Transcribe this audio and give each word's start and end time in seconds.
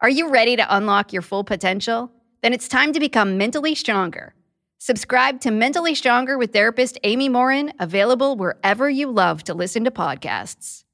Are 0.00 0.10
you 0.10 0.28
ready 0.28 0.56
to 0.56 0.76
unlock 0.76 1.14
your 1.14 1.22
full 1.22 1.42
potential? 1.42 2.12
Then 2.42 2.52
it's 2.52 2.68
time 2.68 2.92
to 2.92 3.00
become 3.00 3.38
mentally 3.38 3.74
stronger. 3.74 4.34
Subscribe 4.76 5.40
to 5.40 5.50
Mentally 5.50 5.94
Stronger 5.94 6.36
with 6.36 6.52
therapist 6.52 6.98
Amy 7.02 7.30
Morin, 7.30 7.72
available 7.80 8.36
wherever 8.36 8.90
you 8.90 9.10
love 9.10 9.42
to 9.44 9.54
listen 9.54 9.84
to 9.84 9.90
podcasts. 9.90 10.84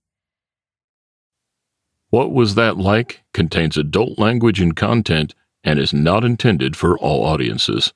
What 2.10 2.32
Was 2.32 2.54
That 2.54 2.76
Like 2.76 3.24
contains 3.34 3.76
adult 3.76 4.20
language 4.20 4.60
and 4.60 4.76
content 4.76 5.34
and 5.64 5.80
is 5.80 5.92
not 5.92 6.24
intended 6.24 6.76
for 6.76 6.96
all 6.96 7.24
audiences. 7.24 7.92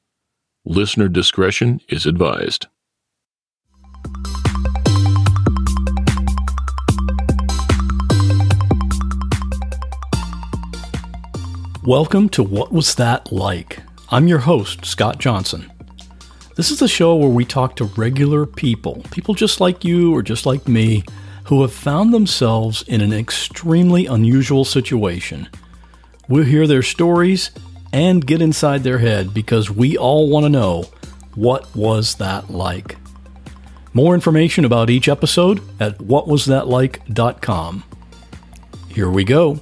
Listener 0.65 1.09
discretion 1.09 1.81
is 1.89 2.05
advised. 2.05 2.67
Welcome 11.87 12.31
to 12.31 12.43
What 12.43 12.73
Was 12.73 12.97
That 12.97 13.31
Like? 13.31 13.81
I'm 14.11 14.27
your 14.27 14.41
host, 14.41 14.85
Scott 14.85 15.21
Johnson. 15.21 15.71
This 16.57 16.73
is 16.73 16.81
the 16.81 16.89
show 16.89 17.15
where 17.15 17.29
we 17.29 17.45
talk 17.45 17.77
to 17.77 17.85
regular 17.85 18.45
people, 18.45 19.05
people 19.13 19.35
just 19.35 19.61
like 19.61 19.85
you 19.85 20.13
or 20.13 20.21
just 20.21 20.47
like 20.47 20.67
me, 20.67 21.05
who 21.45 21.63
have 21.63 21.73
found 21.73 22.13
themselves 22.13 22.83
in 22.89 23.03
an 23.03 23.13
extremely 23.13 24.07
unusual 24.07 24.65
situation. 24.65 25.49
We'll 26.29 26.43
hear 26.43 26.67
their 26.67 26.83
stories 26.83 27.53
and 27.93 28.27
get 28.27 28.43
inside 28.43 28.83
their 28.83 28.99
head 28.99 29.33
because 29.33 29.71
we 29.71 29.97
all 29.97 30.29
want 30.29 30.43
to 30.43 30.51
know 30.51 30.87
what 31.37 31.73
was 31.77 32.17
that 32.17 32.51
like. 32.51 32.97
More 33.93 34.13
information 34.13 34.65
about 34.65 34.91
each 34.91 35.09
episode 35.09 35.63
at 35.79 35.99
whatwasthatlike.com. 35.99 37.85
Here 38.89 39.09
we 39.09 39.23
go. 39.23 39.61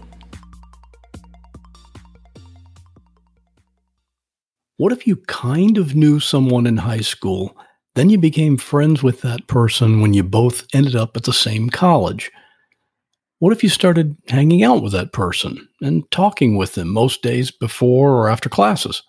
What 4.84 4.92
if 4.92 5.06
you 5.06 5.16
kind 5.16 5.78
of 5.78 5.94
knew 5.94 6.20
someone 6.20 6.66
in 6.66 6.76
high 6.76 7.00
school, 7.00 7.56
then 7.94 8.10
you 8.10 8.18
became 8.18 8.58
friends 8.58 9.02
with 9.02 9.22
that 9.22 9.46
person 9.46 10.02
when 10.02 10.12
you 10.12 10.22
both 10.22 10.66
ended 10.74 10.94
up 10.94 11.16
at 11.16 11.22
the 11.22 11.32
same 11.32 11.70
college? 11.70 12.30
What 13.38 13.54
if 13.54 13.62
you 13.62 13.70
started 13.70 14.14
hanging 14.28 14.62
out 14.62 14.82
with 14.82 14.92
that 14.92 15.14
person 15.14 15.66
and 15.80 16.04
talking 16.10 16.58
with 16.58 16.74
them 16.74 16.90
most 16.90 17.22
days 17.22 17.50
before 17.50 18.10
or 18.10 18.28
after 18.28 18.50
classes? 18.50 19.02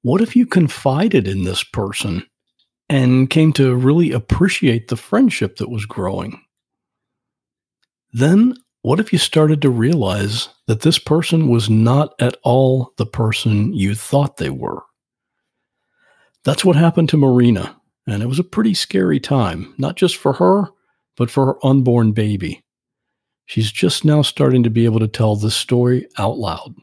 What 0.00 0.22
if 0.22 0.34
you 0.34 0.46
confided 0.46 1.28
in 1.28 1.44
this 1.44 1.62
person 1.62 2.24
and 2.88 3.28
came 3.28 3.52
to 3.52 3.76
really 3.76 4.10
appreciate 4.12 4.88
the 4.88 4.96
friendship 4.96 5.56
that 5.56 5.68
was 5.68 5.84
growing? 5.84 6.40
Then 8.14 8.54
what 8.88 9.00
if 9.00 9.12
you 9.12 9.18
started 9.18 9.60
to 9.60 9.68
realize 9.68 10.48
that 10.66 10.80
this 10.80 10.98
person 10.98 11.50
was 11.50 11.68
not 11.68 12.14
at 12.22 12.38
all 12.42 12.94
the 12.96 13.04
person 13.04 13.70
you 13.74 13.94
thought 13.94 14.38
they 14.38 14.48
were? 14.48 14.82
That's 16.44 16.64
what 16.64 16.74
happened 16.74 17.10
to 17.10 17.18
Marina, 17.18 17.78
and 18.06 18.22
it 18.22 18.28
was 18.28 18.38
a 18.38 18.44
pretty 18.44 18.72
scary 18.72 19.20
time, 19.20 19.74
not 19.76 19.96
just 19.96 20.16
for 20.16 20.32
her, 20.32 20.70
but 21.18 21.30
for 21.30 21.44
her 21.44 21.66
unborn 21.66 22.12
baby. 22.12 22.64
She's 23.44 23.70
just 23.70 24.06
now 24.06 24.22
starting 24.22 24.62
to 24.62 24.70
be 24.70 24.86
able 24.86 25.00
to 25.00 25.06
tell 25.06 25.36
this 25.36 25.54
story 25.54 26.08
out 26.16 26.38
loud. 26.38 26.74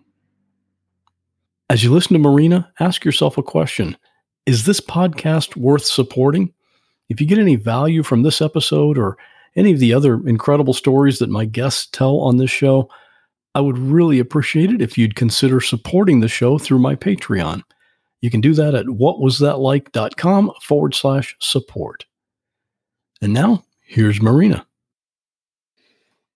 As 1.72 1.84
you 1.84 1.92
listen 1.92 2.14
to 2.14 2.20
Marina, 2.20 2.72
ask 2.80 3.04
yourself 3.04 3.40
a 3.40 3.42
question 3.42 3.98
Is 4.46 4.68
this 4.68 4.80
podcast 4.80 5.56
worth 5.56 5.86
supporting? 5.86 6.54
If 7.10 7.20
you 7.20 7.26
get 7.26 7.40
any 7.40 7.56
value 7.56 8.04
from 8.04 8.22
this 8.22 8.44
episode 8.44 9.00
or 9.00 9.18
any 9.56 9.72
of 9.72 9.80
the 9.80 9.94
other 9.94 10.16
incredible 10.28 10.74
stories 10.74 11.20
that 11.20 11.30
my 11.30 11.46
guests 11.46 11.88
tell 11.92 12.18
on 12.20 12.38
this 12.38 12.52
show, 12.52 12.90
I 13.54 13.62
would 13.62 13.78
really 13.78 14.20
appreciate 14.20 14.72
it 14.72 14.82
if 14.82 14.98
you'd 14.98 15.16
consider 15.16 15.62
supporting 15.62 16.20
the 16.20 16.28
show 16.28 16.58
through 16.58 16.80
my 16.80 16.96
Patreon. 16.96 17.64
You 18.22 18.30
can 18.30 18.42
do 18.42 18.54
that 18.54 18.76
at 18.76 18.88
whatwasthatlike.com 18.88 20.52
forward 20.62 20.96
slash 20.96 21.36
support. 21.40 22.06
And 23.22 23.34
now, 23.34 23.64
here's 23.86 24.22
Marina. 24.22 24.66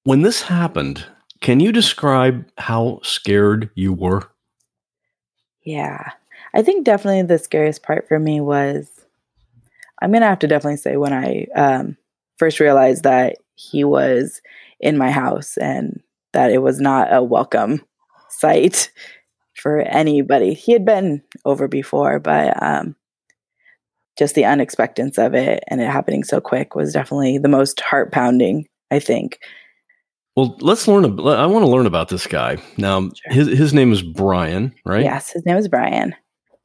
When 0.04 0.22
this 0.22 0.42
happened, 0.42 1.06
can 1.42 1.60
you 1.60 1.72
describe 1.72 2.46
how 2.58 3.00
scared 3.04 3.70
you 3.76 3.94
were? 3.94 4.30
Yeah. 5.64 6.12
I 6.54 6.62
think 6.62 6.86
definitely 6.86 7.24
the 7.24 7.38
scariest 7.38 7.84
part 7.84 8.08
for 8.08 8.18
me 8.18 8.40
was 8.42 8.90
I'm 10.02 10.12
going 10.12 10.22
to 10.22 10.28
have 10.28 10.40
to 10.40 10.48
definitely 10.48 10.78
say 10.78 10.98
when 10.98 11.14
I 11.14 11.48
um, 11.56 11.98
first 12.40 12.60
realized 12.60 13.04
that 13.04 13.38
he 13.56 13.84
was 13.84 14.42
in 14.80 14.98
my 14.98 15.12
house 15.12 15.58
and 15.58 16.02
that 16.34 16.52
it 16.52 16.60
was 16.60 16.80
not 16.80 17.14
a 17.14 17.22
welcome 17.22 17.84
sight 18.30 18.92
for 19.56 19.82
anybody. 19.82 20.54
He 20.54 20.72
had 20.72 20.86
been 20.86 21.22
over 21.46 21.68
before, 21.68 22.20
but 22.20 22.62
um, 22.64 22.96
just 24.18 24.36
the 24.36 24.46
unexpectedness 24.46 25.18
of 25.18 25.34
it 25.36 25.64
and 25.68 25.82
it 25.82 25.90
happening 25.90 26.24
so 26.24 26.40
quick 26.40 26.76
was 26.76 26.94
definitely 26.94 27.38
the 27.38 27.50
most 27.50 27.82
heart 27.82 28.12
pounding, 28.12 28.68
I 28.90 29.00
think. 29.00 29.40
Well, 30.36 30.56
let's 30.62 30.88
learn. 30.88 31.04
I 31.06 31.46
want 31.48 31.66
to 31.66 31.72
learn 31.72 31.86
about 31.86 32.08
this 32.08 32.26
guy. 32.26 32.58
Now, 32.78 33.02
sure. 33.02 33.34
his 33.34 33.48
his 33.48 33.74
name 33.74 33.92
is 33.92 34.02
Brian, 34.02 34.74
right? 34.86 35.04
Yes, 35.04 35.32
his 35.32 35.46
name 35.46 35.58
is 35.58 35.68
Brian. 35.68 36.16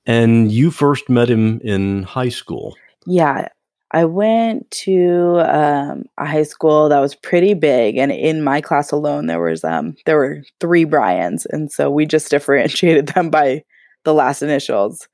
And 0.06 0.52
you 0.52 0.70
first 0.70 1.08
met 1.08 1.28
him 1.28 1.60
in 1.64 2.04
high 2.04 2.28
school. 2.28 2.76
Yeah, 3.06 3.48
I 3.94 4.06
went 4.06 4.68
to 4.72 5.38
um, 5.48 6.06
a 6.18 6.26
high 6.26 6.42
school 6.42 6.88
that 6.88 6.98
was 6.98 7.14
pretty 7.14 7.54
big, 7.54 7.96
and 7.96 8.10
in 8.10 8.42
my 8.42 8.60
class 8.60 8.90
alone, 8.90 9.26
there 9.26 9.40
was 9.40 9.62
um, 9.62 9.94
there 10.04 10.16
were 10.16 10.42
three 10.58 10.82
Bryans, 10.84 11.46
and 11.50 11.70
so 11.70 11.92
we 11.92 12.04
just 12.04 12.28
differentiated 12.30 13.06
them 13.08 13.30
by 13.30 13.62
the 14.02 14.12
last 14.12 14.42
initials. 14.42 15.06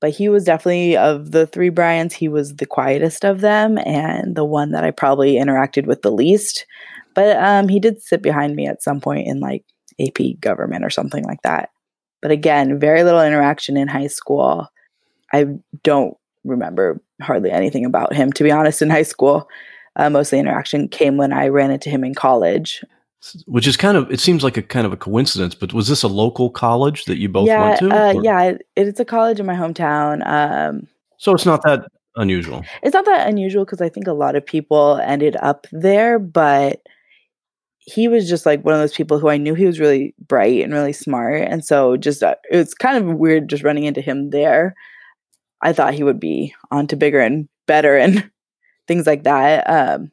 but 0.00 0.10
he 0.10 0.28
was 0.28 0.44
definitely 0.44 0.96
of 0.96 1.30
the 1.30 1.46
three 1.46 1.68
Bryans, 1.68 2.12
he 2.12 2.28
was 2.28 2.56
the 2.56 2.66
quietest 2.66 3.24
of 3.24 3.40
them 3.40 3.78
and 3.78 4.34
the 4.34 4.44
one 4.44 4.72
that 4.72 4.84
I 4.84 4.90
probably 4.90 5.34
interacted 5.34 5.86
with 5.86 6.02
the 6.02 6.10
least. 6.12 6.66
But 7.14 7.36
um, 7.36 7.68
he 7.68 7.78
did 7.78 8.02
sit 8.02 8.20
behind 8.20 8.56
me 8.56 8.66
at 8.66 8.82
some 8.82 9.00
point 9.00 9.28
in 9.28 9.38
like 9.38 9.64
AP 10.00 10.40
government 10.40 10.84
or 10.84 10.90
something 10.90 11.24
like 11.24 11.42
that. 11.42 11.70
But 12.20 12.32
again, 12.32 12.80
very 12.80 13.04
little 13.04 13.22
interaction 13.22 13.76
in 13.76 13.86
high 13.86 14.08
school. 14.08 14.66
I 15.32 15.46
don't 15.84 16.16
remember 16.44 17.00
hardly 17.20 17.50
anything 17.50 17.84
about 17.84 18.14
him, 18.14 18.32
to 18.32 18.44
be 18.44 18.50
honest, 18.50 18.82
in 18.82 18.90
high 18.90 19.02
school. 19.02 19.48
Uh, 19.96 20.08
most 20.08 20.28
of 20.28 20.30
the 20.32 20.38
interaction 20.38 20.88
came 20.88 21.16
when 21.16 21.32
I 21.32 21.48
ran 21.48 21.70
into 21.70 21.90
him 21.90 22.04
in 22.04 22.14
college. 22.14 22.84
Which 23.46 23.66
is 23.66 23.76
kind 23.76 23.96
of, 23.96 24.10
it 24.12 24.20
seems 24.20 24.44
like 24.44 24.56
a 24.56 24.62
kind 24.62 24.86
of 24.86 24.92
a 24.92 24.96
coincidence, 24.96 25.54
but 25.54 25.72
was 25.72 25.88
this 25.88 26.04
a 26.04 26.08
local 26.08 26.50
college 26.50 27.06
that 27.06 27.18
you 27.18 27.28
both 27.28 27.48
yeah, 27.48 27.68
went 27.68 27.78
to? 27.80 27.90
Uh, 27.90 28.20
yeah, 28.22 28.42
it, 28.42 28.66
it's 28.76 29.00
a 29.00 29.04
college 29.04 29.40
in 29.40 29.46
my 29.46 29.56
hometown. 29.56 30.24
Um, 30.24 30.86
so 31.16 31.34
it's 31.34 31.44
not 31.44 31.62
that 31.64 31.90
unusual. 32.14 32.64
It's 32.82 32.94
not 32.94 33.06
that 33.06 33.26
unusual 33.26 33.64
because 33.64 33.80
I 33.80 33.88
think 33.88 34.06
a 34.06 34.12
lot 34.12 34.36
of 34.36 34.46
people 34.46 34.98
ended 35.02 35.36
up 35.42 35.66
there, 35.72 36.20
but 36.20 36.80
he 37.78 38.06
was 38.06 38.28
just 38.28 38.46
like 38.46 38.64
one 38.64 38.74
of 38.74 38.80
those 38.80 38.94
people 38.94 39.18
who 39.18 39.28
I 39.28 39.36
knew 39.38 39.54
he 39.54 39.66
was 39.66 39.80
really 39.80 40.14
bright 40.26 40.62
and 40.62 40.72
really 40.72 40.92
smart. 40.92 41.42
And 41.42 41.64
so 41.64 41.96
just 41.96 42.22
uh, 42.22 42.36
it 42.50 42.56
was 42.56 42.74
kind 42.74 42.96
of 42.96 43.16
weird 43.16 43.48
just 43.48 43.64
running 43.64 43.84
into 43.84 44.00
him 44.00 44.30
there. 44.30 44.74
I 45.62 45.72
thought 45.72 45.94
he 45.94 46.04
would 46.04 46.20
be 46.20 46.54
on 46.70 46.86
to 46.88 46.96
bigger 46.96 47.20
and 47.20 47.48
better 47.66 47.96
and 47.96 48.30
things 48.88 49.06
like 49.06 49.24
that. 49.24 49.68
Um, 49.68 50.10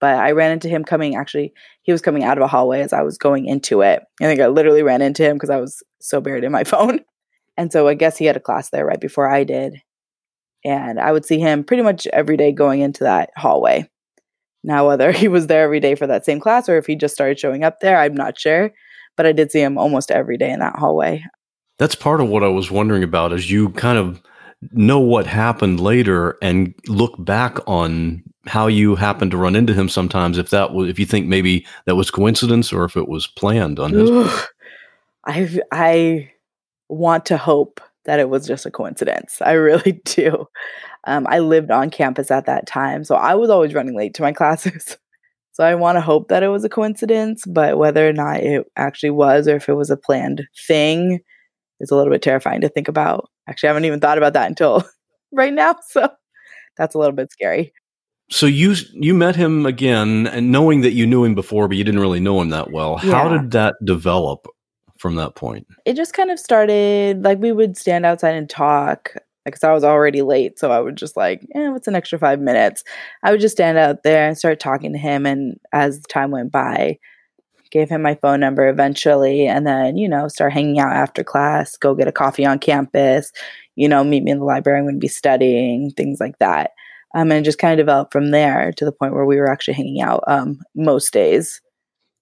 but 0.00 0.16
I 0.16 0.32
ran 0.32 0.50
into 0.50 0.68
him 0.68 0.84
coming 0.84 1.14
actually, 1.14 1.54
he 1.82 1.92
was 1.92 2.02
coming 2.02 2.24
out 2.24 2.36
of 2.36 2.42
a 2.42 2.48
hallway 2.48 2.80
as 2.80 2.92
I 2.92 3.02
was 3.02 3.18
going 3.18 3.46
into 3.46 3.82
it. 3.82 4.02
I 4.20 4.24
think 4.24 4.40
I 4.40 4.48
literally 4.48 4.82
ran 4.82 5.00
into 5.00 5.22
him 5.22 5.36
because 5.36 5.50
I 5.50 5.58
was 5.58 5.82
so 6.00 6.20
buried 6.20 6.44
in 6.44 6.52
my 6.52 6.64
phone. 6.64 7.00
And 7.56 7.72
so 7.72 7.86
I 7.86 7.94
guess 7.94 8.16
he 8.16 8.24
had 8.24 8.36
a 8.36 8.40
class 8.40 8.70
there 8.70 8.84
right 8.84 9.00
before 9.00 9.28
I 9.28 9.44
did. 9.44 9.80
And 10.64 10.98
I 10.98 11.12
would 11.12 11.24
see 11.24 11.38
him 11.38 11.64
pretty 11.64 11.82
much 11.82 12.06
every 12.08 12.36
day 12.36 12.52
going 12.52 12.80
into 12.80 13.04
that 13.04 13.30
hallway. 13.36 13.88
Now, 14.64 14.86
whether 14.86 15.12
he 15.12 15.28
was 15.28 15.46
there 15.46 15.64
every 15.64 15.80
day 15.80 15.94
for 15.94 16.06
that 16.06 16.24
same 16.24 16.40
class 16.40 16.68
or 16.68 16.78
if 16.78 16.86
he 16.86 16.96
just 16.96 17.14
started 17.14 17.38
showing 17.38 17.64
up 17.64 17.80
there, 17.80 17.98
I'm 17.98 18.14
not 18.14 18.38
sure. 18.38 18.72
But 19.16 19.26
I 19.26 19.32
did 19.32 19.52
see 19.52 19.60
him 19.60 19.78
almost 19.78 20.10
every 20.10 20.38
day 20.38 20.50
in 20.50 20.60
that 20.60 20.76
hallway. 20.76 21.24
That's 21.78 21.94
part 21.94 22.20
of 22.20 22.28
what 22.28 22.42
I 22.42 22.48
was 22.48 22.70
wondering 22.70 23.02
about 23.02 23.32
as 23.32 23.50
you 23.50 23.70
kind 23.70 23.98
of 23.98 24.22
know 24.70 25.00
what 25.00 25.26
happened 25.26 25.80
later 25.80 26.38
and 26.40 26.74
look 26.86 27.12
back 27.18 27.58
on 27.66 28.22
how 28.46 28.66
you 28.66 28.94
happened 28.94 29.30
to 29.30 29.36
run 29.36 29.56
into 29.56 29.72
him 29.72 29.88
sometimes 29.88 30.38
if 30.38 30.50
that 30.50 30.72
was 30.72 30.88
if 30.88 30.98
you 30.98 31.06
think 31.06 31.26
maybe 31.26 31.66
that 31.86 31.96
was 31.96 32.10
coincidence 32.10 32.72
or 32.72 32.84
if 32.84 32.96
it 32.96 33.08
was 33.08 33.26
planned 33.26 33.78
on 33.78 33.92
his 33.92 34.10
I 35.24 35.60
I 35.70 36.32
want 36.88 37.26
to 37.26 37.36
hope 37.36 37.80
that 38.04 38.18
it 38.18 38.28
was 38.28 38.46
just 38.46 38.66
a 38.66 38.70
coincidence. 38.70 39.40
I 39.40 39.52
really 39.52 39.92
do. 40.04 40.46
Um, 41.04 41.26
I 41.28 41.40
lived 41.40 41.70
on 41.70 41.90
campus 41.90 42.30
at 42.30 42.46
that 42.46 42.66
time, 42.66 43.04
so 43.04 43.14
I 43.14 43.34
was 43.34 43.50
always 43.50 43.74
running 43.74 43.96
late 43.96 44.14
to 44.14 44.22
my 44.22 44.32
classes. 44.40 44.96
so 45.52 45.64
I 45.64 45.74
want 45.74 45.96
to 45.96 46.00
hope 46.00 46.28
that 46.28 46.42
it 46.42 46.48
was 46.48 46.64
a 46.64 46.68
coincidence, 46.68 47.44
but 47.46 47.78
whether 47.78 48.08
or 48.08 48.12
not 48.12 48.40
it 48.40 48.66
actually 48.76 49.10
was 49.10 49.48
or 49.48 49.56
if 49.56 49.68
it 49.68 49.74
was 49.74 49.90
a 49.90 49.96
planned 49.96 50.42
thing 50.66 51.20
is 51.82 51.90
a 51.90 51.96
little 51.96 52.12
bit 52.12 52.22
terrifying 52.22 52.62
to 52.62 52.68
think 52.68 52.88
about. 52.88 53.28
Actually, 53.46 53.68
I 53.68 53.70
haven't 53.70 53.84
even 53.84 54.00
thought 54.00 54.16
about 54.16 54.32
that 54.32 54.48
until 54.48 54.84
right 55.32 55.52
now, 55.52 55.76
so 55.88 56.08
that's 56.78 56.94
a 56.94 56.98
little 56.98 57.14
bit 57.14 57.30
scary. 57.30 57.74
So 58.30 58.46
you 58.46 58.74
you 58.94 59.12
met 59.12 59.36
him 59.36 59.66
again, 59.66 60.26
and 60.26 60.50
knowing 60.50 60.80
that 60.80 60.92
you 60.92 61.06
knew 61.06 61.24
him 61.24 61.34
before, 61.34 61.68
but 61.68 61.76
you 61.76 61.84
didn't 61.84 62.00
really 62.00 62.20
know 62.20 62.40
him 62.40 62.48
that 62.48 62.72
well. 62.72 62.98
Yeah. 63.02 63.12
How 63.12 63.28
did 63.28 63.50
that 63.50 63.74
develop 63.84 64.46
from 64.96 65.16
that 65.16 65.34
point? 65.34 65.66
It 65.84 65.96
just 65.96 66.14
kind 66.14 66.30
of 66.30 66.38
started 66.38 67.22
like 67.22 67.38
we 67.40 67.52
would 67.52 67.76
stand 67.76 68.06
outside 68.06 68.34
and 68.34 68.48
talk 68.48 69.14
because 69.44 69.64
I 69.64 69.72
was 69.72 69.84
already 69.84 70.22
late. 70.22 70.58
So 70.58 70.70
I 70.70 70.80
would 70.80 70.96
just 70.96 71.16
like, 71.16 71.46
eh, 71.54 71.68
what's 71.68 71.88
an 71.88 71.96
extra 71.96 72.18
five 72.18 72.40
minutes? 72.40 72.84
I 73.22 73.32
would 73.32 73.40
just 73.40 73.56
stand 73.56 73.76
out 73.76 74.02
there 74.02 74.28
and 74.28 74.38
start 74.38 74.60
talking 74.60 74.92
to 74.92 74.98
him. 74.98 75.26
And 75.26 75.58
as 75.72 76.00
time 76.08 76.30
went 76.30 76.52
by, 76.52 76.98
gave 77.72 77.88
him 77.88 78.02
my 78.02 78.14
phone 78.14 78.38
number 78.38 78.68
eventually. 78.68 79.46
And 79.46 79.66
then, 79.66 79.96
you 79.96 80.08
know, 80.08 80.28
start 80.28 80.52
hanging 80.52 80.78
out 80.78 80.92
after 80.92 81.24
class, 81.24 81.76
go 81.76 81.94
get 81.94 82.06
a 82.06 82.12
coffee 82.12 82.44
on 82.44 82.58
campus, 82.58 83.32
you 83.74 83.88
know, 83.88 84.04
meet 84.04 84.22
me 84.22 84.30
in 84.30 84.38
the 84.38 84.44
library. 84.44 84.78
I'm 84.78 84.84
going 84.84 84.94
to 84.94 85.00
be 85.00 85.08
studying, 85.08 85.90
things 85.90 86.20
like 86.20 86.38
that. 86.38 86.70
Um, 87.14 87.32
and 87.32 87.44
just 87.44 87.58
kind 87.58 87.72
of 87.72 87.84
developed 87.84 88.12
from 88.12 88.30
there 88.30 88.72
to 88.76 88.84
the 88.84 88.92
point 88.92 89.14
where 89.14 89.26
we 89.26 89.36
were 89.36 89.50
actually 89.50 89.74
hanging 89.74 90.00
out 90.00 90.22
um, 90.26 90.60
most 90.74 91.12
days 91.12 91.60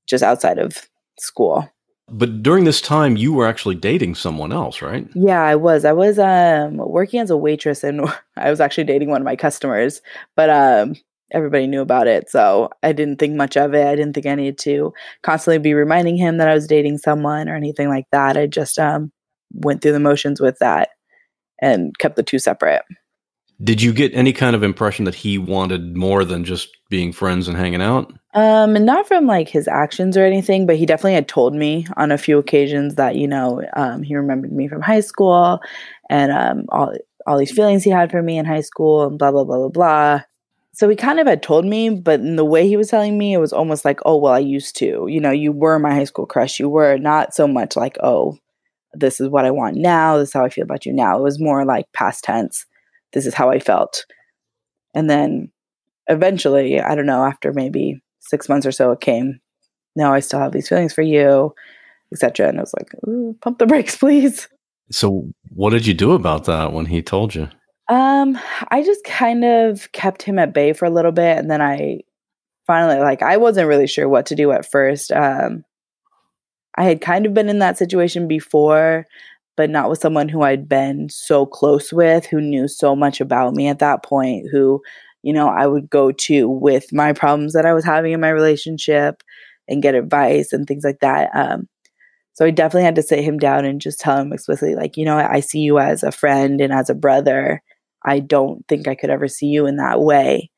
just 0.08 0.25
outside 0.25 0.58
of 0.58 0.88
school. 1.19 1.69
But 2.12 2.43
during 2.43 2.64
this 2.64 2.81
time, 2.81 3.17
you 3.17 3.32
were 3.32 3.46
actually 3.46 3.76
dating 3.76 4.17
someone 4.17 4.53
else, 4.53 4.82
right? 4.82 5.06
Yeah, 5.14 5.43
I 5.43 5.55
was. 5.55 5.85
I 5.85 5.93
was 5.93 6.19
um, 6.19 6.79
working 6.79 7.20
as 7.20 7.31
a 7.31 7.37
waitress, 7.37 7.85
and 7.85 8.00
I 8.37 8.50
was 8.50 8.61
actually 8.61 8.82
dating 8.85 9.11
one 9.11 9.20
of 9.20 9.25
my 9.25 9.37
customers. 9.37 10.03
But 10.35 10.50
um, 10.50 10.96
everybody 11.32 11.67
knew 11.67 11.81
about 11.81 12.06
it, 12.06 12.31
so 12.31 12.71
I 12.82 12.93
didn't 12.93 13.19
think 13.19 13.35
much 13.35 13.56
of 13.56 13.75
it. 13.75 13.87
I 13.87 13.97
didn't 13.97 14.15
think 14.15 14.27
I 14.27 14.35
needed 14.35 14.59
to 14.59 14.93
constantly 15.23 15.59
be 15.59 15.75
reminding 15.75 16.17
him 16.17 16.38
that 16.38 16.49
I 16.49 16.55
was 16.55 16.67
dating 16.67 16.99
someone 16.99 17.49
or 17.49 17.56
anything 17.56 17.88
like 17.88 18.06
that. 18.12 18.37
I 18.37 18.47
just 18.47 18.79
um, 18.79 19.12
went 19.53 19.82
through 19.82 19.93
the 19.93 20.00
motions 20.00 20.41
with 20.41 20.59
that 20.59 20.91
and 21.61 21.97
kept 21.99 22.17
the 22.17 22.23
two 22.23 22.38
separate. 22.38 22.82
Did 23.62 23.82
you 23.82 23.93
get 23.93 24.15
any 24.15 24.32
kind 24.32 24.56
of 24.56 24.62
impression 24.62 25.05
that 25.05 25.15
he 25.15 25.37
wanted 25.37 25.94
more 25.94 26.25
than 26.25 26.44
just 26.44 26.69
being 26.88 27.12
friends 27.12 27.47
and 27.47 27.59
hanging 27.59 27.82
out? 27.82 28.11
Um, 28.32 28.73
not 28.73 29.06
from 29.06 29.27
like 29.27 29.49
his 29.49 29.69
actions 29.69 30.17
or 30.17 30.25
anything, 30.25 30.67
but 30.67 30.77
he 30.77 30.87
definitely 30.87 31.15
had 31.15 31.29
told 31.29 31.55
me 31.55 31.87
on 31.97 32.11
a 32.11 32.17
few 32.17 32.38
occasions 32.38 32.94
that 32.94 33.17
you 33.17 33.29
know 33.29 33.62
um, 33.77 34.03
he 34.03 34.17
remembered 34.17 34.53
me 34.53 34.67
from 34.67 34.81
high 34.81 35.00
school 35.00 35.61
and 36.09 36.32
um, 36.32 36.65
all 36.71 36.94
all 37.27 37.38
these 37.38 37.53
feelings 37.53 37.85
he 37.85 37.91
had 37.91 38.11
for 38.11 38.23
me 38.23 38.38
in 38.38 38.47
high 38.47 38.62
school 38.62 39.06
and 39.06 39.19
blah 39.19 39.31
blah 39.31 39.44
blah 39.44 39.59
blah 39.59 39.69
blah. 39.69 40.23
So 40.72 40.88
he 40.88 40.96
kind 40.96 41.19
of 41.19 41.26
had 41.26 41.43
told 41.43 41.64
me, 41.64 41.90
but 41.90 42.20
in 42.20 42.37
the 42.37 42.44
way 42.44 42.69
he 42.69 42.76
was 42.76 42.88
telling 42.88 43.19
me, 43.19 43.34
it 43.34 43.38
was 43.38 43.52
almost 43.52 43.84
like, 43.84 44.00
oh 44.05 44.17
well, 44.17 44.32
I 44.32 44.38
used 44.38 44.76
to. 44.76 45.06
You 45.08 45.20
know, 45.20 45.31
you 45.31 45.52
were 45.52 45.78
my 45.78 45.93
high 45.93 46.05
school 46.05 46.26
crush. 46.26 46.61
You 46.61 46.69
were 46.69 46.96
not 46.96 47.34
so 47.34 47.49
much 47.49 47.76
like, 47.76 47.96
oh, 48.02 48.38
this 48.93 49.20
is 49.20 49.28
what 49.28 49.44
I 49.44 49.50
want 49.50 49.76
now. 49.76 50.17
This 50.17 50.28
is 50.28 50.32
how 50.32 50.44
I 50.44 50.49
feel 50.49 50.64
about 50.64 50.87
you 50.87 50.93
now. 50.93 51.19
It 51.19 51.22
was 51.22 51.40
more 51.40 51.64
like 51.64 51.93
past 51.93 52.25
tense 52.25 52.67
this 53.12 53.26
is 53.26 53.34
how 53.34 53.50
I 53.50 53.58
felt. 53.58 54.06
And 54.94 55.08
then 55.08 55.50
eventually, 56.08 56.81
I 56.81 56.94
don't 56.94 57.06
know, 57.06 57.25
after 57.25 57.52
maybe 57.52 58.00
six 58.20 58.49
months 58.49 58.67
or 58.67 58.72
so, 58.72 58.93
it 58.93 59.00
came, 59.00 59.40
now 59.96 60.12
I 60.12 60.20
still 60.20 60.40
have 60.40 60.52
these 60.52 60.69
feelings 60.69 60.93
for 60.93 61.02
you, 61.02 61.55
etc. 62.12 62.49
And 62.49 62.58
I 62.58 62.62
was 62.62 62.75
like, 62.75 62.90
pump 63.40 63.58
the 63.58 63.67
brakes, 63.67 63.96
please. 63.96 64.49
So 64.90 65.28
what 65.50 65.70
did 65.70 65.87
you 65.87 65.94
do 65.94 66.12
about 66.12 66.44
that 66.44 66.72
when 66.72 66.87
he 66.87 67.02
told 67.02 67.34
you? 67.34 67.48
Um, 67.91 68.39
I 68.70 68.82
just 68.85 69.05
kind 69.05 69.44
of 69.44 69.91
kept 69.93 70.23
him 70.23 70.39
at 70.39 70.55
bay 70.55 70.73
for 70.73 70.85
a 70.87 70.91
little 70.91 71.13
bit 71.13 71.39
and 71.39 71.51
then 71.51 71.61
I 71.61 72.01
finally 72.67 73.01
like 73.01 73.23
I 73.23 73.37
wasn't 73.39 73.69
really 73.69 73.87
sure 73.89 74.09
what 74.09 74.27
to 74.27 74.37
do 74.37 74.53
at 74.53 74.70
first. 74.70 75.13
Um 75.13 75.65
I 76.77 76.85
had 76.85 77.01
kind 77.01 77.27
of 77.27 77.35
been 77.35 77.49
in 77.49 77.59
that 77.61 77.79
situation 77.79 78.29
before 78.29 79.06
but 79.56 79.70
not 79.70 79.91
with 79.91 80.01
someone 80.01 80.29
who 80.29 80.43
I'd 80.43 80.69
been 80.69 81.09
so 81.11 81.47
close 81.47 81.93
with, 81.93 82.25
who 82.27 82.41
knew 82.41 82.67
so 82.69 82.97
much 82.97 83.20
about 83.20 83.55
me 83.55 83.69
at 83.69 83.81
that 83.81 84.03
point, 84.03 84.47
who, 84.51 84.81
you 85.23 85.35
know, 85.35 85.49
I 85.49 85.67
would 85.67 85.91
go 85.91 86.13
to 86.13 86.49
with 86.49 86.93
my 86.94 87.13
problems 87.13 87.53
that 87.53 87.67
I 87.67 87.75
was 87.75 87.85
having 87.85 88.13
in 88.13 88.20
my 88.23 88.31
relationship 88.31 89.23
and 89.69 89.82
get 89.82 89.94
advice 89.94 90.55
and 90.55 90.67
things 90.67 90.85
like 90.85 91.01
that. 91.01 91.31
Um, 91.35 91.69
so 92.35 92.47
I 92.47 92.51
definitely 92.51 92.85
had 92.87 92.97
to 92.97 93.03
sit 93.03 93.25
him 93.25 93.39
down 93.39 93.65
and 93.67 93.81
just 93.81 94.01
tell 94.01 94.19
him 94.19 94.32
explicitly, 94.32 94.77
like, 94.77 94.97
you 94.97 95.05
know, 95.05 95.19
I 95.19 95.41
see 95.41 95.61
you 95.61 95.79
as 95.79 96.03
a 96.03 96.13
friend 96.13 96.61
and 96.61 96.73
as 96.73 96.91
a 96.91 96.94
brother. 96.94 97.63
I 98.04 98.20
don't 98.20 98.66
think 98.69 98.88
I 98.88 98.94
could 98.94 99.10
ever 99.10 99.28
see 99.28 99.46
you 99.46 99.66
in 99.66 99.76
that 99.76 100.00
way. 100.00 100.50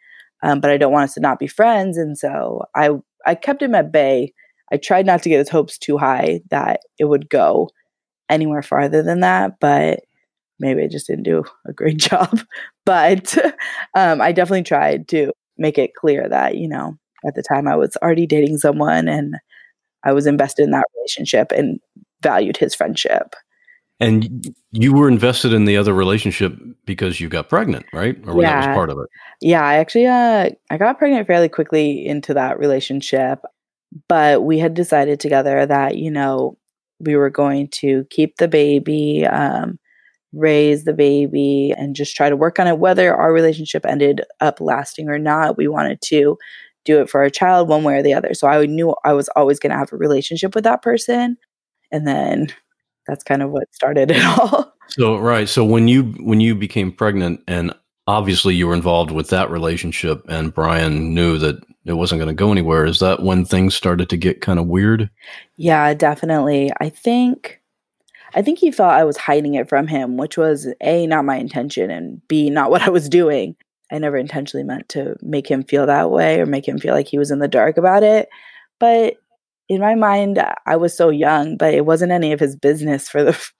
Um, 0.42 0.60
but 0.60 0.70
I 0.70 0.76
don't 0.76 0.92
want 0.92 1.04
us 1.04 1.14
to 1.14 1.20
not 1.20 1.38
be 1.38 1.46
friends. 1.46 1.96
And 1.98 2.18
so 2.18 2.64
I 2.74 2.90
I 3.26 3.34
kept 3.34 3.62
him 3.62 3.74
at 3.74 3.92
bay. 3.92 4.32
I 4.72 4.76
tried 4.76 5.06
not 5.06 5.22
to 5.22 5.28
get 5.28 5.38
his 5.38 5.48
hopes 5.48 5.78
too 5.78 5.98
high 5.98 6.40
that 6.50 6.80
it 6.98 7.04
would 7.04 7.28
go 7.28 7.70
anywhere 8.28 8.62
farther 8.62 9.02
than 9.02 9.20
that, 9.20 9.60
but 9.60 10.00
maybe 10.58 10.82
I 10.82 10.88
just 10.88 11.06
didn't 11.06 11.24
do 11.24 11.44
a 11.66 11.72
great 11.72 11.98
job. 11.98 12.40
But 12.84 13.36
um, 13.94 14.20
I 14.20 14.32
definitely 14.32 14.62
tried 14.64 15.08
to 15.08 15.32
make 15.58 15.78
it 15.78 15.94
clear 15.94 16.28
that, 16.28 16.56
you 16.56 16.68
know, 16.68 16.96
at 17.26 17.34
the 17.34 17.42
time 17.42 17.68
I 17.68 17.76
was 17.76 17.96
already 18.02 18.26
dating 18.26 18.58
someone 18.58 19.08
and 19.08 19.36
I 20.04 20.12
was 20.12 20.26
invested 20.26 20.64
in 20.64 20.70
that 20.72 20.86
relationship 20.96 21.52
and 21.52 21.78
valued 22.22 22.56
his 22.56 22.74
friendship. 22.74 23.34
And 24.02 24.54
you 24.72 24.92
were 24.92 25.08
invested 25.08 25.52
in 25.52 25.64
the 25.64 25.76
other 25.76 25.94
relationship 25.94 26.54
because 26.84 27.20
you 27.20 27.28
got 27.28 27.48
pregnant, 27.48 27.86
right? 27.92 28.16
Or 28.26 28.40
yeah. 28.40 28.60
that 28.60 28.68
was 28.68 28.74
part 28.74 28.90
of 28.90 28.98
it? 28.98 29.06
Yeah, 29.40 29.64
I 29.64 29.74
actually 29.74 30.06
uh, 30.06 30.50
I 30.70 30.76
got 30.78 30.98
pregnant 30.98 31.26
fairly 31.26 31.48
quickly 31.48 32.04
into 32.04 32.34
that 32.34 32.58
relationship, 32.58 33.40
but 34.08 34.42
we 34.42 34.58
had 34.58 34.74
decided 34.74 35.20
together 35.20 35.64
that, 35.66 35.96
you 35.96 36.10
know, 36.10 36.58
we 37.00 37.16
were 37.16 37.30
going 37.30 37.68
to 37.68 38.04
keep 38.10 38.36
the 38.36 38.48
baby, 38.48 39.26
um, 39.26 39.78
raise 40.32 40.84
the 40.84 40.92
baby, 40.92 41.72
and 41.76 41.96
just 41.96 42.16
try 42.16 42.28
to 42.28 42.36
work 42.36 42.58
on 42.58 42.66
it. 42.66 42.78
Whether 42.78 43.14
our 43.14 43.32
relationship 43.32 43.84
ended 43.86 44.22
up 44.40 44.60
lasting 44.60 45.08
or 45.08 45.18
not, 45.18 45.56
we 45.56 45.68
wanted 45.68 46.00
to 46.02 46.38
do 46.84 47.00
it 47.00 47.08
for 47.08 47.20
our 47.20 47.30
child 47.30 47.68
one 47.68 47.84
way 47.84 47.94
or 47.94 48.02
the 48.02 48.14
other. 48.14 48.34
So 48.34 48.48
I 48.48 48.66
knew 48.66 48.94
I 49.04 49.12
was 49.12 49.28
always 49.36 49.58
going 49.58 49.70
to 49.70 49.78
have 49.78 49.92
a 49.92 49.96
relationship 49.96 50.54
with 50.54 50.64
that 50.64 50.82
person. 50.82 51.36
And 51.92 52.06
then 52.06 52.48
that's 53.06 53.24
kind 53.24 53.42
of 53.42 53.50
what 53.50 53.72
started 53.74 54.10
it 54.10 54.24
all. 54.38 54.72
So 54.88 55.18
right, 55.18 55.48
so 55.48 55.64
when 55.64 55.88
you 55.88 56.04
when 56.20 56.40
you 56.40 56.54
became 56.54 56.92
pregnant 56.92 57.42
and 57.48 57.74
obviously 58.06 58.54
you 58.54 58.66
were 58.66 58.74
involved 58.74 59.10
with 59.10 59.28
that 59.28 59.50
relationship 59.50 60.22
and 60.28 60.54
Brian 60.54 61.14
knew 61.14 61.38
that 61.38 61.62
it 61.84 61.94
wasn't 61.94 62.20
going 62.20 62.28
to 62.28 62.34
go 62.34 62.52
anywhere, 62.52 62.84
is 62.84 63.00
that 63.00 63.22
when 63.22 63.44
things 63.44 63.74
started 63.74 64.08
to 64.10 64.16
get 64.16 64.40
kind 64.40 64.58
of 64.58 64.66
weird? 64.66 65.10
Yeah, 65.56 65.94
definitely. 65.94 66.70
I 66.80 66.88
think 66.88 67.60
I 68.34 68.42
think 68.42 68.58
he 68.58 68.70
thought 68.70 68.98
I 68.98 69.04
was 69.04 69.16
hiding 69.16 69.54
it 69.54 69.68
from 69.68 69.86
him, 69.86 70.16
which 70.16 70.36
was 70.36 70.68
A 70.80 71.06
not 71.06 71.24
my 71.24 71.36
intention 71.36 71.90
and 71.90 72.26
B 72.28 72.50
not 72.50 72.70
what 72.70 72.82
I 72.82 72.90
was 72.90 73.08
doing. 73.08 73.56
I 73.90 73.98
never 73.98 74.16
intentionally 74.16 74.64
meant 74.64 74.88
to 74.90 75.16
make 75.20 75.50
him 75.50 75.62
feel 75.64 75.86
that 75.86 76.10
way 76.10 76.40
or 76.40 76.46
make 76.46 76.66
him 76.66 76.78
feel 76.78 76.94
like 76.94 77.08
he 77.08 77.18
was 77.18 77.30
in 77.30 77.40
the 77.40 77.48
dark 77.48 77.76
about 77.76 78.02
it. 78.02 78.28
But 78.78 79.16
in 79.72 79.80
my 79.80 79.94
mind, 79.94 80.38
I 80.66 80.76
was 80.76 80.94
so 80.94 81.08
young, 81.08 81.56
but 81.56 81.72
it 81.72 81.86
wasn't 81.86 82.12
any 82.12 82.32
of 82.32 82.40
his 82.40 82.56
business 82.56 83.08
for 83.08 83.24
the 83.24 83.50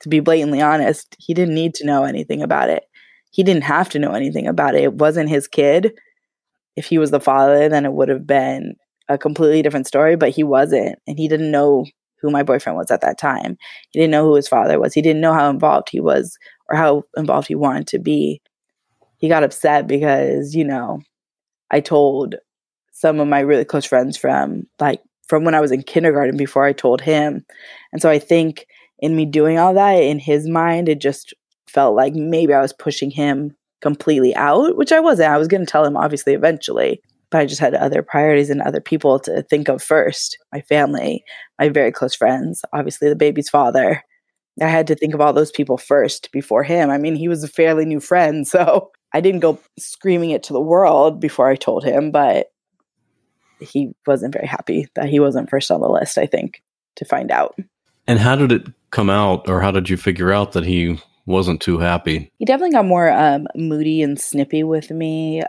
to 0.00 0.08
be 0.10 0.20
blatantly 0.20 0.60
honest. 0.60 1.16
He 1.18 1.32
didn't 1.32 1.54
need 1.54 1.74
to 1.76 1.86
know 1.86 2.04
anything 2.04 2.42
about 2.42 2.68
it. 2.68 2.84
He 3.30 3.42
didn't 3.42 3.62
have 3.62 3.88
to 3.90 3.98
know 3.98 4.12
anything 4.12 4.46
about 4.46 4.74
it. 4.74 4.82
It 4.82 4.94
wasn't 4.94 5.30
his 5.30 5.48
kid. 5.48 5.92
If 6.76 6.84
he 6.84 6.98
was 6.98 7.10
the 7.10 7.20
father, 7.20 7.68
then 7.70 7.86
it 7.86 7.94
would 7.94 8.10
have 8.10 8.26
been 8.26 8.74
a 9.08 9.16
completely 9.16 9.62
different 9.62 9.86
story, 9.86 10.16
but 10.16 10.30
he 10.30 10.44
wasn't. 10.44 10.98
And 11.06 11.18
he 11.18 11.28
didn't 11.28 11.50
know 11.50 11.86
who 12.20 12.30
my 12.30 12.42
boyfriend 12.42 12.76
was 12.76 12.90
at 12.90 13.00
that 13.00 13.18
time. 13.18 13.56
He 13.90 14.00
didn't 14.00 14.10
know 14.10 14.26
who 14.26 14.34
his 14.34 14.48
father 14.48 14.78
was. 14.78 14.92
He 14.92 15.00
didn't 15.00 15.22
know 15.22 15.32
how 15.32 15.48
involved 15.48 15.88
he 15.90 16.00
was 16.00 16.36
or 16.68 16.76
how 16.76 17.04
involved 17.16 17.48
he 17.48 17.54
wanted 17.54 17.86
to 17.88 17.98
be. 17.98 18.42
He 19.16 19.28
got 19.28 19.44
upset 19.44 19.86
because, 19.86 20.54
you 20.54 20.64
know, 20.64 21.00
I 21.70 21.80
told 21.80 22.34
some 22.92 23.18
of 23.18 23.28
my 23.28 23.40
really 23.40 23.64
close 23.64 23.86
friends 23.86 24.18
from 24.18 24.64
like 24.78 25.00
from 25.28 25.44
when 25.44 25.54
I 25.54 25.60
was 25.60 25.72
in 25.72 25.82
kindergarten 25.82 26.36
before 26.36 26.64
I 26.64 26.72
told 26.72 27.00
him. 27.00 27.44
And 27.92 28.02
so 28.02 28.10
I 28.10 28.18
think 28.18 28.66
in 28.98 29.16
me 29.16 29.26
doing 29.26 29.58
all 29.58 29.74
that, 29.74 29.94
in 29.94 30.18
his 30.18 30.48
mind, 30.48 30.88
it 30.88 31.00
just 31.00 31.34
felt 31.66 31.96
like 31.96 32.14
maybe 32.14 32.52
I 32.52 32.60
was 32.60 32.72
pushing 32.72 33.10
him 33.10 33.56
completely 33.80 34.34
out, 34.34 34.76
which 34.76 34.92
I 34.92 35.00
wasn't. 35.00 35.30
I 35.30 35.38
was 35.38 35.48
going 35.48 35.64
to 35.64 35.70
tell 35.70 35.84
him 35.84 35.96
obviously 35.96 36.32
eventually, 36.32 37.02
but 37.30 37.40
I 37.40 37.46
just 37.46 37.60
had 37.60 37.74
other 37.74 38.02
priorities 38.02 38.48
and 38.48 38.62
other 38.62 38.80
people 38.80 39.18
to 39.20 39.42
think 39.42 39.68
of 39.68 39.82
first 39.82 40.38
my 40.52 40.60
family, 40.62 41.24
my 41.58 41.68
very 41.68 41.92
close 41.92 42.14
friends, 42.14 42.62
obviously 42.72 43.08
the 43.08 43.16
baby's 43.16 43.50
father. 43.50 44.02
I 44.62 44.68
had 44.68 44.86
to 44.86 44.94
think 44.94 45.14
of 45.14 45.20
all 45.20 45.32
those 45.32 45.50
people 45.50 45.76
first 45.76 46.30
before 46.32 46.62
him. 46.62 46.90
I 46.90 46.96
mean, 46.98 47.16
he 47.16 47.28
was 47.28 47.42
a 47.42 47.48
fairly 47.48 47.84
new 47.84 48.00
friend, 48.00 48.46
so 48.48 48.90
I 49.12 49.20
didn't 49.20 49.40
go 49.40 49.58
screaming 49.78 50.30
it 50.30 50.42
to 50.44 50.52
the 50.52 50.60
world 50.60 51.20
before 51.20 51.48
I 51.48 51.56
told 51.56 51.84
him, 51.84 52.10
but 52.10 52.48
he 53.60 53.94
wasn't 54.06 54.34
very 54.34 54.46
happy 54.46 54.88
that 54.94 55.08
he 55.08 55.20
wasn't 55.20 55.50
first 55.50 55.70
on 55.70 55.80
the 55.80 55.88
list, 55.88 56.18
I 56.18 56.26
think, 56.26 56.62
to 56.96 57.04
find 57.04 57.30
out. 57.30 57.56
And 58.06 58.18
how 58.18 58.36
did 58.36 58.52
it 58.52 58.66
come 58.90 59.10
out, 59.10 59.48
or 59.48 59.60
how 59.60 59.70
did 59.70 59.88
you 59.88 59.96
figure 59.96 60.32
out 60.32 60.52
that 60.52 60.64
he 60.64 61.00
wasn't 61.26 61.60
too 61.60 61.78
happy? 61.78 62.30
He 62.38 62.44
definitely 62.44 62.72
got 62.72 62.84
more 62.84 63.10
um, 63.10 63.46
moody 63.54 64.02
and 64.02 64.20
snippy 64.20 64.62
with 64.62 64.90
me. 64.90 65.42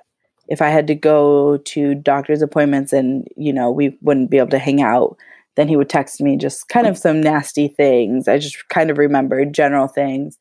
If 0.47 0.61
I 0.61 0.69
had 0.69 0.87
to 0.87 0.95
go 0.95 1.57
to 1.57 1.95
doctor's 1.95 2.41
appointments 2.41 2.93
and, 2.93 3.27
you 3.35 3.51
know, 3.51 3.71
we 3.71 3.97
wouldn't 4.01 4.29
be 4.29 4.37
able 4.37 4.51
to 4.51 4.59
hang 4.59 4.81
out, 4.81 5.17
then 5.55 5.67
he 5.67 5.75
would 5.75 5.89
text 5.89 6.21
me 6.21 6.37
just 6.37 6.69
kind 6.69 6.87
of 6.87 6.97
some 6.97 7.19
nasty 7.19 7.67
things. 7.67 8.27
I 8.27 8.37
just 8.37 8.69
kind 8.69 8.89
of 8.89 8.97
remembered 8.97 9.53
general 9.53 9.87
things 9.87 10.37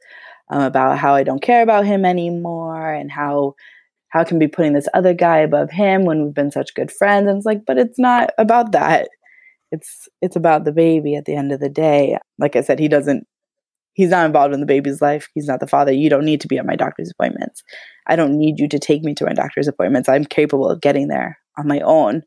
um, 0.51 0.63
about 0.63 0.99
how 0.99 1.15
I 1.15 1.23
don't 1.23 1.43
care 1.43 1.63
about 1.63 1.87
him 1.87 2.05
anymore 2.05 2.93
and 2.93 3.11
how 3.11 3.55
how 4.15 4.23
can 4.23 4.39
be 4.39 4.47
putting 4.47 4.75
this 4.75 4.89
other 4.95 5.13
guy 5.13 5.39
above 5.39 5.73
him 5.73 6.05
when 6.05 6.25
we've 6.25 6.35
been 6.35 6.53
such 6.53 6.75
good 6.75 6.93
friends? 6.93 7.29
And 7.29 7.37
it's 7.37 7.45
like 7.45 7.67
but 7.67 7.79
it's 7.79 7.99
not 7.99 8.31
about 8.39 8.71
that. 8.73 9.09
It's 9.73 10.09
it's 10.23 10.37
about 10.37 10.65
the 10.65 10.73
baby 10.73 11.17
at 11.17 11.25
the 11.25 11.35
end 11.35 11.51
of 11.51 11.59
the 11.59 11.69
day. 11.69 12.17
Like 12.39 12.55
i 12.55 12.61
said 12.61 12.79
he 12.79 12.87
doesn't 12.87 13.27
he's 13.95 14.11
not 14.11 14.25
involved 14.25 14.55
in 14.55 14.61
the 14.61 14.67
baby's 14.67 15.03
life. 15.03 15.29
He's 15.35 15.49
not 15.49 15.59
the 15.59 15.67
father. 15.67 15.93
You 15.93 16.09
don't 16.09 16.25
need 16.25 16.41
to 16.43 16.49
be 16.49 16.59
at 16.59 16.65
my 16.65 16.77
doctor's 16.77 17.11
appointments. 17.11 17.65
I 18.07 18.15
don't 18.15 18.39
need 18.39 18.61
you 18.61 18.69
to 18.69 18.79
take 18.79 19.03
me 19.03 19.15
to 19.15 19.25
my 19.25 19.33
doctor's 19.33 19.67
appointments. 19.67 20.09
I'm 20.09 20.25
capable 20.25 20.71
of 20.71 20.81
getting 20.81 21.09
there 21.09 21.37
on 21.59 21.67
my 21.67 21.81
own. 21.81 22.23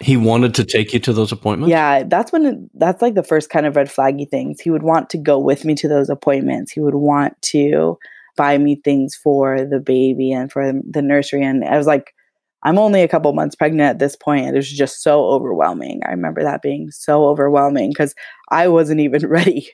He 0.00 0.16
wanted 0.16 0.54
to 0.56 0.64
take 0.64 0.92
you 0.92 1.00
to 1.00 1.12
those 1.12 1.30
appointments? 1.30 1.70
Yeah 1.70 2.02
that's 2.02 2.32
when 2.32 2.46
it, 2.46 2.58
that's 2.74 3.00
like 3.00 3.14
the 3.14 3.22
first 3.22 3.48
kind 3.48 3.64
of 3.64 3.76
red 3.76 3.86
flaggy 3.86 4.28
things. 4.28 4.60
He 4.60 4.70
would 4.70 4.82
want 4.82 5.08
to 5.10 5.18
go 5.18 5.38
with 5.38 5.64
me 5.64 5.76
to 5.76 5.86
those 5.86 6.10
appointments. 6.10 6.72
He 6.72 6.80
would 6.80 6.96
want 6.96 7.40
to 7.42 7.96
buy 8.38 8.56
me 8.56 8.80
things 8.82 9.16
for 9.16 9.64
the 9.64 9.80
baby 9.80 10.32
and 10.32 10.50
for 10.50 10.72
the 10.88 11.02
nursery. 11.02 11.44
And 11.44 11.64
I 11.64 11.76
was 11.76 11.88
like, 11.88 12.14
I'm 12.62 12.78
only 12.78 13.02
a 13.02 13.08
couple 13.08 13.32
months 13.34 13.56
pregnant 13.56 13.90
at 13.90 13.98
this 13.98 14.16
point. 14.16 14.46
It 14.46 14.54
was 14.54 14.70
just 14.70 15.02
so 15.02 15.26
overwhelming. 15.26 16.00
I 16.06 16.10
remember 16.10 16.42
that 16.42 16.62
being 16.62 16.90
so 16.90 17.26
overwhelming 17.26 17.90
because 17.90 18.14
I 18.50 18.68
wasn't 18.68 19.00
even 19.00 19.26
ready 19.28 19.68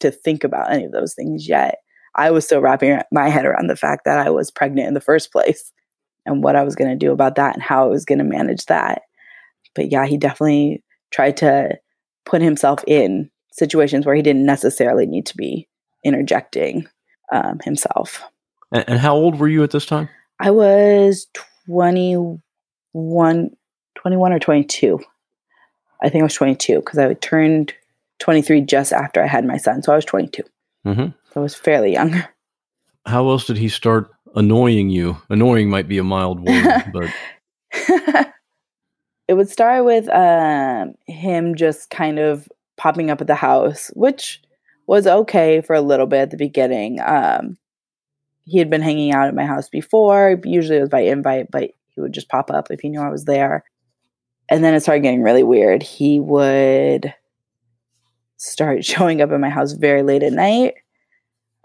to 0.00 0.10
think 0.10 0.42
about 0.42 0.72
any 0.72 0.84
of 0.84 0.92
those 0.92 1.14
things 1.14 1.48
yet. 1.48 1.76
I 2.14 2.30
was 2.30 2.44
still 2.44 2.60
wrapping 2.60 2.98
my 3.12 3.28
head 3.28 3.44
around 3.44 3.68
the 3.68 3.76
fact 3.76 4.04
that 4.06 4.18
I 4.18 4.30
was 4.30 4.50
pregnant 4.50 4.88
in 4.88 4.94
the 4.94 5.00
first 5.00 5.30
place 5.30 5.72
and 6.26 6.42
what 6.42 6.56
I 6.56 6.64
was 6.64 6.74
going 6.74 6.90
to 6.90 6.96
do 6.96 7.12
about 7.12 7.36
that 7.36 7.54
and 7.54 7.62
how 7.62 7.84
I 7.84 7.88
was 7.88 8.04
going 8.04 8.18
to 8.18 8.24
manage 8.24 8.66
that. 8.66 9.02
But 9.74 9.92
yeah, 9.92 10.06
he 10.06 10.16
definitely 10.16 10.82
tried 11.10 11.36
to 11.38 11.78
put 12.24 12.42
himself 12.42 12.82
in 12.86 13.30
situations 13.52 14.06
where 14.06 14.14
he 14.14 14.22
didn't 14.22 14.46
necessarily 14.46 15.06
need 15.06 15.26
to 15.26 15.36
be 15.36 15.68
interjecting 16.04 16.86
um, 17.32 17.60
himself. 17.64 18.22
And, 18.72 18.84
and, 18.88 18.98
how 18.98 19.14
old 19.14 19.38
were 19.38 19.48
you 19.48 19.62
at 19.62 19.70
this 19.70 19.86
time? 19.86 20.08
I 20.40 20.50
was 20.50 21.26
21, 21.66 23.56
21 23.94 24.32
or 24.32 24.38
22. 24.38 25.00
I 26.02 26.08
think 26.08 26.22
I 26.22 26.24
was 26.24 26.34
22 26.34 26.76
because 26.80 26.98
I 26.98 27.14
turned 27.14 27.72
23 28.20 28.60
just 28.62 28.92
after 28.92 29.22
I 29.22 29.26
had 29.26 29.44
my 29.44 29.56
son. 29.56 29.82
So 29.82 29.92
I 29.92 29.96
was 29.96 30.04
22. 30.04 30.42
Mm-hmm. 30.86 31.02
So 31.02 31.12
I 31.36 31.40
was 31.40 31.54
fairly 31.54 31.92
young. 31.92 32.22
How 33.06 33.28
else 33.30 33.46
did 33.46 33.56
he 33.56 33.68
start 33.68 34.10
annoying 34.34 34.90
you? 34.90 35.16
Annoying 35.30 35.70
might 35.70 35.88
be 35.88 35.98
a 35.98 36.04
mild 36.04 36.40
word, 36.40 36.84
but. 36.92 37.10
it 39.28 39.34
would 39.34 39.48
start 39.48 39.84
with 39.84 40.08
um, 40.08 40.94
him 41.06 41.54
just 41.54 41.90
kind 41.90 42.18
of 42.18 42.48
popping 42.76 43.10
up 43.10 43.20
at 43.20 43.26
the 43.26 43.34
house, 43.34 43.90
which 43.94 44.42
was 44.88 45.06
okay 45.06 45.60
for 45.60 45.76
a 45.76 45.82
little 45.82 46.06
bit 46.06 46.22
at 46.22 46.30
the 46.30 46.36
beginning. 46.36 46.98
Um, 47.04 47.58
he 48.44 48.58
had 48.58 48.70
been 48.70 48.80
hanging 48.80 49.12
out 49.12 49.28
at 49.28 49.34
my 49.34 49.44
house 49.44 49.68
before. 49.68 50.40
Usually 50.42 50.78
it 50.78 50.80
was 50.80 50.88
by 50.88 51.00
invite, 51.00 51.50
but 51.50 51.70
he 51.88 52.00
would 52.00 52.14
just 52.14 52.30
pop 52.30 52.50
up 52.50 52.70
if 52.70 52.80
he 52.80 52.88
knew 52.88 53.00
I 53.00 53.10
was 53.10 53.26
there. 53.26 53.64
And 54.48 54.64
then 54.64 54.72
it 54.72 54.80
started 54.80 55.02
getting 55.02 55.22
really 55.22 55.42
weird. 55.42 55.82
He 55.82 56.18
would 56.18 57.14
start 58.38 58.82
showing 58.84 59.20
up 59.20 59.30
at 59.30 59.38
my 59.38 59.50
house 59.50 59.72
very 59.72 60.02
late 60.02 60.22
at 60.22 60.32
night. 60.32 60.74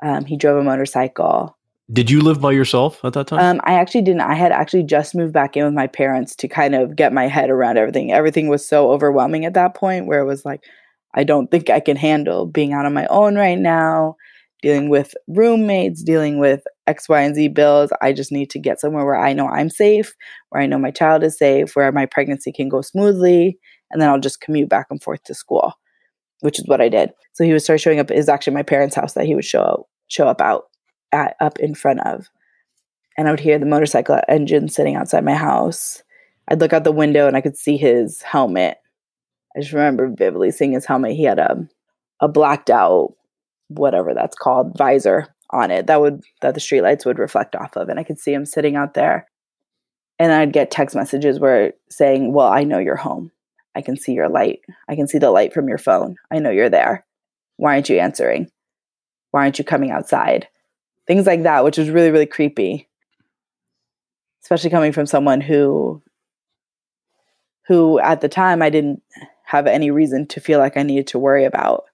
Um, 0.04 0.26
he 0.26 0.36
drove 0.36 0.58
a 0.58 0.64
motorcycle. 0.64 1.58
Did 1.94 2.12
you 2.12 2.20
live 2.22 2.42
by 2.42 2.52
yourself 2.52 3.06
at 3.06 3.14
that 3.14 3.28
time? 3.28 3.40
Um, 3.40 3.62
I 3.64 3.76
actually 3.76 4.02
didn't. 4.02 4.22
I 4.22 4.36
had 4.36 4.52
actually 4.52 4.84
just 4.84 5.16
moved 5.16 5.32
back 5.32 5.56
in 5.56 5.64
with 5.64 5.74
my 5.74 5.88
parents 5.88 6.36
to 6.38 6.50
kind 6.50 6.76
of 6.76 6.98
get 6.98 7.14
my 7.14 7.28
head 7.28 7.50
around 7.50 7.78
everything. 7.78 8.12
Everything 8.12 8.50
was 8.50 8.68
so 8.68 8.92
overwhelming 8.92 9.46
at 9.46 9.54
that 9.54 9.76
point 9.76 10.08
where 10.08 10.20
it 10.20 10.26
was 10.26 10.44
like, 10.44 10.62
I 11.14 11.24
don't 11.24 11.50
think 11.52 11.70
I 11.70 11.80
can 11.80 11.98
handle 11.98 12.46
being 12.46 12.74
out 12.74 12.86
on 12.86 12.94
my 12.94 13.06
own 13.08 13.36
right 13.36 13.58
now, 13.58 14.16
dealing 14.62 14.90
with 14.90 15.14
roommates, 15.28 16.04
dealing 16.04 16.40
with 16.40 16.64
X, 16.88 17.08
Y, 17.08 17.22
and 17.22 17.36
Z 17.36 17.50
bills. 17.50 17.92
I 18.02 18.14
just 18.14 18.32
need 18.32 18.50
to 18.52 18.60
get 18.60 18.80
somewhere 18.80 19.06
where 19.06 19.20
I 19.20 19.34
know 19.34 19.48
I'm 19.48 19.70
safe, 19.70 20.16
where 20.50 20.62
I 20.62 20.66
know 20.66 20.80
my 20.80 20.92
child 20.92 21.24
is 21.24 21.38
safe, 21.38 21.76
where 21.76 21.92
my 21.92 22.06
pregnancy 22.06 22.52
can 22.52 22.70
go 22.70 22.82
smoothly, 22.82 23.58
and 23.92 24.02
then 24.02 24.10
I'll 24.10 24.20
just 24.20 24.42
commute 24.42 24.70
back 24.70 24.88
and 24.90 25.02
forth 25.02 25.24
to 25.26 25.34
school, 25.34 25.74
which 26.40 26.60
is 26.60 26.68
what 26.68 26.82
I 26.82 26.90
did. 26.90 27.12
So 27.34 27.44
he 27.44 27.52
would 27.54 27.62
start 27.62 27.82
showing 27.82 28.00
up. 28.00 28.10
Is 28.10 28.30
actually 28.30 28.54
my 28.54 28.64
parents' 28.64 28.96
house 28.96 29.14
that 29.14 29.26
he 29.26 29.36
would 29.36 29.46
show 29.46 29.62
up, 29.62 29.82
show 30.08 30.28
up 30.28 30.42
out 30.42 30.64
at 31.12 31.36
up 31.40 31.60
in 31.60 31.76
front 31.76 32.00
of, 32.08 32.30
and 33.18 33.28
I 33.28 33.32
would 33.32 33.40
hear 33.40 33.60
the 33.60 33.66
motorcycle 33.66 34.20
engine 34.28 34.68
sitting 34.70 34.96
outside 34.96 35.24
my 35.24 35.36
house. 35.36 36.02
I'd 36.48 36.60
look 36.60 36.74
out 36.74 36.84
the 36.84 36.92
window 36.92 37.28
and 37.28 37.38
I 37.38 37.42
could 37.42 37.56
see 37.56 37.78
his 37.78 38.22
helmet 38.22 38.78
I 39.56 39.62
just 39.62 39.74
remember 39.74 40.08
vividly 40.08 40.52
seeing 40.52 40.72
his 40.74 40.86
helmet. 40.86 41.16
He 41.16 41.24
had 41.24 41.40
a 41.40 41.68
a 42.20 42.28
blacked 42.28 42.70
out 42.70 43.14
whatever 43.68 44.14
that's 44.14 44.36
called 44.36 44.78
visor 44.78 45.28
on 45.50 45.72
it 45.72 45.88
that 45.88 46.02
would 46.02 46.24
that 46.42 46.54
the 46.54 46.60
streetlights 46.60 47.06
would 47.06 47.20
reflect 47.20 47.56
off 47.56 47.76
of, 47.76 47.90
and 47.90 48.00
I 48.00 48.04
could 48.04 48.20
see 48.20 48.34
him 48.34 48.46
sitting 48.46 48.76
out 48.76 48.94
there. 48.94 49.28
And 50.20 50.32
I'd 50.32 50.54
get 50.54 50.72
text 50.72 50.96
messages 50.96 51.40
where 51.40 51.74
saying, 51.90 52.34
"Well, 52.34 52.48
I 52.48 52.64
know 52.64 52.80
you're 52.80 52.96
home. 52.96 53.32
I 53.76 53.82
can 53.82 53.98
see 53.98 54.14
your 54.14 54.30
light. 54.30 54.62
I 54.88 54.96
can 54.96 55.08
see 55.08 55.18
the 55.18 55.32
light 55.32 55.54
from 55.54 55.68
your 55.68 55.78
phone. 55.78 56.16
I 56.32 56.40
know 56.40 56.52
you're 56.52 56.70
there. 56.70 57.06
Why 57.58 57.74
aren't 57.74 57.90
you 57.90 58.00
answering? 58.00 58.50
Why 59.32 59.42
aren't 59.42 59.60
you 59.60 59.66
coming 59.66 59.92
outside?" 59.92 60.48
Things 61.06 61.28
like 61.28 61.44
that, 61.44 61.64
which 61.64 61.78
was 61.78 61.90
really 61.90 62.12
really 62.12 62.26
creepy, 62.26 62.88
especially 64.44 64.70
coming 64.70 64.92
from 64.92 65.06
someone 65.06 65.42
who 65.42 66.02
who 67.68 68.00
at 68.00 68.22
the 68.22 68.30
time 68.30 68.62
I 68.62 68.70
didn't 68.70 69.02
have 69.54 69.68
any 69.68 69.92
reason 69.92 70.26
to 70.26 70.42
feel 70.42 70.58
like 70.58 70.78
I 70.78 70.82
needed 70.82 71.06
to 71.08 71.20
worry 71.20 71.46
about. 71.46 71.86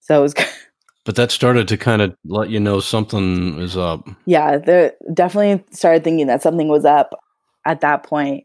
So 0.00 0.18
it 0.18 0.22
was. 0.22 0.34
but 1.04 1.14
that 1.14 1.30
started 1.30 1.68
to 1.68 1.76
kind 1.76 2.02
of 2.02 2.16
let 2.24 2.50
you 2.50 2.58
know 2.58 2.80
something 2.80 3.60
is 3.60 3.76
up. 3.76 4.08
Yeah, 4.26 4.58
there 4.58 4.94
definitely 5.14 5.64
started 5.70 6.02
thinking 6.02 6.26
that 6.26 6.42
something 6.42 6.66
was 6.66 6.84
up 6.84 7.14
at 7.64 7.80
that 7.82 8.02
point. 8.02 8.44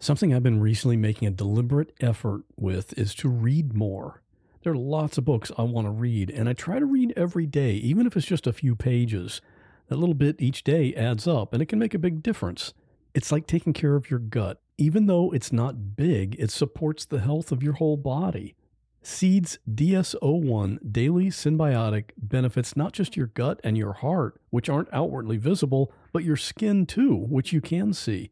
Something 0.00 0.34
I've 0.34 0.42
been 0.42 0.60
recently 0.60 0.96
making 0.96 1.28
a 1.28 1.30
deliberate 1.30 1.92
effort 2.00 2.42
with 2.56 2.98
is 2.98 3.14
to 3.16 3.28
read 3.28 3.72
more. 3.72 4.20
There 4.64 4.72
are 4.72 4.76
lots 4.76 5.16
of 5.16 5.24
books 5.24 5.52
I 5.56 5.62
want 5.62 5.86
to 5.86 5.92
read, 5.92 6.30
and 6.30 6.48
I 6.48 6.54
try 6.54 6.80
to 6.80 6.86
read 6.86 7.12
every 7.16 7.46
day, 7.46 7.74
even 7.74 8.04
if 8.04 8.16
it's 8.16 8.26
just 8.26 8.48
a 8.48 8.52
few 8.52 8.74
pages. 8.74 9.40
That 9.86 9.96
little 9.96 10.14
bit 10.14 10.42
each 10.42 10.64
day 10.64 10.92
adds 10.94 11.28
up, 11.28 11.52
and 11.52 11.62
it 11.62 11.66
can 11.66 11.78
make 11.78 11.94
a 11.94 11.98
big 12.00 12.20
difference. 12.20 12.74
It's 13.14 13.32
like 13.32 13.46
taking 13.46 13.72
care 13.72 13.96
of 13.96 14.10
your 14.10 14.20
gut. 14.20 14.60
Even 14.76 15.06
though 15.06 15.32
it's 15.32 15.52
not 15.52 15.96
big, 15.96 16.36
it 16.38 16.50
supports 16.50 17.04
the 17.04 17.20
health 17.20 17.50
of 17.50 17.62
your 17.62 17.74
whole 17.74 17.96
body. 17.96 18.54
Seeds 19.02 19.58
DS01 19.68 20.92
Daily 20.92 21.26
Synbiotic 21.26 22.10
benefits 22.16 22.76
not 22.76 22.92
just 22.92 23.16
your 23.16 23.28
gut 23.28 23.60
and 23.64 23.78
your 23.78 23.94
heart, 23.94 24.40
which 24.50 24.68
aren't 24.68 24.92
outwardly 24.92 25.36
visible, 25.36 25.92
but 26.12 26.24
your 26.24 26.36
skin 26.36 26.84
too, 26.84 27.14
which 27.14 27.52
you 27.52 27.60
can 27.60 27.92
see. 27.92 28.30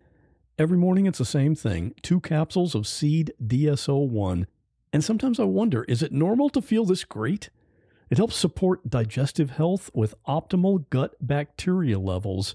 Every 0.58 0.76
morning 0.76 1.06
it's 1.06 1.18
the 1.18 1.24
same 1.24 1.54
thing 1.54 1.94
two 2.02 2.20
capsules 2.20 2.74
of 2.74 2.86
Seed 2.86 3.32
DS01. 3.44 4.46
And 4.92 5.04
sometimes 5.04 5.40
I 5.40 5.44
wonder 5.44 5.84
is 5.84 6.02
it 6.02 6.12
normal 6.12 6.48
to 6.50 6.62
feel 6.62 6.84
this 6.84 7.04
great? 7.04 7.50
It 8.08 8.18
helps 8.18 8.36
support 8.36 8.88
digestive 8.88 9.50
health 9.50 9.90
with 9.92 10.14
optimal 10.28 10.88
gut 10.90 11.14
bacteria 11.20 11.98
levels. 11.98 12.54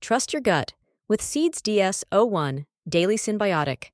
Trust 0.00 0.32
your 0.32 0.42
gut 0.42 0.74
with 1.08 1.22
Seeds 1.22 1.60
DS01 1.62 2.66
Daily 2.88 3.16
Synbiotic. 3.16 3.90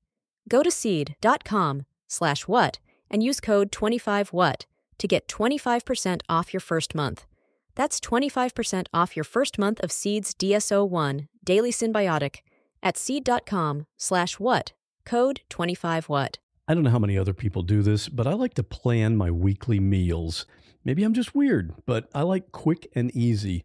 Go 0.49 0.63
to 0.63 0.71
seed.com 0.71 1.87
slash 2.09 2.49
what 2.49 2.79
and 3.11 3.23
use 3.23 3.41
code 3.41 3.71
25what 3.71 4.67
to 4.99 5.09
get 5.09 5.29
25% 5.29 6.21
off 6.29 6.53
your 6.53 6.61
first 6.61 6.95
month. 6.95 7.27
That's 7.75 8.01
25% 8.01 8.87
off 8.93 9.17
your 9.17 9.25
first 9.25 9.59
month 9.59 9.81
of 9.81 9.93
Seeds 9.93 10.35
DS01 10.35 11.29
Daily 11.45 11.73
Synbiotic 11.73 12.41
at 12.83 12.97
seed.com 12.97 13.87
slash 13.97 14.39
what, 14.39 14.73
code 15.05 15.41
25what. 15.51 16.37
I 16.69 16.75
don't 16.75 16.85
know 16.85 16.91
how 16.91 16.99
many 16.99 17.19
other 17.19 17.35
people 17.35 17.63
do 17.63 17.83
this, 17.83 18.09
but 18.09 18.27
I 18.27 18.35
like 18.35 18.55
to 18.55 18.63
plan 18.63 19.17
my 19.17 19.31
weekly 19.31 19.81
meals. 19.81 20.47
Maybe 20.85 21.03
I'm 21.05 21.15
just 21.15 21.35
weird, 21.35 21.75
but 21.87 22.09
I 22.15 22.23
like 22.23 22.53
quick 22.53 22.89
and 22.95 23.11
easy. 23.17 23.65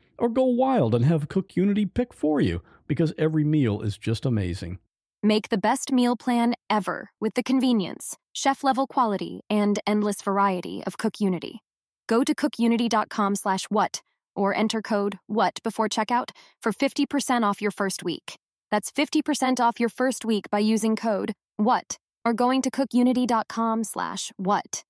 or 0.21 0.29
go 0.29 0.43
wild 0.43 0.95
and 0.95 1.03
have 1.03 1.27
Cook 1.27 1.55
Unity 1.55 1.85
pick 1.85 2.13
for 2.13 2.39
you 2.39 2.61
because 2.87 3.13
every 3.17 3.43
meal 3.43 3.81
is 3.81 3.97
just 3.97 4.25
amazing. 4.25 4.79
Make 5.23 5.49
the 5.49 5.57
best 5.57 5.91
meal 5.91 6.15
plan 6.15 6.53
ever 6.69 7.09
with 7.19 7.33
the 7.33 7.43
convenience, 7.43 8.17
chef 8.33 8.63
level 8.63 8.87
quality, 8.87 9.41
and 9.49 9.79
endless 9.85 10.21
variety 10.21 10.83
of 10.85 10.97
Cook 10.97 11.19
Unity. 11.19 11.61
Go 12.07 12.23
to 12.23 12.33
cookunity.com 12.35 13.35
slash 13.35 13.65
what 13.69 14.01
or 14.35 14.55
enter 14.55 14.81
code 14.81 15.19
WHAT 15.27 15.59
before 15.63 15.89
checkout 15.89 16.29
for 16.61 16.71
50% 16.71 17.43
off 17.43 17.61
your 17.61 17.71
first 17.71 18.03
week. 18.03 18.35
That's 18.69 18.91
50% 18.91 19.59
off 19.59 19.79
your 19.79 19.89
first 19.89 20.25
week 20.25 20.49
by 20.49 20.59
using 20.59 20.95
code 20.95 21.33
WHAT 21.57 21.97
or 22.23 22.33
going 22.33 22.61
to 22.61 22.71
cookunity.com/what. 22.71 24.83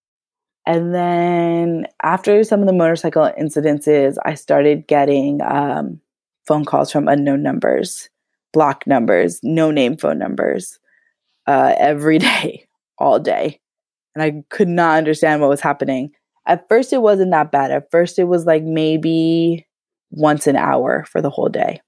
And 0.65 0.93
then 0.93 1.88
after 2.04 2.43
some 2.43 2.62
of 2.62 2.67
the 2.67 2.74
motorcycle 2.74 3.32
incidences, 3.39 4.17
I 4.24 4.36
started 4.36 4.88
getting 4.88 5.41
um, 5.41 6.00
phone 6.45 6.65
calls 6.65 6.91
from 6.91 7.08
unknown 7.08 7.41
numbers, 7.41 8.10
block 8.54 8.86
numbers, 8.86 9.39
no 9.43 9.71
name 9.71 9.97
phone 9.97 10.19
numbers 10.19 10.80
uh, 11.47 11.74
every 11.78 12.17
day, 12.19 12.67
all 12.97 13.19
day. 13.19 13.60
And 14.13 14.21
I 14.21 14.43
could 14.50 14.67
not 14.67 14.97
understand 14.97 15.41
what 15.41 15.50
was 15.50 15.62
happening. 15.62 16.12
At 16.45 16.67
first, 16.67 16.93
it 16.93 17.02
wasn't 17.02 17.32
that 17.32 17.52
bad. 17.52 17.71
At 17.71 17.89
first, 17.91 18.19
it 18.19 18.26
was 18.26 18.45
like 18.45 18.63
maybe 18.63 19.65
once 20.12 20.47
an 20.47 20.58
hour 20.58 21.06
for 21.06 21.21
the 21.21 21.30
whole 21.30 21.50
day. 21.50 21.82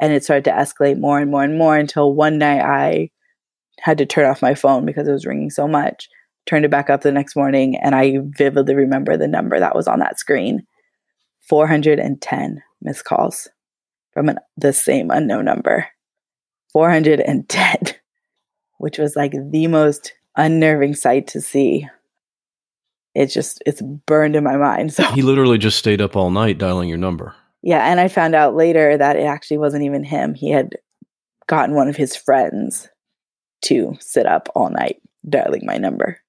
And 0.00 0.12
it 0.12 0.24
started 0.24 0.44
to 0.44 0.52
escalate 0.52 0.98
more 0.98 1.18
and 1.18 1.30
more 1.30 1.42
and 1.42 1.58
more 1.58 1.76
until 1.76 2.14
one 2.14 2.38
night 2.38 2.62
I 2.62 3.10
had 3.80 3.98
to 3.98 4.06
turn 4.06 4.26
off 4.26 4.40
my 4.40 4.54
phone 4.54 4.86
because 4.86 5.08
it 5.08 5.12
was 5.12 5.26
ringing 5.26 5.50
so 5.50 5.66
much 5.66 6.08
turned 6.46 6.64
it 6.64 6.70
back 6.70 6.90
up 6.90 7.02
the 7.02 7.12
next 7.12 7.36
morning, 7.36 7.76
and 7.76 7.94
I 7.94 8.18
vividly 8.36 8.74
remember 8.74 9.16
the 9.16 9.28
number 9.28 9.58
that 9.58 9.74
was 9.74 9.86
on 9.86 9.98
that 10.00 10.18
screen 10.18 10.66
410 11.48 12.62
missed 12.82 13.04
calls 13.04 13.48
from 14.12 14.28
an, 14.28 14.38
the 14.56 14.72
same 14.72 15.10
unknown 15.10 15.44
number. 15.44 15.88
410, 16.72 17.96
which 18.78 18.98
was 18.98 19.16
like 19.16 19.32
the 19.32 19.66
most 19.66 20.12
unnerving 20.36 20.94
sight 20.94 21.26
to 21.28 21.40
see. 21.40 21.88
It's 23.14 23.34
just, 23.34 23.60
it's 23.66 23.82
burned 23.82 24.36
in 24.36 24.44
my 24.44 24.56
mind. 24.56 24.92
So 24.92 25.02
he 25.04 25.22
literally 25.22 25.58
just 25.58 25.78
stayed 25.78 26.00
up 26.00 26.16
all 26.16 26.30
night 26.30 26.58
dialing 26.58 26.88
your 26.88 26.98
number. 26.98 27.34
Yeah. 27.62 27.90
And 27.90 27.98
I 27.98 28.06
found 28.06 28.36
out 28.36 28.54
later 28.54 28.96
that 28.96 29.16
it 29.16 29.24
actually 29.24 29.58
wasn't 29.58 29.82
even 29.82 30.04
him. 30.04 30.34
He 30.34 30.50
had 30.50 30.76
gotten 31.48 31.74
one 31.74 31.88
of 31.88 31.96
his 31.96 32.14
friends 32.14 32.88
to 33.62 33.96
sit 33.98 34.26
up 34.26 34.48
all 34.54 34.70
night 34.70 35.02
dialing 35.28 35.66
my 35.66 35.76
number 35.76 36.20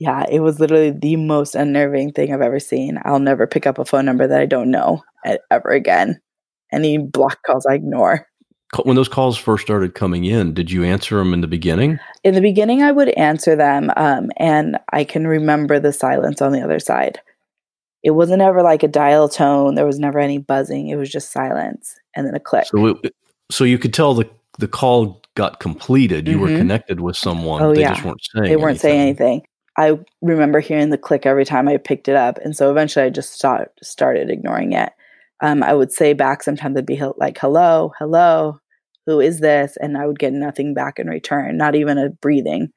yeah, 0.00 0.24
it 0.30 0.40
was 0.40 0.58
literally 0.58 0.90
the 0.90 1.16
most 1.16 1.54
unnerving 1.54 2.12
thing 2.12 2.32
I've 2.32 2.40
ever 2.40 2.58
seen. 2.58 2.98
I'll 3.04 3.20
never 3.20 3.46
pick 3.46 3.66
up 3.66 3.78
a 3.78 3.84
phone 3.84 4.06
number 4.06 4.26
that 4.26 4.40
I 4.40 4.46
don't 4.46 4.70
know 4.70 5.04
ever 5.50 5.68
again. 5.68 6.18
Any 6.72 6.96
block 6.96 7.38
calls 7.44 7.66
I 7.66 7.74
ignore. 7.74 8.26
When 8.84 8.96
those 8.96 9.08
calls 9.08 9.36
first 9.36 9.62
started 9.62 9.94
coming 9.94 10.24
in, 10.24 10.54
did 10.54 10.70
you 10.70 10.84
answer 10.84 11.18
them 11.18 11.34
in 11.34 11.42
the 11.42 11.46
beginning? 11.46 11.98
In 12.24 12.34
the 12.34 12.40
beginning, 12.40 12.82
I 12.82 12.92
would 12.92 13.10
answer 13.10 13.56
them, 13.56 13.92
um, 13.96 14.30
and 14.38 14.78
I 14.92 15.04
can 15.04 15.26
remember 15.26 15.78
the 15.78 15.92
silence 15.92 16.40
on 16.40 16.52
the 16.52 16.62
other 16.62 16.78
side. 16.78 17.20
It 18.02 18.12
wasn't 18.12 18.40
ever 18.40 18.62
like 18.62 18.82
a 18.82 18.88
dial 18.88 19.28
tone. 19.28 19.74
There 19.74 19.84
was 19.84 19.98
never 19.98 20.18
any 20.18 20.38
buzzing. 20.38 20.88
It 20.88 20.96
was 20.96 21.10
just 21.10 21.32
silence 21.32 21.94
and 22.16 22.26
then 22.26 22.34
a 22.34 22.40
click. 22.40 22.66
So, 22.66 22.86
it, 22.86 23.14
so 23.50 23.64
you 23.64 23.76
could 23.76 23.92
tell 23.92 24.14
the 24.14 24.30
the 24.58 24.68
call 24.68 25.20
got 25.34 25.60
completed. 25.60 26.26
You 26.26 26.36
mm-hmm. 26.36 26.42
were 26.42 26.56
connected 26.56 27.00
with 27.00 27.16
someone. 27.16 27.62
Oh, 27.62 27.74
they 27.74 27.80
yeah. 27.82 27.94
just 27.94 28.04
weren't 28.04 28.22
saying. 28.22 28.48
They 28.48 28.56
weren't 28.56 28.70
anything. 28.70 28.90
saying 28.90 29.00
anything. 29.00 29.42
I 29.76 29.98
remember 30.20 30.60
hearing 30.60 30.90
the 30.90 30.98
click 30.98 31.26
every 31.26 31.44
time 31.44 31.68
I 31.68 31.76
picked 31.76 32.08
it 32.08 32.16
up. 32.16 32.38
And 32.38 32.56
so 32.56 32.70
eventually 32.70 33.06
I 33.06 33.10
just 33.10 33.32
start, 33.32 33.72
started 33.82 34.30
ignoring 34.30 34.72
it. 34.72 34.92
Um, 35.40 35.62
I 35.62 35.72
would 35.74 35.92
say 35.92 36.12
back 36.12 36.42
sometimes 36.42 36.74
it'd 36.74 36.86
be 36.86 37.00
like, 37.16 37.38
hello, 37.38 37.92
hello, 37.98 38.60
who 39.06 39.20
is 39.20 39.40
this? 39.40 39.76
And 39.80 39.96
I 39.96 40.06
would 40.06 40.18
get 40.18 40.32
nothing 40.32 40.74
back 40.74 40.98
in 40.98 41.08
return, 41.08 41.56
not 41.56 41.74
even 41.74 41.98
a 41.98 42.10
breathing. 42.10 42.68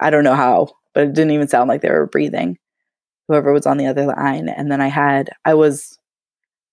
I 0.00 0.10
don't 0.10 0.24
know 0.24 0.36
how, 0.36 0.68
but 0.94 1.04
it 1.04 1.14
didn't 1.14 1.32
even 1.32 1.48
sound 1.48 1.68
like 1.68 1.80
they 1.80 1.90
were 1.90 2.06
breathing, 2.06 2.56
whoever 3.26 3.52
was 3.52 3.66
on 3.66 3.78
the 3.78 3.86
other 3.86 4.06
line. 4.06 4.48
And 4.48 4.70
then 4.70 4.80
I 4.80 4.88
had, 4.88 5.30
I 5.44 5.54
was 5.54 5.98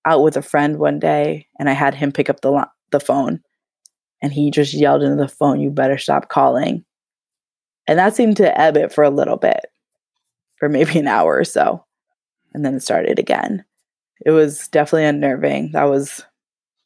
out 0.05 0.21
with 0.21 0.37
a 0.37 0.43
friend 0.43 0.77
one 0.77 0.99
day 0.99 1.47
and 1.57 1.69
I 1.69 1.73
had 1.73 1.95
him 1.95 2.11
pick 2.11 2.29
up 2.29 2.41
the, 2.41 2.67
the 2.91 2.99
phone 2.99 3.41
and 4.21 4.31
he 4.31 4.51
just 4.51 4.73
yelled 4.73 5.03
into 5.03 5.15
the 5.15 5.27
phone, 5.27 5.59
you 5.59 5.71
better 5.71 5.97
stop 5.97 6.29
calling. 6.29 6.85
And 7.87 7.99
that 7.99 8.15
seemed 8.15 8.37
to 8.37 8.59
ebb 8.59 8.77
it 8.77 8.91
for 8.91 9.03
a 9.03 9.09
little 9.09 9.37
bit. 9.37 9.65
for 10.57 10.69
maybe 10.69 10.99
an 10.99 11.07
hour 11.07 11.37
or 11.37 11.43
so. 11.43 11.83
And 12.53 12.65
then 12.65 12.75
it 12.75 12.83
started 12.83 13.19
again. 13.19 13.63
It 14.25 14.31
was 14.31 14.67
definitely 14.69 15.05
unnerving. 15.05 15.71
That 15.73 15.83
was 15.85 16.23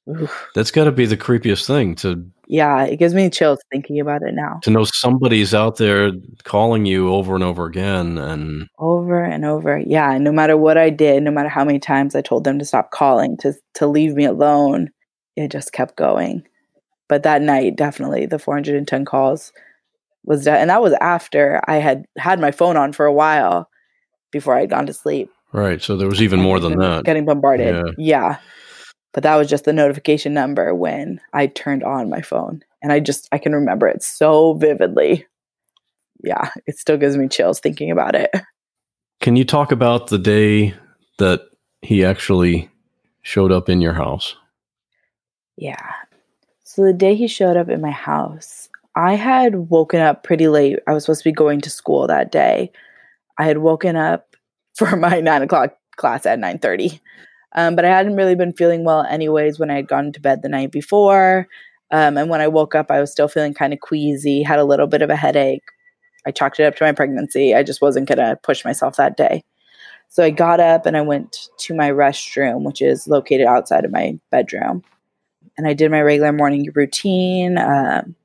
oof. 0.10 0.48
That's 0.56 0.72
got 0.72 0.86
to 0.86 0.92
be 0.92 1.06
the 1.06 1.18
creepiest 1.18 1.68
thing 1.68 1.96
to 1.96 2.26
Yeah, 2.48 2.84
it 2.84 2.98
gives 2.98 3.14
me 3.14 3.30
chills 3.30 3.60
thinking 3.72 4.00
about 4.00 4.24
it 4.24 4.34
now. 4.34 4.60
To 4.64 4.72
know 4.72 4.84
somebody's 4.84 5.54
out 5.54 5.78
there 5.78 6.12
calling 6.44 6.88
you 6.88 7.14
over 7.14 7.36
and 7.36 7.44
over 7.44 7.68
again 7.68 8.18
and 8.18 8.68
over 8.80 9.24
and 9.24 9.46
over. 9.46 9.78
Yeah, 9.86 10.18
no 10.18 10.32
matter 10.32 10.58
what 10.58 10.78
I 10.78 10.90
did, 10.90 11.22
no 11.22 11.30
matter 11.32 11.50
how 11.50 11.64
many 11.64 11.78
times 11.78 12.16
I 12.16 12.22
told 12.22 12.44
them 12.44 12.58
to 12.58 12.66
stop 12.66 12.90
calling, 12.90 13.38
to 13.38 13.54
to 13.76 13.86
leave 13.86 14.16
me 14.16 14.26
alone, 14.26 14.90
it 15.36 15.52
just 15.52 15.72
kept 15.72 15.96
going. 15.96 16.44
But 17.08 17.22
that 17.24 17.44
night, 17.44 17.76
definitely 17.76 18.26
the 18.26 18.40
410 18.40 19.06
calls 19.06 19.54
was 20.26 20.44
de- 20.44 20.52
and 20.52 20.70
that 20.70 20.82
was 20.82 20.94
after 21.02 21.62
I 21.68 21.76
had 21.78 22.06
had 22.18 22.40
my 22.40 22.52
phone 22.52 22.78
on 22.78 22.94
for 22.94 23.06
a 23.06 23.14
while 23.14 23.70
before 24.32 24.56
I'd 24.56 24.70
gone 24.70 24.86
to 24.86 24.94
sleep. 24.94 25.32
Right. 25.52 25.82
So 25.82 25.98
there 25.98 26.08
was 26.08 26.22
even 26.22 26.40
more 26.40 26.60
than 26.60 26.78
that. 26.80 27.06
Getting 27.06 27.26
bombarded. 27.26 27.76
Yeah. 27.76 27.94
yeah. 27.98 28.38
But 29.14 29.24
that 29.24 29.36
was 29.36 29.50
just 29.50 29.66
the 29.66 29.74
notification 29.74 30.34
number 30.34 30.76
when 30.76 31.20
I 31.34 31.48
turned 31.48 31.84
on 31.84 32.10
my 32.10 32.22
phone. 32.22 32.64
And 32.84 32.92
I 32.92 33.00
just, 33.00 33.28
I 33.32 33.40
can 33.40 33.54
remember 33.54 33.88
it 33.88 34.04
so 34.04 34.54
vividly. 34.54 35.26
Yeah. 36.24 36.52
It 36.68 36.78
still 36.78 36.98
gives 36.98 37.18
me 37.18 37.28
chills 37.28 37.60
thinking 37.60 37.90
about 37.90 38.14
it. 38.14 38.30
Can 39.22 39.36
you 39.36 39.44
talk 39.44 39.72
about 39.72 40.08
the 40.08 40.20
day 40.20 40.76
that 41.18 41.42
he 41.82 42.06
actually 42.06 42.70
showed 43.24 43.52
up 43.52 43.68
in 43.68 43.82
your 43.82 43.94
house? 43.94 44.36
Yeah. 45.58 45.94
So 46.64 46.84
the 46.84 46.94
day 46.94 47.16
he 47.16 47.28
showed 47.28 47.58
up 47.58 47.70
in 47.70 47.82
my 47.82 47.92
house, 47.92 48.70
I 48.96 49.16
had 49.16 49.70
woken 49.70 50.02
up 50.02 50.24
pretty 50.24 50.48
late. 50.48 50.80
I 50.88 50.94
was 50.94 51.04
supposed 51.06 51.22
to 51.22 51.30
be 51.30 51.34
going 51.34 51.62
to 51.62 51.70
school 51.70 52.08
that 52.08 52.32
day. 52.32 52.72
I 53.38 53.46
had 53.46 53.60
woken 53.60 53.96
up 53.96 54.36
for 54.76 54.96
my 54.96 55.20
nine 55.20 55.42
o'clock 55.42 55.76
class 55.98 56.26
at 56.26 56.40
nine 56.40 56.60
thirty, 56.60 57.02
um, 57.56 57.76
but 57.76 57.86
I 57.86 57.90
hadn't 57.90 58.16
really 58.16 58.36
been 58.36 58.54
feeling 58.54 58.86
well 58.86 59.04
anyways 59.04 59.60
when 59.60 59.70
I 59.70 59.76
had 59.76 59.88
gone 59.88 60.12
to 60.14 60.22
bed 60.22 60.42
the 60.42 60.50
night 60.50 60.72
before. 60.72 61.48
Um, 61.92 62.18
and 62.18 62.30
when 62.30 62.42
I 62.42 62.48
woke 62.48 62.76
up, 62.76 62.92
I 62.92 63.00
was 63.02 63.12
still 63.12 63.28
feeling 63.28 63.54
kind 63.54 63.74
of 63.74 63.80
queasy, 63.80 64.44
had 64.44 64.60
a 64.60 64.64
little 64.64 64.88
bit 64.88 65.02
of 65.02 65.10
a 65.10 65.16
headache. 65.16 65.64
I 66.26 66.32
chalked 66.32 66.60
it 66.60 66.66
up 66.66 66.76
to 66.76 66.84
my 66.84 66.92
pregnancy. 66.92 67.56
I 67.56 67.64
just 67.64 67.82
wasn't 67.82 68.08
going 68.08 68.20
to 68.20 68.38
push 68.44 68.64
myself 68.64 68.98
that 68.98 69.18
day. 69.18 69.44
So 70.10 70.24
I 70.24 70.32
got 70.32 70.60
up 70.60 70.86
and 70.86 70.98
I 70.98 71.02
went 71.02 71.50
to 71.60 71.76
my 71.76 71.90
restroom, 71.90 72.64
which 72.64 72.82
is 72.82 73.08
located 73.08 73.48
outside 73.48 73.86
of 73.86 73.92
my 73.92 74.20
bedroom. 74.32 74.84
And 75.58 75.68
I 75.68 75.74
did 75.74 75.92
my 75.92 76.02
regular 76.02 76.32
morning 76.32 76.70
routine. 76.74 77.58
Um, 77.58 78.16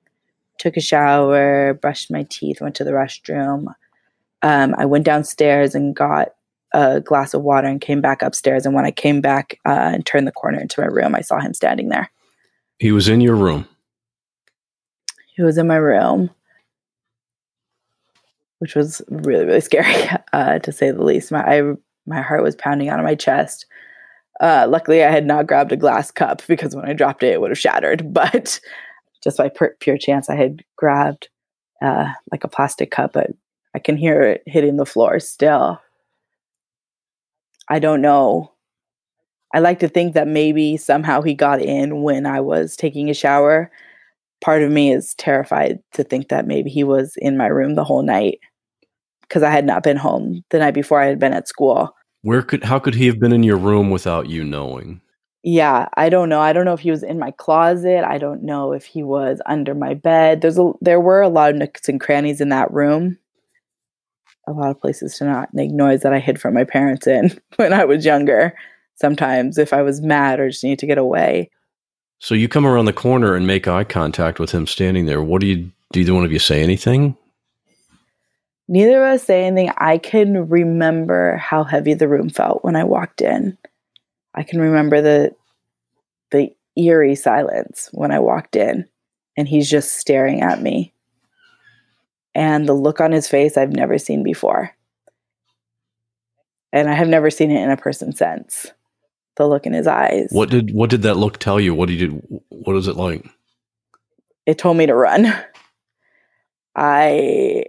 took 0.58 0.76
a 0.76 0.80
shower, 0.80 1.74
brushed 1.74 2.10
my 2.10 2.24
teeth, 2.30 2.60
went 2.60 2.74
to 2.76 2.84
the 2.84 2.92
restroom. 2.92 3.74
Um, 4.42 4.74
I 4.78 4.84
went 4.84 5.04
downstairs 5.04 5.74
and 5.74 5.94
got 5.94 6.34
a 6.72 7.00
glass 7.00 7.34
of 7.34 7.42
water 7.42 7.68
and 7.68 7.80
came 7.80 8.00
back 8.00 8.20
upstairs. 8.22 8.66
And 8.66 8.74
when 8.74 8.84
I 8.84 8.90
came 8.90 9.20
back 9.20 9.58
uh, 9.64 9.90
and 9.94 10.04
turned 10.04 10.26
the 10.26 10.32
corner 10.32 10.60
into 10.60 10.80
my 10.80 10.86
room, 10.86 11.14
I 11.14 11.20
saw 11.20 11.38
him 11.38 11.54
standing 11.54 11.88
there. 11.88 12.10
He 12.78 12.92
was 12.92 13.08
in 13.08 13.20
your 13.20 13.36
room. 13.36 13.68
He 15.36 15.42
was 15.42 15.58
in 15.58 15.66
my 15.66 15.76
room, 15.76 16.30
which 18.58 18.74
was 18.74 19.02
really, 19.08 19.44
really 19.44 19.60
scary, 19.60 20.08
uh, 20.32 20.58
to 20.60 20.72
say 20.72 20.90
the 20.90 21.02
least. 21.02 21.32
My 21.32 21.42
I, 21.42 21.62
my 22.06 22.20
heart 22.20 22.42
was 22.42 22.56
pounding 22.56 22.88
out 22.88 22.98
of 22.98 23.04
my 23.04 23.14
chest. 23.14 23.66
Uh, 24.40 24.66
luckily, 24.68 25.04
I 25.04 25.10
had 25.10 25.26
not 25.26 25.46
grabbed 25.46 25.72
a 25.72 25.76
glass 25.76 26.10
cup 26.10 26.42
because 26.46 26.74
when 26.74 26.84
I 26.84 26.92
dropped 26.92 27.22
it, 27.22 27.32
it 27.32 27.40
would 27.40 27.50
have 27.50 27.58
shattered. 27.58 28.04
But 28.12 28.60
just 29.24 29.38
by 29.38 29.50
pure 29.80 29.98
chance, 29.98 30.28
I 30.28 30.36
had 30.36 30.62
grabbed 30.76 31.28
uh, 31.82 32.12
like 32.30 32.44
a 32.44 32.48
plastic 32.48 32.90
cup, 32.90 33.14
but 33.14 33.30
I 33.74 33.78
can 33.78 33.96
hear 33.96 34.20
it 34.22 34.42
hitting 34.46 34.76
the 34.76 34.86
floor 34.86 35.18
still. 35.18 35.80
I 37.68 37.78
don't 37.78 38.02
know. 38.02 38.52
I 39.54 39.60
like 39.60 39.78
to 39.80 39.88
think 39.88 40.14
that 40.14 40.28
maybe 40.28 40.76
somehow 40.76 41.22
he 41.22 41.34
got 41.34 41.62
in 41.62 42.02
when 42.02 42.26
I 42.26 42.40
was 42.40 42.76
taking 42.76 43.08
a 43.08 43.14
shower. 43.14 43.70
Part 44.40 44.62
of 44.62 44.70
me 44.70 44.92
is 44.92 45.14
terrified 45.14 45.78
to 45.94 46.04
think 46.04 46.28
that 46.28 46.46
maybe 46.46 46.70
he 46.70 46.84
was 46.84 47.14
in 47.16 47.36
my 47.36 47.46
room 47.46 47.74
the 47.74 47.84
whole 47.84 48.02
night 48.02 48.38
because 49.22 49.42
I 49.42 49.50
had 49.50 49.64
not 49.64 49.82
been 49.82 49.96
home 49.96 50.44
the 50.50 50.58
night 50.58 50.74
before 50.74 51.00
I 51.00 51.06
had 51.06 51.18
been 51.18 51.32
at 51.32 51.48
school. 51.48 51.94
Where 52.22 52.42
could 52.42 52.64
how 52.64 52.78
could 52.78 52.94
he 52.94 53.06
have 53.06 53.18
been 53.18 53.32
in 53.32 53.42
your 53.42 53.56
room 53.56 53.90
without 53.90 54.28
you 54.28 54.44
knowing? 54.44 55.00
Yeah, 55.46 55.88
I 55.94 56.08
don't 56.08 56.30
know. 56.30 56.40
I 56.40 56.54
don't 56.54 56.64
know 56.64 56.72
if 56.72 56.80
he 56.80 56.90
was 56.90 57.02
in 57.02 57.18
my 57.18 57.30
closet. 57.30 58.02
I 58.02 58.16
don't 58.16 58.42
know 58.42 58.72
if 58.72 58.86
he 58.86 59.02
was 59.02 59.42
under 59.44 59.74
my 59.74 59.92
bed. 59.92 60.40
There's 60.40 60.58
a 60.58 60.72
there 60.80 61.00
were 61.00 61.20
a 61.20 61.28
lot 61.28 61.50
of 61.50 61.56
nooks 61.56 61.86
and 61.86 62.00
crannies 62.00 62.40
in 62.40 62.48
that 62.48 62.72
room. 62.72 63.18
A 64.48 64.52
lot 64.52 64.70
of 64.70 64.80
places 64.80 65.18
to 65.18 65.26
not 65.26 65.52
make 65.52 65.70
noise 65.70 66.00
that 66.00 66.14
I 66.14 66.18
hid 66.18 66.40
from 66.40 66.54
my 66.54 66.64
parents 66.64 67.06
in 67.06 67.38
when 67.56 67.74
I 67.74 67.84
was 67.84 68.06
younger. 68.06 68.56
Sometimes 68.94 69.58
if 69.58 69.74
I 69.74 69.82
was 69.82 70.00
mad 70.00 70.40
or 70.40 70.48
just 70.48 70.64
need 70.64 70.78
to 70.78 70.86
get 70.86 70.96
away. 70.96 71.50
So 72.20 72.34
you 72.34 72.48
come 72.48 72.66
around 72.66 72.86
the 72.86 72.94
corner 72.94 73.34
and 73.34 73.46
make 73.46 73.68
eye 73.68 73.84
contact 73.84 74.40
with 74.40 74.50
him 74.52 74.66
standing 74.66 75.04
there. 75.04 75.22
What 75.22 75.42
do 75.42 75.46
you 75.46 75.70
do 75.92 76.00
either 76.00 76.14
one 76.14 76.24
of 76.24 76.32
you 76.32 76.38
say 76.38 76.62
anything? 76.62 77.18
Neither 78.66 79.04
of 79.04 79.16
us 79.16 79.24
say 79.24 79.44
anything. 79.44 79.74
I 79.76 79.98
can 79.98 80.48
remember 80.48 81.36
how 81.36 81.64
heavy 81.64 81.92
the 81.92 82.08
room 82.08 82.30
felt 82.30 82.64
when 82.64 82.76
I 82.76 82.84
walked 82.84 83.20
in. 83.20 83.58
I 84.34 84.42
can 84.42 84.60
remember 84.60 85.00
the 85.00 85.34
the 86.30 86.54
eerie 86.76 87.14
silence 87.14 87.88
when 87.92 88.10
I 88.10 88.18
walked 88.18 88.56
in 88.56 88.88
and 89.36 89.48
he's 89.48 89.70
just 89.70 89.96
staring 89.96 90.42
at 90.42 90.60
me. 90.60 90.92
And 92.34 92.68
the 92.68 92.72
look 92.72 93.00
on 93.00 93.12
his 93.12 93.28
face 93.28 93.56
I've 93.56 93.72
never 93.72 93.98
seen 93.98 94.22
before. 94.22 94.72
And 96.72 96.88
I 96.88 96.94
have 96.94 97.06
never 97.06 97.30
seen 97.30 97.52
it 97.52 97.62
in 97.62 97.70
a 97.70 97.76
person 97.76 98.12
since. 98.12 98.72
The 99.36 99.46
look 99.46 99.66
in 99.66 99.72
his 99.72 99.86
eyes. 99.86 100.28
What 100.30 100.50
did 100.50 100.74
what 100.74 100.90
did 100.90 101.02
that 101.02 101.16
look 101.16 101.38
tell 101.38 101.60
you? 101.60 101.74
What 101.74 101.88
did 101.88 102.00
you 102.00 102.42
what 102.48 102.74
was 102.74 102.88
it 102.88 102.96
like? 102.96 103.24
It 104.46 104.58
told 104.58 104.76
me 104.76 104.86
to 104.86 104.94
run. 104.94 105.32
I 106.76 107.66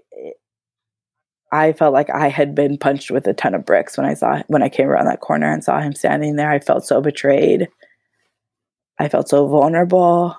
I 1.51 1.73
felt 1.73 1.93
like 1.93 2.09
I 2.09 2.27
had 2.29 2.55
been 2.55 2.77
punched 2.77 3.11
with 3.11 3.27
a 3.27 3.33
ton 3.33 3.53
of 3.53 3.65
bricks 3.65 3.97
when 3.97 4.05
I 4.05 4.13
saw 4.13 4.41
when 4.47 4.63
I 4.63 4.69
came 4.69 4.87
around 4.87 5.05
that 5.05 5.21
corner 5.21 5.51
and 5.51 5.63
saw 5.63 5.79
him 5.79 5.93
standing 5.93 6.35
there. 6.35 6.51
I 6.51 6.59
felt 6.59 6.85
so 6.85 7.01
betrayed. 7.01 7.69
I 8.99 9.09
felt 9.09 9.29
so 9.29 9.47
vulnerable. 9.47 10.35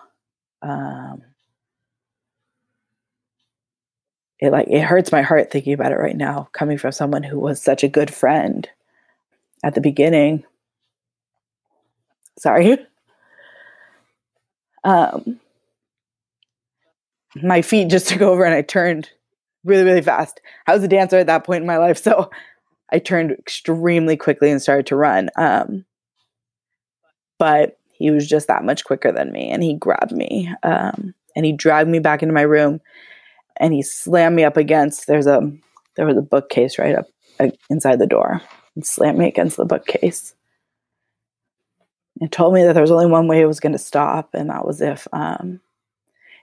Um, 0.63 1.23
it 4.39 4.51
like 4.51 4.69
it 4.69 4.83
hurts 4.83 5.13
my 5.13 5.23
heart 5.23 5.51
thinking 5.51 5.73
about 5.73 5.93
it 5.93 5.99
right 5.99 6.17
now, 6.17 6.49
coming 6.53 6.79
from 6.79 6.93
someone 6.93 7.23
who 7.23 7.39
was 7.39 7.63
such 7.63 7.85
a 7.85 7.89
good 7.89 8.13
friend 8.13 8.69
at 9.65 9.75
the 9.75 9.81
beginning. 9.81 10.45
Sorry. 12.39 12.79
Um, 14.85 15.41
my 17.43 17.63
feet 17.63 17.89
just 17.89 18.09
took 18.11 18.23
over 18.23 18.45
and 18.45 18.55
I 18.55 18.63
turned 18.63 19.11
really, 19.67 19.85
really 19.85 20.03
fast. 20.03 20.41
I 20.67 20.75
was 20.75 20.83
a 20.83 20.89
dancer 20.89 21.19
at 21.19 21.27
that 21.27 21.45
point 21.45 21.61
in 21.61 21.67
my 21.67 21.79
life, 21.79 21.99
so 22.03 22.31
I 22.91 22.99
turned 22.99 23.33
extremely 23.33 24.17
quickly 24.17 24.51
and 24.51 24.63
started 24.63 24.87
to 24.87 24.97
run. 24.97 25.29
Um, 25.37 25.85
but 27.39 27.79
he 27.93 28.11
was 28.11 28.27
just 28.27 28.49
that 28.49 28.65
much 28.65 28.85
quicker 28.85 29.13
than 29.13 29.33
me, 29.33 29.51
and 29.51 29.63
he 29.63 29.75
grabbed 29.75 30.13
me 30.13 30.53
um, 30.63 31.15
and 31.35 31.45
he 31.45 31.53
dragged 31.53 31.89
me 31.89 31.99
back 31.99 32.23
into 32.23 32.35
my 32.35 32.43
room, 32.43 32.81
and 33.57 33.75
he 33.75 33.83
slammed 33.83 34.37
me 34.37 34.45
up 34.45 34.57
against. 34.57 35.07
There's 35.07 35.27
a 35.27 35.51
there 35.97 36.07
was 36.07 36.17
a 36.17 36.23
bookcase 36.23 36.79
right 36.79 36.95
up 36.95 37.07
uh, 37.41 37.49
inside 37.69 37.99
the 37.99 38.07
door, 38.07 38.43
and 38.75 38.87
slammed 38.87 39.19
me 39.19 39.29
against 39.29 39.57
the 39.57 39.65
bookcase. 39.65 40.35
And 42.21 42.33
told 42.33 42.55
me 42.55 42.65
that 42.65 42.73
there 42.73 42.83
was 42.83 42.91
only 42.91 43.07
one 43.07 43.29
way 43.29 43.43
it 43.43 43.47
was 43.47 43.61
going 43.61 43.73
to 43.73 43.79
stop, 43.79 44.31
and 44.35 44.51
that 44.51 44.67
was 44.67 44.81
if 44.81 45.07
um, 45.13 45.61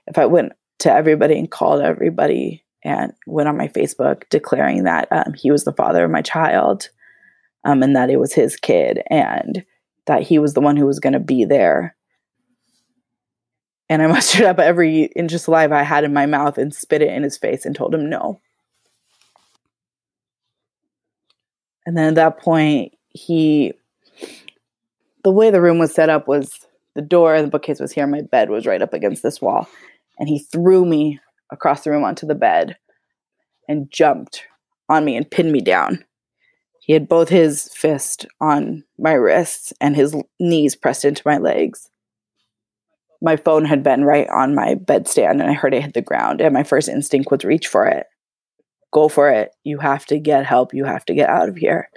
if 0.06 0.18
I 0.18 0.26
went 0.26 0.52
to 0.80 0.92
everybody 0.92 1.38
and 1.38 1.50
called 1.50 1.80
everybody 1.80 2.63
and 2.84 3.12
went 3.26 3.48
on 3.48 3.56
my 3.56 3.68
Facebook 3.68 4.24
declaring 4.28 4.84
that 4.84 5.08
um, 5.10 5.32
he 5.34 5.50
was 5.50 5.64
the 5.64 5.72
father 5.72 6.04
of 6.04 6.10
my 6.10 6.22
child 6.22 6.90
um, 7.64 7.82
and 7.82 7.96
that 7.96 8.10
it 8.10 8.20
was 8.20 8.32
his 8.32 8.56
kid 8.56 9.02
and 9.10 9.64
that 10.06 10.22
he 10.22 10.38
was 10.38 10.54
the 10.54 10.60
one 10.60 10.76
who 10.76 10.86
was 10.86 11.00
going 11.00 11.14
to 11.14 11.20
be 11.20 11.44
there. 11.44 11.96
And 13.88 14.02
I 14.02 14.06
mustered 14.08 14.42
up 14.42 14.58
every 14.58 15.04
inch 15.16 15.32
of 15.32 15.40
saliva 15.40 15.76
I 15.76 15.82
had 15.82 16.04
in 16.04 16.12
my 16.12 16.26
mouth 16.26 16.58
and 16.58 16.74
spit 16.74 17.02
it 17.02 17.08
in 17.08 17.22
his 17.22 17.38
face 17.38 17.64
and 17.64 17.74
told 17.74 17.94
him 17.94 18.08
no. 18.08 18.40
And 21.86 21.96
then 21.96 22.08
at 22.08 22.14
that 22.14 22.38
point, 22.38 22.94
he, 23.10 23.74
the 25.22 25.30
way 25.30 25.50
the 25.50 25.60
room 25.60 25.78
was 25.78 25.94
set 25.94 26.08
up 26.08 26.26
was 26.26 26.66
the 26.94 27.02
door 27.02 27.34
and 27.34 27.46
the 27.46 27.50
bookcase 27.50 27.80
was 27.80 27.92
here, 27.92 28.06
my 28.06 28.22
bed 28.22 28.48
was 28.48 28.66
right 28.66 28.80
up 28.80 28.94
against 28.94 29.22
this 29.22 29.40
wall. 29.40 29.68
And 30.18 30.28
he 30.28 30.38
threw 30.38 30.84
me 30.84 31.20
across 31.54 31.84
the 31.84 31.90
room 31.90 32.04
onto 32.04 32.26
the 32.26 32.34
bed 32.34 32.76
and 33.66 33.90
jumped 33.90 34.44
on 34.90 35.06
me 35.06 35.16
and 35.16 35.30
pinned 35.30 35.52
me 35.52 35.62
down. 35.62 36.04
He 36.80 36.92
had 36.92 37.08
both 37.08 37.30
his 37.30 37.70
fists 37.72 38.26
on 38.42 38.84
my 38.98 39.14
wrists 39.14 39.72
and 39.80 39.96
his 39.96 40.14
knees 40.38 40.76
pressed 40.76 41.06
into 41.06 41.22
my 41.24 41.38
legs. 41.38 41.88
My 43.22 43.36
phone 43.36 43.64
had 43.64 43.82
been 43.82 44.04
right 44.04 44.28
on 44.28 44.54
my 44.54 44.74
bedstand 44.74 45.40
and 45.40 45.44
I 45.44 45.54
heard 45.54 45.72
it 45.72 45.82
hit 45.82 45.94
the 45.94 46.02
ground, 46.02 46.42
and 46.42 46.52
my 46.52 46.62
first 46.62 46.90
instinct 46.90 47.30
was 47.30 47.42
reach 47.42 47.68
for 47.68 47.86
it. 47.86 48.06
go 48.94 49.08
for 49.08 49.30
it. 49.30 49.50
You 49.64 49.78
have 49.78 50.06
to 50.06 50.18
get 50.18 50.46
help. 50.46 50.72
You 50.72 50.84
have 50.84 51.04
to 51.06 51.14
get 51.14 51.28
out 51.28 51.48
of 51.48 51.56
here. 51.56 51.90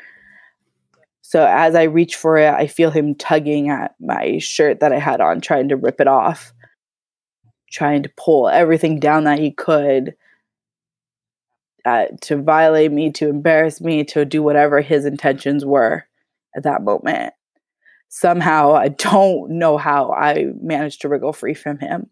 So 1.22 1.46
as 1.46 1.76
I 1.76 1.84
reach 1.84 2.16
for 2.16 2.38
it, 2.38 2.54
I 2.54 2.68
feel 2.68 2.90
him 2.90 3.14
tugging 3.14 3.70
at 3.70 3.96
my 4.00 4.40
shirt 4.40 4.80
that 4.80 4.92
I 4.92 5.00
had 5.00 5.22
on, 5.22 5.40
trying 5.42 5.70
to 5.70 5.76
rip 5.76 6.02
it 6.02 6.08
off, 6.08 6.54
trying 7.72 8.04
to 8.04 8.12
pull 8.18 8.48
everything 8.48 9.00
down 9.00 9.26
that 9.26 9.40
he 9.40 9.52
could 9.52 10.16
uh, 11.86 12.06
to 12.22 12.42
violate 12.42 12.92
me, 12.92 13.12
to 13.12 13.30
embarrass 13.30 13.80
me, 13.80 14.04
to 14.04 14.26
do 14.26 14.44
whatever 14.44 14.82
his 14.82 15.06
intentions 15.06 15.66
were 15.66 16.06
at 16.56 16.64
that 16.64 16.84
moment. 16.84 17.34
Somehow, 18.10 18.74
I 18.74 18.88
don't 18.90 19.52
know 19.52 19.78
how 19.78 20.12
I 20.12 20.48
managed 20.62 21.02
to 21.02 21.10
wriggle 21.10 21.34
free 21.34 21.54
from 21.54 21.80
him, 21.80 22.10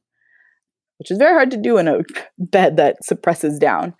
which 0.97 1.11
is 1.11 1.17
very 1.17 1.33
hard 1.33 1.51
to 1.51 1.57
do 1.57 1.77
in 1.77 1.87
a 1.87 2.03
bed 2.37 2.77
that 2.77 3.03
suppresses 3.03 3.59
down. 3.59 3.93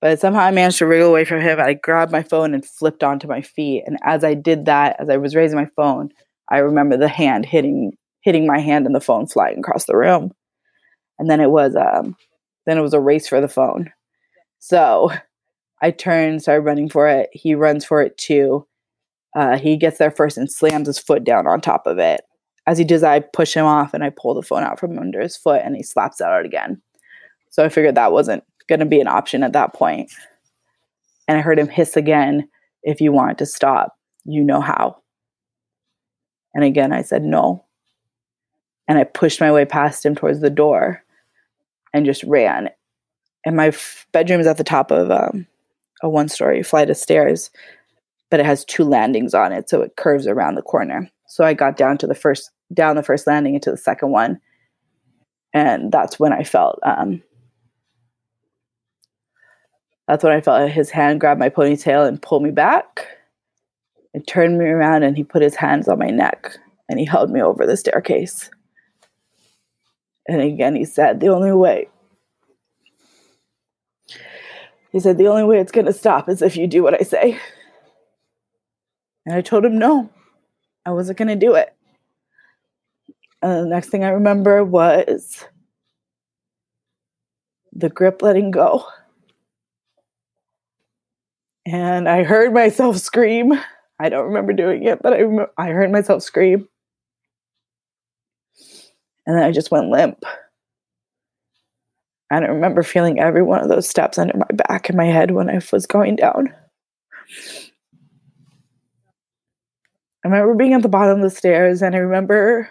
But 0.00 0.18
somehow 0.18 0.40
I 0.40 0.50
managed 0.50 0.78
to 0.78 0.86
wriggle 0.86 1.10
away 1.10 1.24
from 1.24 1.40
him. 1.40 1.60
I 1.60 1.74
grabbed 1.74 2.12
my 2.12 2.22
phone 2.22 2.54
and 2.54 2.64
flipped 2.64 3.02
onto 3.02 3.28
my 3.28 3.42
feet. 3.42 3.84
And 3.86 3.98
as 4.02 4.24
I 4.24 4.32
did 4.32 4.64
that, 4.64 4.96
as 4.98 5.10
I 5.10 5.18
was 5.18 5.34
raising 5.34 5.58
my 5.58 5.68
phone, 5.76 6.10
I 6.50 6.58
remember 6.58 6.96
the 6.96 7.08
hand 7.08 7.44
hitting 7.46 7.92
hitting 8.22 8.46
my 8.46 8.58
hand 8.58 8.84
and 8.84 8.94
the 8.94 9.00
phone 9.00 9.26
flying 9.26 9.58
across 9.58 9.86
the 9.86 9.96
room. 9.96 10.32
And 11.20 11.30
then 11.30 11.40
it 11.40 11.50
was 11.50 11.76
um 11.76 12.16
then 12.66 12.78
it 12.78 12.82
was 12.82 12.94
a 12.94 13.00
race 13.00 13.28
for 13.28 13.40
the 13.40 13.48
phone. 13.48 13.92
So 14.58 15.10
I 15.82 15.90
turn, 15.90 16.40
started 16.40 16.62
running 16.62 16.88
for 16.88 17.06
it. 17.08 17.30
He 17.32 17.54
runs 17.54 17.84
for 17.84 18.02
it 18.02 18.16
too. 18.18 18.66
Uh, 19.36 19.58
he 19.58 19.76
gets 19.76 19.98
there 19.98 20.10
first 20.10 20.36
and 20.36 20.50
slams 20.50 20.86
his 20.86 20.98
foot 20.98 21.22
down 21.22 21.46
on 21.46 21.60
top 21.60 21.86
of 21.86 21.98
it. 21.98 22.22
As 22.66 22.78
he 22.78 22.84
does, 22.84 23.04
I 23.04 23.20
push 23.20 23.54
him 23.54 23.64
off 23.64 23.94
and 23.94 24.02
I 24.02 24.10
pull 24.10 24.34
the 24.34 24.42
phone 24.42 24.62
out 24.62 24.80
from 24.80 24.98
under 24.98 25.20
his 25.20 25.36
foot 25.36 25.62
and 25.64 25.76
he 25.76 25.82
slaps 25.82 26.20
it 26.20 26.26
out 26.26 26.44
again. 26.44 26.80
So 27.50 27.64
I 27.64 27.68
figured 27.68 27.94
that 27.94 28.12
wasn't 28.12 28.44
going 28.68 28.80
to 28.80 28.86
be 28.86 29.00
an 29.00 29.08
option 29.08 29.42
at 29.42 29.52
that 29.52 29.74
point. 29.74 30.10
And 31.28 31.38
I 31.38 31.42
heard 31.42 31.58
him 31.58 31.68
hiss 31.68 31.96
again 31.96 32.48
if 32.82 33.00
you 33.00 33.12
want 33.12 33.38
to 33.38 33.46
stop, 33.46 33.96
you 34.24 34.42
know 34.42 34.60
how. 34.60 34.96
And 36.54 36.64
again, 36.64 36.92
I 36.92 37.02
said 37.02 37.22
no. 37.22 37.64
And 38.88 38.98
I 38.98 39.04
pushed 39.04 39.40
my 39.40 39.52
way 39.52 39.64
past 39.64 40.04
him 40.04 40.14
towards 40.14 40.40
the 40.40 40.50
door 40.50 41.02
and 41.92 42.06
just 42.06 42.22
ran. 42.24 42.70
And 43.44 43.56
my 43.56 43.68
f- 43.68 44.06
bedroom 44.12 44.40
is 44.40 44.46
at 44.46 44.56
the 44.56 44.64
top 44.64 44.90
of 44.90 45.10
um, 45.10 45.46
a 46.02 46.08
one 46.08 46.28
story 46.28 46.62
flight 46.62 46.90
of 46.90 46.96
stairs, 46.96 47.50
but 48.30 48.40
it 48.40 48.46
has 48.46 48.64
two 48.64 48.84
landings 48.84 49.34
on 49.34 49.52
it. 49.52 49.68
So 49.68 49.82
it 49.82 49.96
curves 49.96 50.26
around 50.26 50.54
the 50.54 50.62
corner. 50.62 51.10
So 51.26 51.44
I 51.44 51.54
got 51.54 51.76
down 51.76 51.98
to 51.98 52.06
the 52.06 52.14
first, 52.14 52.50
down 52.72 52.96
the 52.96 53.02
first 53.02 53.26
landing 53.26 53.54
into 53.54 53.70
the 53.70 53.76
second 53.76 54.10
one. 54.10 54.40
And 55.52 55.90
that's 55.90 56.20
when 56.20 56.32
I 56.32 56.44
felt 56.44 56.78
um, 56.84 57.22
that's 60.10 60.24
when 60.24 60.32
I 60.32 60.40
felt 60.40 60.68
his 60.70 60.90
hand 60.90 61.20
grab 61.20 61.38
my 61.38 61.48
ponytail 61.48 62.06
and 62.06 62.20
pull 62.20 62.40
me 62.40 62.50
back 62.50 63.06
and 64.12 64.26
turned 64.26 64.58
me 64.58 64.64
around 64.64 65.04
and 65.04 65.16
he 65.16 65.22
put 65.22 65.40
his 65.40 65.54
hands 65.54 65.86
on 65.86 66.00
my 66.00 66.08
neck 66.08 66.56
and 66.88 66.98
he 66.98 67.04
held 67.04 67.30
me 67.30 67.40
over 67.40 67.64
the 67.64 67.76
staircase. 67.76 68.50
And 70.30 70.40
again, 70.40 70.76
he 70.76 70.84
said, 70.84 71.18
The 71.18 71.26
only 71.26 71.50
way. 71.50 71.88
He 74.92 75.00
said, 75.00 75.18
The 75.18 75.26
only 75.26 75.42
way 75.42 75.58
it's 75.58 75.72
going 75.72 75.86
to 75.86 75.92
stop 75.92 76.28
is 76.28 76.40
if 76.40 76.56
you 76.56 76.68
do 76.68 76.84
what 76.84 76.94
I 76.94 77.02
say. 77.02 77.36
And 79.26 79.34
I 79.34 79.40
told 79.40 79.64
him, 79.64 79.76
No, 79.76 80.08
I 80.86 80.92
wasn't 80.92 81.18
going 81.18 81.28
to 81.28 81.34
do 81.34 81.56
it. 81.56 81.74
And 83.42 83.66
the 83.66 83.70
next 83.70 83.88
thing 83.88 84.04
I 84.04 84.10
remember 84.10 84.62
was 84.62 85.44
the 87.72 87.88
grip 87.88 88.22
letting 88.22 88.52
go 88.52 88.84
and 91.66 92.08
I 92.08 92.22
heard 92.22 92.54
myself 92.54 92.98
scream. 92.98 93.52
I 93.98 94.08
don't 94.08 94.26
remember 94.26 94.52
doing 94.52 94.84
it, 94.84 95.02
but 95.02 95.12
I 95.12 95.24
I 95.58 95.70
heard 95.70 95.90
myself 95.90 96.22
scream. 96.22 96.68
And 99.30 99.38
then 99.38 99.44
I 99.44 99.52
just 99.52 99.70
went 99.70 99.90
limp. 99.90 100.24
I 102.32 102.40
don't 102.40 102.50
remember 102.50 102.82
feeling 102.82 103.20
every 103.20 103.44
one 103.44 103.60
of 103.60 103.68
those 103.68 103.88
steps 103.88 104.18
under 104.18 104.36
my 104.36 104.46
back 104.66 104.88
and 104.88 104.98
my 104.98 105.04
head 105.04 105.30
when 105.30 105.48
I 105.48 105.60
was 105.70 105.86
going 105.86 106.16
down. 106.16 106.52
I 110.24 110.28
remember 110.28 110.56
being 110.56 110.72
at 110.72 110.82
the 110.82 110.88
bottom 110.88 111.18
of 111.18 111.22
the 111.22 111.30
stairs 111.30 111.80
and 111.80 111.94
I 111.94 111.98
remember 111.98 112.70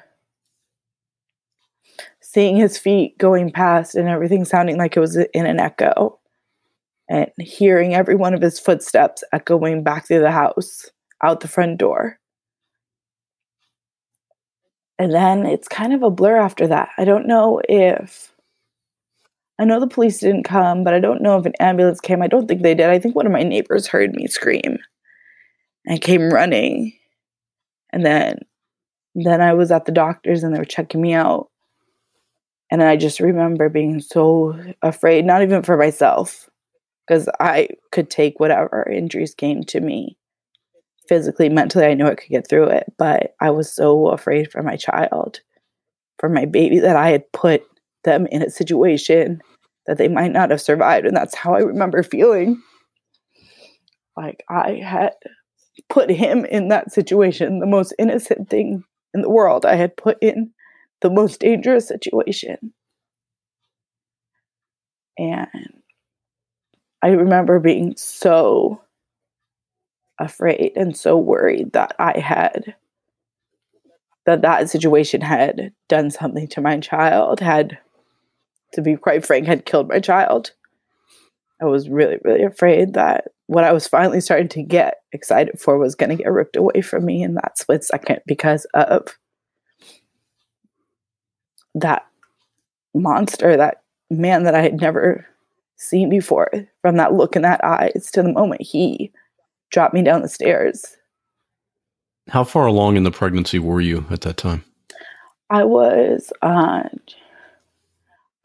seeing 2.19 2.58
his 2.58 2.78
feet 2.78 3.17
going 3.17 3.54
past 3.54 3.95
and 3.95 4.10
everything 4.10 4.43
sounding 4.43 4.78
like 4.78 4.98
it 4.98 5.00
was 5.00 5.15
in 5.15 5.45
an 5.45 5.62
echo 5.62 6.19
and 7.08 7.32
hearing 7.38 7.93
every 7.95 8.15
one 8.15 8.34
of 8.34 8.41
his 8.41 8.60
footsteps 8.60 9.24
echoing 9.32 9.82
back 9.82 10.08
through 10.08 10.19
the 10.19 10.32
house 10.32 10.91
out 11.24 11.39
the 11.39 11.48
front 11.48 11.78
door. 11.78 12.19
And 15.00 15.14
then 15.14 15.46
it's 15.46 15.70
kind 15.70 15.94
of 15.94 16.04
a 16.04 16.12
blur 16.12 16.38
after 16.38 16.68
that. 16.68 16.90
I 16.98 17.06
don't 17.06 17.26
know 17.26 17.62
if 17.70 18.34
I 19.58 19.66
know 19.66 19.80
the 19.80 19.88
police 19.88 20.20
didn't 20.20 20.44
come, 20.44 20.84
but 20.84 20.94
I 20.94 21.00
don't 21.00 21.22
know 21.22 21.38
if 21.38 21.46
an 21.46 21.54
ambulance 21.60 22.02
came. 22.02 22.22
I 22.22 22.28
don't 22.28 22.48
think 22.48 22.62
they 22.62 22.76
did. 22.76 22.90
I 22.90 23.00
think 23.00 23.16
one 23.16 23.26
of 23.26 23.32
my 23.32 23.44
neighbors 23.44 23.88
heard 23.88 24.14
me 24.14 24.28
scream 24.28 24.78
and 25.86 26.02
came 26.02 26.30
running. 26.30 26.94
And 27.92 28.06
then 28.06 28.40
then 29.16 29.42
I 29.42 29.54
was 29.54 29.72
at 29.72 29.86
the 29.86 29.92
doctor's 29.92 30.44
and 30.44 30.54
they 30.54 30.60
were 30.60 30.66
checking 30.66 31.02
me 31.02 31.14
out. 31.14 31.50
And 32.72 32.84
I 32.84 32.96
just 32.96 33.20
remember 33.20 33.68
being 33.68 34.00
so 34.00 34.54
afraid, 34.84 35.26
not 35.26 35.42
even 35.42 35.64
for 35.64 35.76
myself, 35.76 36.48
because 37.08 37.28
I 37.40 37.70
could 37.92 38.10
take 38.10 38.40
whatever 38.40 38.88
injuries 38.88 39.34
came 39.34 39.64
to 39.64 39.80
me 39.80 40.19
physically, 41.10 41.50
mentally. 41.50 41.86
I 41.86 41.95
knew 41.95 42.06
I 42.06 42.13
could 42.13 42.30
get 42.30 42.48
through 42.48 42.67
it, 42.69 42.93
but 42.98 43.36
I 43.41 43.50
was 43.50 43.74
so 43.74 44.10
afraid 44.10 44.52
for 44.52 44.62
my 44.62 44.78
child, 44.78 45.41
for 46.19 46.30
my 46.30 46.45
baby, 46.45 46.80
that 46.80 46.95
I 46.95 47.10
had 47.10 47.30
put 47.34 47.63
them 48.04 48.28
in 48.28 48.43
a 48.43 48.50
situation 48.50 49.41
that 49.88 49.98
they 49.98 50.08
might 50.08 50.32
not 50.32 50.52
have 50.52 50.62
survived. 50.62 51.08
And 51.08 51.17
that's 51.17 51.36
how 51.36 51.56
I 51.56 51.62
remember 51.62 52.04
feeling. 52.04 52.62
Like 54.15 54.43
I 54.50 54.76
had 54.76 55.13
put 55.89 56.12
him 56.12 56.45
in 56.45 56.67
that 56.67 56.91
situation, 56.91 57.60
the 57.60 57.65
most 57.65 57.93
innocent 57.98 58.50
thing 58.50 58.84
in 59.15 59.22
the 59.22 59.30
world. 59.30 59.65
I 59.65 59.76
had 59.76 59.98
put 59.98 60.17
in 60.22 60.52
the 61.02 61.10
most 61.10 61.39
dangerous 61.39 61.88
situation. 61.88 62.72
And 65.17 65.82
I 67.02 67.08
remember 67.10 67.60
being 67.60 67.95
so 67.98 68.82
afraid 70.20 70.74
and 70.76 70.96
so 70.96 71.18
worried 71.18 71.72
that 71.74 71.96
I 71.98 72.20
had 72.20 72.76
that 74.26 74.42
that 74.42 74.70
situation 74.70 75.22
had 75.22 75.74
done 75.88 76.12
something 76.12 76.48
to 76.50 76.62
my 76.62 76.80
child, 76.80 77.40
had 77.40 77.80
to 78.74 78.82
be 78.82 78.96
quite 78.96 79.26
frank, 79.26 79.48
had 79.48 79.66
killed 79.66 79.90
my 79.90 80.00
child. 80.00 80.52
I 81.62 81.66
was 81.66 81.90
really, 81.90 82.18
really 82.24 82.44
afraid 82.44 82.94
that 82.94 83.30
what 83.48 83.64
I 83.64 83.74
was 83.74 83.88
finally 83.88 84.22
starting 84.22 84.48
to 84.50 84.62
get 84.62 85.02
excited 85.12 85.60
for 85.60 85.78
was 85.78 85.96
going 85.96 86.16
to 86.16 86.24
get 86.24 86.32
ripped 86.32 86.56
away 86.56 86.82
from 86.82 87.06
me 87.06 87.24
in 87.24 87.34
that 87.36 87.58
split 87.58 87.84
second 87.84 88.20
because 88.28 88.66
of 88.76 89.18
that 91.74 92.06
monster, 92.94 93.58
that 93.58 93.82
man 94.10 94.44
that 94.44 94.56
I 94.56 94.62
had 94.62 94.80
never 94.80 95.26
seen 95.76 96.10
before 96.10 96.52
from 96.82 96.98
that 96.98 97.14
look 97.14 97.36
in 97.36 97.42
that 97.42 97.64
eyes 97.64 98.10
to 98.14 98.22
the 98.22 98.32
moment 98.32 98.62
he 98.62 99.12
dropped 99.72 99.94
me 99.94 100.02
down 100.02 100.22
the 100.22 100.30
stairs. 100.30 100.98
How 102.30 102.44
far 102.44 102.66
along 102.66 102.96
in 102.98 103.04
the 103.04 103.12
pregnancy 103.12 103.60
were 103.60 103.82
you 103.82 104.06
at 104.10 104.22
that 104.22 104.38
time? 104.38 104.64
I 105.50 105.64
was 105.64 106.32
uh, 106.42 106.84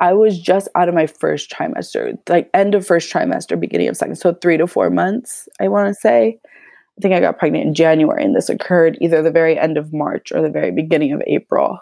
I 0.00 0.12
was 0.12 0.38
just 0.38 0.68
out 0.74 0.88
of 0.88 0.94
my 0.94 1.06
first 1.06 1.50
trimester, 1.50 2.18
like 2.28 2.50
end 2.54 2.74
of 2.74 2.86
first 2.86 3.12
trimester, 3.12 3.58
beginning 3.58 3.88
of 3.88 3.96
second. 3.96 4.16
So 4.16 4.34
three 4.34 4.56
to 4.56 4.66
four 4.66 4.90
months, 4.90 5.48
I 5.60 5.68
want 5.68 5.88
to 5.88 5.94
say. 5.94 6.38
I 6.44 7.00
think 7.00 7.14
I 7.14 7.20
got 7.20 7.38
pregnant 7.38 7.66
in 7.66 7.74
January, 7.74 8.22
and 8.22 8.36
this 8.36 8.48
occurred 8.48 8.98
either 9.00 9.20
the 9.20 9.30
very 9.30 9.58
end 9.58 9.76
of 9.76 9.92
March 9.92 10.30
or 10.30 10.40
the 10.40 10.50
very 10.50 10.70
beginning 10.70 11.12
of 11.12 11.22
April. 11.26 11.78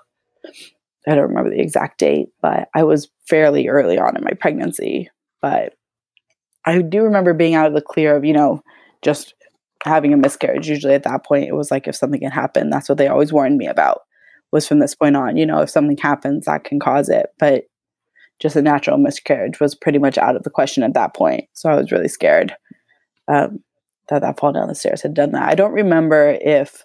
I 1.06 1.14
don't 1.14 1.28
remember 1.28 1.50
the 1.50 1.60
exact 1.60 1.98
date, 1.98 2.28
but 2.40 2.68
I 2.74 2.84
was 2.84 3.10
fairly 3.28 3.68
early 3.68 3.98
on 3.98 4.16
in 4.16 4.24
my 4.24 4.32
pregnancy. 4.32 5.10
But 5.40 5.74
I 6.64 6.80
do 6.80 7.02
remember 7.02 7.34
being 7.34 7.54
out 7.54 7.66
of 7.66 7.74
the 7.74 7.82
clear 7.82 8.16
of, 8.16 8.24
you 8.24 8.32
know, 8.32 8.62
just 9.02 9.34
having 9.84 10.12
a 10.12 10.16
miscarriage. 10.16 10.68
Usually 10.68 10.94
at 10.94 11.02
that 11.02 11.24
point, 11.24 11.48
it 11.48 11.54
was 11.54 11.70
like 11.70 11.86
if 11.86 11.96
something 11.96 12.22
had 12.22 12.32
happened, 12.32 12.72
that's 12.72 12.88
what 12.88 12.98
they 12.98 13.08
always 13.08 13.32
warned 13.32 13.58
me 13.58 13.66
about, 13.66 14.02
was 14.52 14.66
from 14.66 14.78
this 14.78 14.94
point 14.94 15.16
on, 15.16 15.36
you 15.36 15.46
know, 15.46 15.60
if 15.60 15.70
something 15.70 15.96
happens, 15.96 16.46
that 16.46 16.64
can 16.64 16.78
cause 16.78 17.08
it. 17.08 17.26
But 17.38 17.64
just 18.38 18.56
a 18.56 18.62
natural 18.62 18.98
miscarriage 18.98 19.60
was 19.60 19.74
pretty 19.74 19.98
much 19.98 20.18
out 20.18 20.36
of 20.36 20.42
the 20.42 20.50
question 20.50 20.82
at 20.82 20.94
that 20.94 21.14
point. 21.14 21.44
So 21.52 21.70
I 21.70 21.76
was 21.76 21.92
really 21.92 22.08
scared 22.08 22.54
um, 23.28 23.62
that 24.08 24.22
that 24.22 24.38
fall 24.38 24.52
down 24.52 24.68
the 24.68 24.74
stairs 24.74 25.02
had 25.02 25.14
done 25.14 25.32
that. 25.32 25.48
I 25.48 25.54
don't 25.54 25.72
remember 25.72 26.36
if 26.40 26.84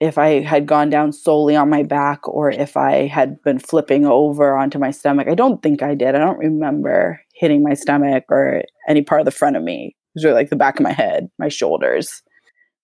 if 0.00 0.16
I 0.16 0.40
had 0.40 0.66
gone 0.66 0.88
down 0.88 1.12
solely 1.12 1.54
on 1.54 1.68
my 1.68 1.82
back 1.82 2.26
or 2.26 2.50
if 2.50 2.74
I 2.74 3.06
had 3.06 3.42
been 3.42 3.58
flipping 3.58 4.06
over 4.06 4.56
onto 4.56 4.78
my 4.78 4.90
stomach. 4.90 5.28
I 5.28 5.34
don't 5.34 5.62
think 5.62 5.82
I 5.82 5.94
did. 5.94 6.14
I 6.14 6.18
don't 6.18 6.38
remember 6.38 7.20
hitting 7.34 7.62
my 7.62 7.74
stomach 7.74 8.24
or 8.30 8.62
any 8.88 9.02
part 9.02 9.20
of 9.20 9.26
the 9.26 9.30
front 9.30 9.56
of 9.56 9.62
me. 9.62 9.94
Was 10.14 10.24
like 10.24 10.50
the 10.50 10.56
back 10.56 10.78
of 10.78 10.84
my 10.84 10.92
head, 10.92 11.30
my 11.38 11.48
shoulders, 11.48 12.22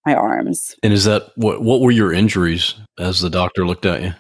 my 0.07 0.15
arms. 0.15 0.77
And 0.83 0.93
is 0.93 1.05
that 1.05 1.33
what? 1.37 1.62
What 1.62 1.81
were 1.81 1.91
your 1.91 2.12
injuries 2.12 2.75
as 2.99 3.21
the 3.21 3.31
doctor 3.31 3.67
looked 3.67 3.87
at 3.87 4.03
you? 4.03 4.15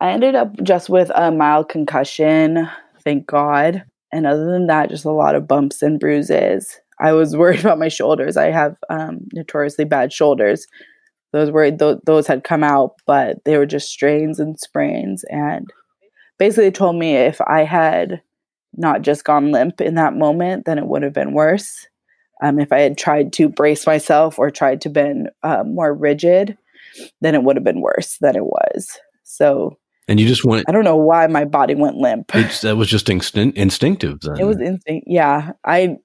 I 0.00 0.10
ended 0.10 0.34
up 0.34 0.62
just 0.62 0.88
with 0.88 1.10
a 1.14 1.30
mild 1.30 1.68
concussion, 1.68 2.68
thank 3.02 3.26
God. 3.26 3.84
And 4.12 4.26
other 4.26 4.44
than 4.44 4.66
that, 4.68 4.90
just 4.90 5.04
a 5.04 5.10
lot 5.10 5.34
of 5.34 5.48
bumps 5.48 5.82
and 5.82 5.98
bruises. 5.98 6.78
I 7.00 7.12
was 7.12 7.36
worried 7.36 7.60
about 7.60 7.78
my 7.78 7.88
shoulders. 7.88 8.36
I 8.36 8.50
have 8.50 8.76
um, 8.90 9.26
notoriously 9.32 9.84
bad 9.84 10.12
shoulders. 10.12 10.66
Those 11.32 11.50
were 11.50 11.70
th- 11.70 11.98
those 12.06 12.26
had 12.28 12.44
come 12.44 12.62
out, 12.62 12.92
but 13.06 13.44
they 13.44 13.58
were 13.58 13.66
just 13.66 13.88
strains 13.88 14.38
and 14.38 14.58
sprains. 14.58 15.24
And 15.30 15.68
basically, 16.38 16.70
told 16.70 16.96
me 16.96 17.14
if 17.14 17.40
I 17.40 17.64
had 17.64 18.22
not 18.76 19.02
just 19.02 19.24
gone 19.24 19.50
limp 19.50 19.80
in 19.80 19.94
that 19.96 20.14
moment, 20.14 20.64
then 20.64 20.78
it 20.78 20.86
would 20.86 21.02
have 21.02 21.12
been 21.12 21.32
worse. 21.32 21.86
Um, 22.42 22.58
if 22.58 22.72
I 22.72 22.80
had 22.80 22.98
tried 22.98 23.32
to 23.34 23.48
brace 23.48 23.86
myself 23.86 24.38
or 24.38 24.50
tried 24.50 24.80
to 24.82 24.88
been 24.88 25.28
uh, 25.42 25.64
more 25.64 25.94
rigid, 25.94 26.58
then 27.20 27.34
it 27.34 27.42
would 27.42 27.56
have 27.56 27.64
been 27.64 27.80
worse 27.80 28.18
than 28.20 28.36
it 28.36 28.44
was. 28.44 28.98
So 29.22 29.78
and 30.08 30.20
you 30.20 30.26
just 30.26 30.44
went. 30.44 30.68
I 30.68 30.72
don't 30.72 30.84
know 30.84 30.96
why 30.96 31.26
my 31.26 31.44
body 31.44 31.74
went 31.74 31.96
limp. 31.96 32.32
that 32.32 32.76
was 32.76 32.88
just 32.88 33.08
instinct, 33.08 33.56
instinctive. 33.56 34.20
Then. 34.20 34.38
It 34.38 34.44
was 34.44 34.60
instinct. 34.60 35.06
Yeah, 35.08 35.52
I 35.64 35.96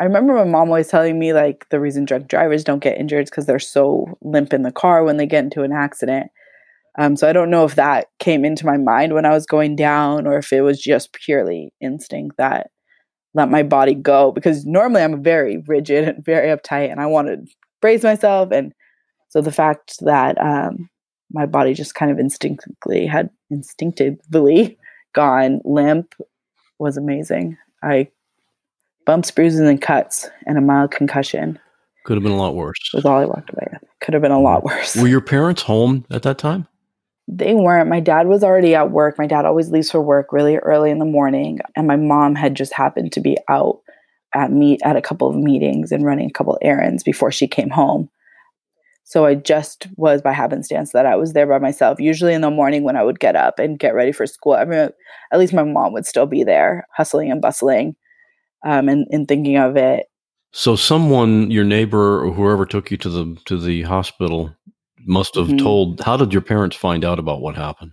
I 0.00 0.04
remember 0.04 0.34
my 0.34 0.44
mom 0.44 0.68
always 0.68 0.88
telling 0.88 1.18
me 1.18 1.32
like 1.32 1.68
the 1.70 1.80
reason 1.80 2.04
drunk 2.04 2.28
drivers 2.28 2.64
don't 2.64 2.82
get 2.82 2.98
injured 2.98 3.24
is 3.24 3.30
because 3.30 3.46
they're 3.46 3.58
so 3.58 4.18
limp 4.20 4.52
in 4.52 4.62
the 4.62 4.72
car 4.72 5.04
when 5.04 5.16
they 5.16 5.26
get 5.26 5.44
into 5.44 5.62
an 5.62 5.72
accident. 5.72 6.30
Um, 6.98 7.16
so 7.16 7.28
I 7.28 7.32
don't 7.32 7.50
know 7.50 7.64
if 7.64 7.74
that 7.74 8.06
came 8.18 8.44
into 8.44 8.66
my 8.66 8.78
mind 8.78 9.14
when 9.14 9.26
I 9.26 9.30
was 9.30 9.46
going 9.46 9.76
down 9.76 10.26
or 10.26 10.38
if 10.38 10.52
it 10.52 10.62
was 10.62 10.80
just 10.80 11.12
purely 11.12 11.72
instinct 11.80 12.36
that 12.38 12.70
let 13.36 13.50
my 13.50 13.62
body 13.62 13.94
go 13.94 14.32
because 14.32 14.64
normally 14.64 15.02
I'm 15.02 15.22
very 15.22 15.58
rigid 15.66 16.08
and 16.08 16.24
very 16.24 16.48
uptight 16.48 16.90
and 16.90 17.00
I 17.00 17.06
want 17.06 17.28
to 17.28 17.46
brace 17.80 18.02
myself 18.02 18.50
and 18.50 18.72
so 19.28 19.42
the 19.42 19.52
fact 19.52 19.98
that 20.00 20.40
um, 20.40 20.88
my 21.30 21.44
body 21.44 21.74
just 21.74 21.94
kind 21.94 22.10
of 22.10 22.18
instinctively 22.18 23.06
had 23.06 23.28
instinctively 23.50 24.78
gone 25.12 25.60
limp 25.64 26.14
was 26.78 26.96
amazing. 26.96 27.58
I 27.82 28.08
bumps, 29.04 29.30
bruises, 29.30 29.60
and 29.60 29.80
cuts, 29.80 30.28
and 30.46 30.56
a 30.56 30.60
mild 30.60 30.90
concussion. 30.90 31.58
Could 32.04 32.16
have 32.16 32.22
been 32.22 32.32
a 32.32 32.36
lot 32.36 32.54
worse. 32.54 32.78
Was 32.94 33.04
all 33.04 33.18
I 33.18 33.26
walked 33.26 33.50
away 33.50 33.66
with. 33.72 33.82
Could 34.00 34.14
have 34.14 34.22
been 34.22 34.32
a 34.32 34.40
lot 34.40 34.64
worse. 34.64 34.96
Were 34.96 35.08
your 35.08 35.20
parents 35.20 35.62
home 35.62 36.06
at 36.10 36.22
that 36.22 36.38
time? 36.38 36.66
They 37.28 37.54
weren't. 37.54 37.88
My 37.88 38.00
dad 38.00 38.28
was 38.28 38.44
already 38.44 38.74
at 38.74 38.90
work. 38.90 39.18
My 39.18 39.26
dad 39.26 39.44
always 39.44 39.70
leaves 39.70 39.90
for 39.90 40.00
work 40.00 40.32
really 40.32 40.56
early 40.58 40.90
in 40.90 40.98
the 40.98 41.04
morning, 41.04 41.58
and 41.74 41.86
my 41.86 41.96
mom 41.96 42.34
had 42.34 42.54
just 42.54 42.72
happened 42.72 43.12
to 43.12 43.20
be 43.20 43.36
out 43.48 43.80
at 44.34 44.52
meet 44.52 44.80
at 44.84 44.96
a 44.96 45.02
couple 45.02 45.28
of 45.28 45.36
meetings 45.36 45.92
and 45.92 46.04
running 46.04 46.28
a 46.28 46.32
couple 46.32 46.58
errands 46.62 47.02
before 47.02 47.32
she 47.32 47.48
came 47.48 47.70
home. 47.70 48.08
So 49.04 49.24
I 49.24 49.36
just 49.36 49.86
was 49.96 50.20
by 50.20 50.32
happenstance 50.32 50.90
that 50.90 51.06
I 51.06 51.14
was 51.14 51.32
there 51.32 51.46
by 51.46 51.60
myself. 51.60 52.00
Usually 52.00 52.34
in 52.34 52.40
the 52.40 52.50
morning 52.50 52.82
when 52.82 52.96
I 52.96 53.04
would 53.04 53.20
get 53.20 53.36
up 53.36 53.60
and 53.60 53.78
get 53.78 53.94
ready 53.94 54.10
for 54.10 54.26
school, 54.26 54.54
I 54.54 54.64
mean, 54.64 54.90
at 55.32 55.38
least 55.38 55.52
my 55.52 55.62
mom 55.62 55.92
would 55.92 56.06
still 56.06 56.26
be 56.26 56.42
there, 56.42 56.88
hustling 56.92 57.30
and 57.30 57.40
bustling, 57.40 57.94
um, 58.64 58.88
and, 58.88 59.06
and 59.10 59.28
thinking 59.28 59.58
of 59.58 59.76
it. 59.76 60.06
So 60.52 60.74
someone, 60.74 61.50
your 61.50 61.64
neighbor 61.64 62.24
or 62.24 62.32
whoever 62.32 62.66
took 62.66 62.90
you 62.90 62.96
to 62.96 63.08
the 63.08 63.36
to 63.44 63.58
the 63.58 63.82
hospital, 63.82 64.56
must 65.06 65.34
have 65.34 65.46
mm-hmm. 65.46 65.58
told. 65.58 66.00
How 66.00 66.16
did 66.16 66.32
your 66.32 66.42
parents 66.42 66.76
find 66.76 67.04
out 67.04 67.18
about 67.18 67.40
what 67.40 67.56
happened? 67.56 67.92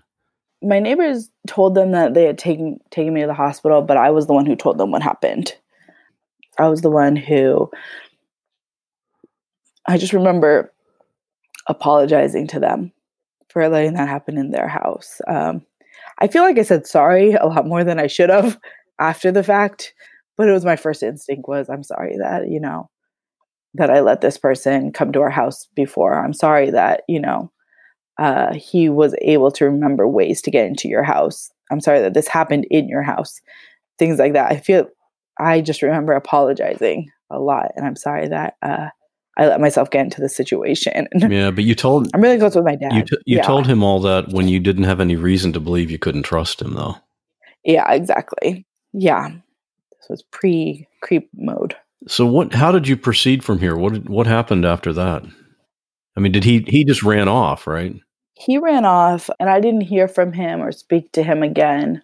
My 0.61 0.79
neighbors 0.79 1.29
told 1.47 1.75
them 1.75 1.91
that 1.91 2.13
they 2.13 2.23
had 2.23 2.37
taken 2.37 2.79
taken 2.89 3.13
me 3.13 3.21
to 3.21 3.27
the 3.27 3.33
hospital, 3.33 3.81
but 3.81 3.97
I 3.97 4.11
was 4.11 4.27
the 4.27 4.33
one 4.33 4.45
who 4.45 4.55
told 4.55 4.77
them 4.77 4.91
what 4.91 5.03
happened. 5.03 5.53
I 6.57 6.67
was 6.67 6.81
the 6.81 6.89
one 6.89 7.15
who. 7.15 7.69
I 9.85 9.97
just 9.97 10.13
remember 10.13 10.73
apologizing 11.67 12.47
to 12.47 12.59
them 12.59 12.91
for 13.49 13.67
letting 13.67 13.93
that 13.93 14.07
happen 14.07 14.37
in 14.37 14.51
their 14.51 14.67
house. 14.67 15.21
Um, 15.27 15.65
I 16.19 16.27
feel 16.27 16.43
like 16.43 16.57
I 16.57 16.63
said 16.63 16.87
sorry 16.87 17.33
a 17.33 17.45
lot 17.45 17.67
more 17.67 17.83
than 17.83 17.99
I 17.99 18.07
should 18.07 18.29
have 18.29 18.59
after 18.99 19.31
the 19.31 19.43
fact, 19.43 19.93
but 20.37 20.47
it 20.47 20.53
was 20.53 20.65
my 20.65 20.75
first 20.75 21.03
instinct 21.03 21.47
was 21.47 21.69
I'm 21.69 21.83
sorry 21.83 22.17
that, 22.17 22.49
you 22.49 22.59
know, 22.59 22.89
that 23.75 23.89
I 23.89 24.01
let 24.01 24.21
this 24.21 24.37
person 24.37 24.91
come 24.91 25.11
to 25.11 25.21
our 25.21 25.29
house 25.29 25.67
before. 25.75 26.23
I'm 26.23 26.33
sorry 26.33 26.69
that, 26.71 27.03
you 27.07 27.19
know, 27.19 27.51
uh, 28.19 28.53
he 28.53 28.89
was 28.89 29.15
able 29.21 29.51
to 29.51 29.65
remember 29.65 30.07
ways 30.07 30.41
to 30.43 30.51
get 30.51 30.65
into 30.65 30.87
your 30.87 31.03
house. 31.03 31.51
I'm 31.71 31.81
sorry 31.81 31.99
that 32.01 32.13
this 32.13 32.27
happened 32.27 32.67
in 32.69 32.87
your 32.87 33.01
house. 33.01 33.41
Things 33.97 34.19
like 34.19 34.33
that. 34.33 34.51
I 34.51 34.57
feel 34.57 34.87
I 35.39 35.61
just 35.61 35.81
remember 35.81 36.13
apologizing 36.13 37.09
a 37.31 37.39
lot 37.39 37.71
and 37.75 37.85
I'm 37.85 37.95
sorry 37.95 38.27
that 38.27 38.55
uh, 38.61 38.89
I 39.37 39.47
let 39.47 39.59
myself 39.59 39.89
get 39.89 40.01
into 40.01 40.21
the 40.21 40.29
situation. 40.29 41.07
Yeah, 41.29 41.51
but 41.51 41.63
you 41.63 41.73
told 41.73 42.09
I'm 42.13 42.21
really 42.21 42.37
close 42.37 42.55
with 42.55 42.65
my 42.65 42.75
dad. 42.75 42.93
You, 42.93 43.03
t- 43.03 43.17
you 43.25 43.37
yeah. 43.37 43.43
told 43.43 43.65
him 43.65 43.81
all 43.83 43.99
that 44.01 44.29
when 44.29 44.47
you 44.47 44.59
didn't 44.59 44.83
have 44.83 44.99
any 44.99 45.15
reason 45.15 45.53
to 45.53 45.59
believe 45.59 45.89
you 45.89 45.97
couldn't 45.97 46.23
trust 46.23 46.61
him, 46.61 46.73
though. 46.73 46.97
Yeah, 47.63 47.91
exactly. 47.91 48.67
Yeah, 48.91 49.29
this 49.29 50.09
was 50.09 50.21
pre 50.23 50.87
creep 51.01 51.29
mode. 51.33 51.75
So 52.07 52.25
what? 52.25 52.53
How 52.53 52.71
did 52.71 52.87
you 52.87 52.97
proceed 52.97 53.43
from 53.43 53.59
here? 53.59 53.75
What 53.75 54.09
what 54.09 54.27
happened 54.27 54.65
after 54.65 54.93
that? 54.93 55.23
I 56.15 56.19
mean, 56.19 56.31
did 56.31 56.43
he 56.43 56.63
he 56.67 56.83
just 56.83 57.03
ran 57.03 57.27
off, 57.27 57.67
right? 57.67 57.95
He 58.35 58.57
ran 58.57 58.85
off, 58.85 59.29
and 59.39 59.49
I 59.49 59.59
didn't 59.59 59.81
hear 59.81 60.07
from 60.07 60.33
him 60.33 60.61
or 60.61 60.71
speak 60.71 61.11
to 61.13 61.23
him 61.23 61.43
again. 61.43 62.01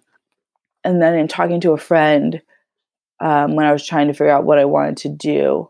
And 0.84 1.02
then 1.02 1.18
in 1.18 1.28
talking 1.28 1.60
to 1.62 1.72
a 1.74 1.78
friend, 1.78 2.42
um, 3.20 3.56
when 3.56 3.66
I 3.66 3.74
was 3.74 3.86
trying 3.86 4.08
to 4.08 4.14
figure 4.14 4.30
out 4.30 4.46
what 4.46 4.60
I 4.60 4.66
wanted 4.66 4.98
to 4.98 5.10
do, 5.10 5.70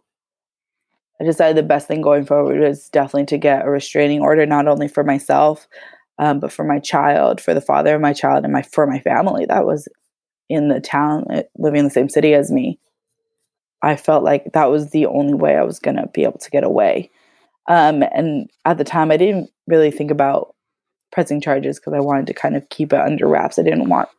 I 1.19 1.23
decided 1.23 1.57
the 1.57 1.67
best 1.67 1.87
thing 1.87 2.01
going 2.01 2.25
forward 2.25 2.59
was 2.59 2.89
definitely 2.89 3.25
to 3.27 3.37
get 3.37 3.65
a 3.65 3.69
restraining 3.69 4.21
order, 4.21 4.45
not 4.45 4.67
only 4.67 4.87
for 4.87 5.03
myself, 5.03 5.67
um, 6.19 6.39
but 6.39 6.51
for 6.51 6.63
my 6.63 6.79
child, 6.79 7.41
for 7.41 7.53
the 7.53 7.61
father 7.61 7.95
of 7.95 8.01
my 8.01 8.13
child, 8.13 8.43
and 8.43 8.53
my 8.53 8.61
for 8.61 8.85
my 8.85 8.99
family 8.99 9.45
that 9.47 9.65
was 9.65 9.87
in 10.49 10.67
the 10.67 10.79
town, 10.79 11.25
eh, 11.31 11.43
living 11.57 11.79
in 11.79 11.85
the 11.85 11.91
same 11.91 12.09
city 12.09 12.33
as 12.33 12.51
me. 12.51 12.79
I 13.81 13.95
felt 13.95 14.23
like 14.23 14.51
that 14.53 14.69
was 14.69 14.91
the 14.91 15.05
only 15.05 15.33
way 15.33 15.55
I 15.55 15.63
was 15.63 15.79
going 15.79 15.97
to 15.97 16.07
be 16.07 16.23
able 16.23 16.39
to 16.39 16.49
get 16.49 16.63
away. 16.63 17.09
Um, 17.67 18.03
and 18.13 18.49
at 18.65 18.77
the 18.77 18.83
time, 18.83 19.11
I 19.11 19.17
didn't 19.17 19.49
really 19.67 19.91
think 19.91 20.11
about 20.11 20.55
pressing 21.11 21.41
charges 21.41 21.79
because 21.79 21.93
I 21.93 21.99
wanted 21.99 22.27
to 22.27 22.33
kind 22.33 22.55
of 22.55 22.67
keep 22.69 22.93
it 22.93 22.99
under 22.99 23.27
wraps. 23.27 23.57
I 23.57 23.63
didn't 23.63 23.89
want 23.89 24.09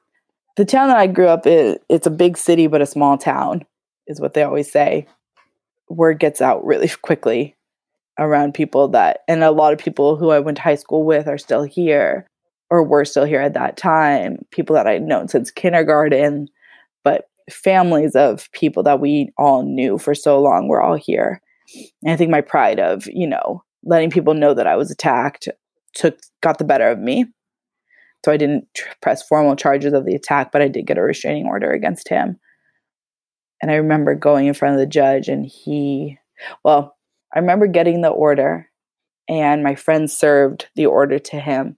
the 0.56 0.64
town 0.64 0.88
that 0.88 0.98
I 0.98 1.06
grew 1.06 1.26
up 1.26 1.46
in. 1.46 1.78
It's 1.88 2.06
a 2.06 2.10
big 2.10 2.36
city, 2.36 2.66
but 2.66 2.82
a 2.82 2.86
small 2.86 3.16
town, 3.16 3.64
is 4.06 4.20
what 4.20 4.34
they 4.34 4.42
always 4.42 4.70
say 4.70 5.06
word 5.90 6.18
gets 6.18 6.40
out 6.40 6.64
really 6.64 6.88
quickly 7.02 7.56
around 8.18 8.54
people 8.54 8.88
that, 8.88 9.20
and 9.28 9.42
a 9.42 9.50
lot 9.50 9.72
of 9.72 9.78
people 9.78 10.16
who 10.16 10.30
I 10.30 10.40
went 10.40 10.56
to 10.58 10.62
high 10.62 10.74
school 10.74 11.04
with 11.04 11.26
are 11.26 11.38
still 11.38 11.62
here 11.62 12.26
or 12.70 12.84
were 12.84 13.04
still 13.04 13.24
here 13.24 13.40
at 13.40 13.54
that 13.54 13.76
time, 13.76 14.44
people 14.50 14.74
that 14.74 14.86
I'd 14.86 15.02
known 15.02 15.26
since 15.28 15.50
kindergarten, 15.50 16.48
but 17.02 17.29
families 17.50 18.14
of 18.14 18.50
people 18.52 18.82
that 18.84 19.00
we 19.00 19.30
all 19.36 19.62
knew 19.62 19.98
for 19.98 20.14
so 20.14 20.40
long 20.40 20.68
were 20.68 20.80
all 20.80 20.96
here. 20.96 21.42
And 22.02 22.12
I 22.12 22.16
think 22.16 22.30
my 22.30 22.40
pride 22.40 22.80
of, 22.80 23.06
you 23.06 23.26
know, 23.26 23.62
letting 23.84 24.10
people 24.10 24.34
know 24.34 24.54
that 24.54 24.66
I 24.66 24.76
was 24.76 24.90
attacked 24.90 25.48
took 25.94 26.18
got 26.42 26.58
the 26.58 26.64
better 26.64 26.88
of 26.88 26.98
me. 26.98 27.26
So 28.24 28.32
I 28.32 28.36
didn't 28.36 28.66
press 29.00 29.22
formal 29.22 29.56
charges 29.56 29.92
of 29.92 30.04
the 30.04 30.14
attack, 30.14 30.52
but 30.52 30.60
I 30.62 30.68
did 30.68 30.86
get 30.86 30.98
a 30.98 31.02
restraining 31.02 31.46
order 31.46 31.70
against 31.70 32.08
him. 32.08 32.38
And 33.62 33.70
I 33.70 33.76
remember 33.76 34.14
going 34.14 34.46
in 34.46 34.54
front 34.54 34.74
of 34.74 34.80
the 34.80 34.86
judge, 34.86 35.28
and 35.28 35.44
he, 35.46 36.18
well, 36.64 36.96
I 37.34 37.38
remember 37.38 37.66
getting 37.66 38.00
the 38.00 38.08
order, 38.08 38.68
and 39.28 39.62
my 39.62 39.74
friend 39.74 40.10
served 40.10 40.68
the 40.76 40.86
order 40.86 41.18
to 41.18 41.40
him. 41.40 41.76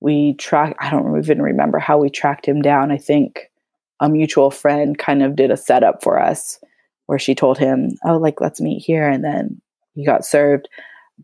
We 0.00 0.34
tracked, 0.34 0.76
I 0.80 0.90
don't 0.90 1.16
even 1.18 1.40
remember 1.40 1.78
how 1.78 1.98
we 1.98 2.10
tracked 2.10 2.46
him 2.46 2.60
down. 2.60 2.90
I 2.90 2.98
think 2.98 3.50
a 4.02 4.08
mutual 4.08 4.50
friend 4.50 4.98
kind 4.98 5.22
of 5.22 5.36
did 5.36 5.50
a 5.50 5.56
setup 5.56 6.02
for 6.02 6.20
us 6.20 6.58
where 7.06 7.20
she 7.20 7.34
told 7.34 7.56
him, 7.56 7.92
Oh, 8.04 8.18
like, 8.18 8.40
let's 8.40 8.60
meet 8.60 8.80
here. 8.80 9.08
And 9.08 9.24
then 9.24 9.62
he 9.94 10.04
got 10.04 10.26
served, 10.26 10.68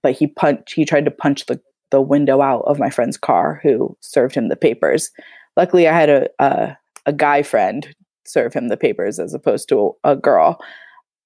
but 0.00 0.12
he 0.12 0.28
punched, 0.28 0.72
he 0.72 0.84
tried 0.84 1.04
to 1.04 1.10
punch 1.10 1.46
the, 1.46 1.60
the 1.90 2.00
window 2.00 2.40
out 2.40 2.62
of 2.66 2.78
my 2.78 2.88
friend's 2.88 3.18
car 3.18 3.60
who 3.64 3.96
served 4.00 4.36
him 4.36 4.48
the 4.48 4.56
papers. 4.56 5.10
Luckily, 5.56 5.88
I 5.88 5.98
had 5.98 6.08
a, 6.08 6.28
a, 6.38 6.76
a 7.04 7.12
guy 7.12 7.42
friend 7.42 7.94
serve 8.24 8.54
him 8.54 8.68
the 8.68 8.76
papers 8.76 9.18
as 9.18 9.34
opposed 9.34 9.68
to 9.70 9.96
a, 10.04 10.12
a 10.12 10.16
girl. 10.16 10.60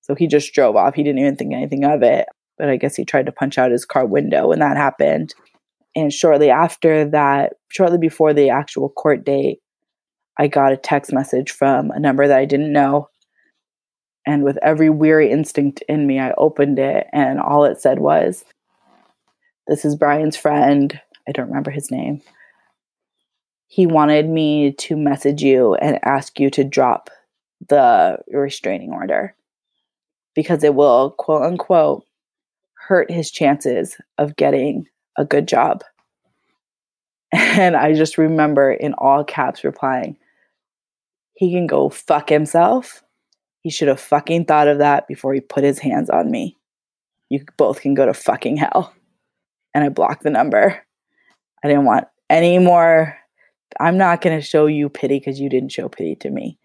So 0.00 0.14
he 0.14 0.26
just 0.26 0.54
drove 0.54 0.74
off. 0.74 0.94
He 0.94 1.02
didn't 1.02 1.18
even 1.20 1.36
think 1.36 1.52
anything 1.52 1.84
of 1.84 2.02
it. 2.02 2.26
But 2.56 2.70
I 2.70 2.76
guess 2.76 2.96
he 2.96 3.04
tried 3.04 3.26
to 3.26 3.32
punch 3.32 3.58
out 3.58 3.72
his 3.72 3.84
car 3.84 4.06
window 4.06 4.48
when 4.48 4.60
that 4.60 4.78
happened. 4.78 5.34
And 5.94 6.10
shortly 6.12 6.48
after 6.48 7.04
that, 7.10 7.54
shortly 7.68 7.98
before 7.98 8.32
the 8.32 8.48
actual 8.48 8.88
court 8.88 9.24
date, 9.24 9.58
I 10.38 10.46
got 10.46 10.72
a 10.72 10.76
text 10.76 11.12
message 11.12 11.50
from 11.50 11.90
a 11.90 12.00
number 12.00 12.26
that 12.26 12.38
I 12.38 12.44
didn't 12.44 12.72
know. 12.72 13.08
And 14.26 14.44
with 14.44 14.58
every 14.62 14.88
weary 14.88 15.30
instinct 15.30 15.82
in 15.88 16.06
me, 16.06 16.20
I 16.20 16.32
opened 16.38 16.78
it, 16.78 17.08
and 17.12 17.40
all 17.40 17.64
it 17.64 17.80
said 17.80 17.98
was, 17.98 18.44
This 19.66 19.84
is 19.84 19.96
Brian's 19.96 20.36
friend. 20.36 21.00
I 21.28 21.32
don't 21.32 21.48
remember 21.48 21.70
his 21.70 21.90
name 21.90 22.22
he 23.72 23.86
wanted 23.86 24.28
me 24.28 24.70
to 24.72 24.98
message 24.98 25.42
you 25.42 25.74
and 25.76 25.98
ask 26.04 26.38
you 26.38 26.50
to 26.50 26.62
drop 26.62 27.08
the 27.70 28.18
restraining 28.30 28.90
order 28.92 29.34
because 30.34 30.62
it 30.62 30.74
will, 30.74 31.12
quote 31.12 31.40
unquote, 31.40 32.04
hurt 32.74 33.10
his 33.10 33.30
chances 33.30 33.96
of 34.18 34.36
getting 34.36 34.86
a 35.16 35.24
good 35.24 35.48
job. 35.48 35.82
And 37.32 37.74
I 37.74 37.94
just 37.94 38.18
remember 38.18 38.70
in 38.70 38.92
all 38.98 39.24
caps 39.24 39.64
replying, 39.64 40.18
he 41.42 41.50
can 41.50 41.66
go 41.66 41.88
fuck 41.88 42.28
himself. 42.28 43.02
He 43.62 43.70
should 43.70 43.88
have 43.88 43.98
fucking 43.98 44.44
thought 44.44 44.68
of 44.68 44.78
that 44.78 45.08
before 45.08 45.34
he 45.34 45.40
put 45.40 45.64
his 45.64 45.80
hands 45.80 46.08
on 46.08 46.30
me. 46.30 46.56
You 47.30 47.44
both 47.56 47.80
can 47.80 47.94
go 47.94 48.06
to 48.06 48.14
fucking 48.14 48.58
hell. 48.58 48.94
And 49.74 49.82
I 49.82 49.88
blocked 49.88 50.22
the 50.22 50.30
number. 50.30 50.80
I 51.64 51.66
didn't 51.66 51.86
want 51.86 52.06
any 52.30 52.60
more. 52.60 53.18
I'm 53.80 53.98
not 53.98 54.20
going 54.20 54.38
to 54.38 54.46
show 54.46 54.66
you 54.66 54.88
pity 54.88 55.18
because 55.18 55.40
you 55.40 55.48
didn't 55.48 55.72
show 55.72 55.88
pity 55.88 56.14
to 56.20 56.30
me. 56.30 56.60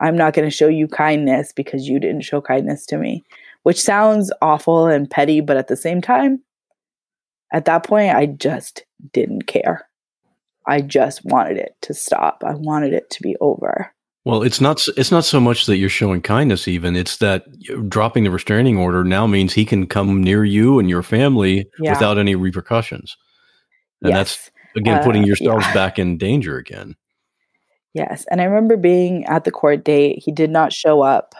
I'm 0.00 0.16
not 0.16 0.32
going 0.32 0.48
to 0.48 0.56
show 0.56 0.68
you 0.68 0.88
kindness 0.88 1.52
because 1.52 1.86
you 1.86 2.00
didn't 2.00 2.22
show 2.22 2.40
kindness 2.40 2.86
to 2.86 2.96
me, 2.96 3.24
which 3.64 3.82
sounds 3.82 4.32
awful 4.40 4.86
and 4.86 5.10
petty, 5.10 5.42
but 5.42 5.58
at 5.58 5.68
the 5.68 5.76
same 5.76 6.00
time, 6.00 6.42
at 7.52 7.66
that 7.66 7.84
point, 7.84 8.16
I 8.16 8.24
just 8.24 8.86
didn't 9.12 9.46
care. 9.46 9.86
I 10.66 10.80
just 10.80 11.22
wanted 11.22 11.58
it 11.58 11.76
to 11.82 11.92
stop. 11.92 12.42
I 12.46 12.54
wanted 12.54 12.94
it 12.94 13.10
to 13.10 13.22
be 13.22 13.36
over. 13.42 13.92
Well, 14.24 14.42
it's 14.42 14.60
not 14.60 14.80
it's 14.96 15.10
not 15.10 15.24
so 15.24 15.40
much 15.40 15.66
that 15.66 15.78
you're 15.78 15.88
showing 15.88 16.22
kindness 16.22 16.68
even 16.68 16.94
it's 16.94 17.16
that 17.16 17.44
dropping 17.88 18.22
the 18.24 18.30
restraining 18.30 18.78
order 18.78 19.02
now 19.02 19.26
means 19.26 19.52
he 19.52 19.64
can 19.64 19.86
come 19.86 20.22
near 20.22 20.44
you 20.44 20.78
and 20.78 20.88
your 20.88 21.02
family 21.02 21.66
yeah. 21.80 21.92
without 21.92 22.18
any 22.18 22.36
repercussions. 22.36 23.16
And 24.00 24.10
yes. 24.10 24.18
that's 24.18 24.50
again 24.76 25.02
putting 25.02 25.24
uh, 25.24 25.26
yourselves 25.26 25.64
yeah. 25.66 25.74
back 25.74 25.98
in 25.98 26.18
danger 26.18 26.56
again. 26.56 26.94
Yes, 27.94 28.24
and 28.30 28.40
I 28.40 28.44
remember 28.44 28.76
being 28.76 29.24
at 29.26 29.44
the 29.44 29.50
court 29.50 29.84
date. 29.84 30.22
He 30.24 30.32
did 30.32 30.50
not 30.50 30.72
show 30.72 31.02
up, 31.02 31.34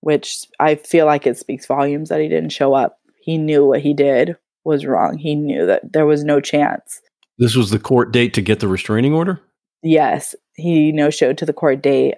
which 0.00 0.46
I 0.60 0.76
feel 0.76 1.06
like 1.06 1.26
it 1.26 1.38
speaks 1.38 1.66
volumes 1.66 2.08
that 2.10 2.20
he 2.20 2.28
didn't 2.28 2.50
show 2.50 2.74
up. 2.74 2.98
He 3.22 3.36
knew 3.36 3.66
what 3.66 3.80
he 3.80 3.94
did 3.94 4.36
was 4.64 4.86
wrong. 4.86 5.18
He 5.18 5.34
knew 5.34 5.66
that 5.66 5.92
there 5.92 6.06
was 6.06 6.24
no 6.24 6.40
chance. 6.40 7.00
This 7.38 7.56
was 7.56 7.70
the 7.70 7.78
court 7.78 8.12
date 8.12 8.34
to 8.34 8.42
get 8.42 8.60
the 8.60 8.68
restraining 8.68 9.14
order? 9.14 9.40
Yes, 9.82 10.34
he 10.60 10.92
no 10.92 11.10
showed 11.10 11.38
to 11.38 11.46
the 11.46 11.52
court 11.52 11.82
date 11.82 12.16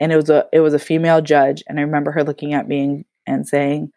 and 0.00 0.12
it 0.12 0.16
was 0.16 0.30
a 0.30 0.46
it 0.52 0.60
was 0.60 0.74
a 0.74 0.78
female 0.78 1.20
judge 1.20 1.62
and 1.66 1.78
I 1.78 1.82
remember 1.82 2.12
her 2.12 2.24
looking 2.24 2.54
at 2.54 2.68
me 2.68 2.82
and, 2.82 3.04
and 3.26 3.46
saying 3.46 3.92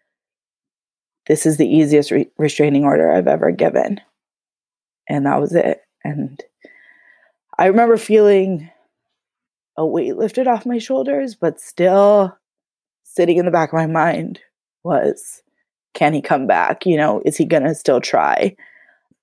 this 1.27 1.45
is 1.45 1.57
the 1.57 1.67
easiest 1.67 2.11
re- 2.11 2.29
restraining 2.37 2.83
order 2.83 3.11
I've 3.11 3.27
ever 3.27 3.51
given. 3.51 3.99
And 5.09 5.25
that 5.25 5.39
was 5.39 5.53
it. 5.53 5.81
And 6.03 6.41
I 7.57 7.65
remember 7.65 7.97
feeling 7.97 8.69
a 9.77 9.85
weight 9.85 10.17
lifted 10.17 10.47
off 10.47 10.65
my 10.65 10.77
shoulders, 10.77 11.35
but 11.35 11.59
still 11.59 12.37
sitting 13.03 13.37
in 13.37 13.45
the 13.45 13.51
back 13.51 13.69
of 13.69 13.77
my 13.77 13.87
mind 13.87 14.39
was 14.83 15.41
can 15.93 16.13
he 16.13 16.21
come 16.21 16.45
back? 16.45 16.85
You 16.85 16.97
know, 16.97 17.21
is 17.25 17.37
he 17.37 17.45
going 17.45 17.63
to 17.63 17.73
still 17.73 18.01
try? 18.01 18.55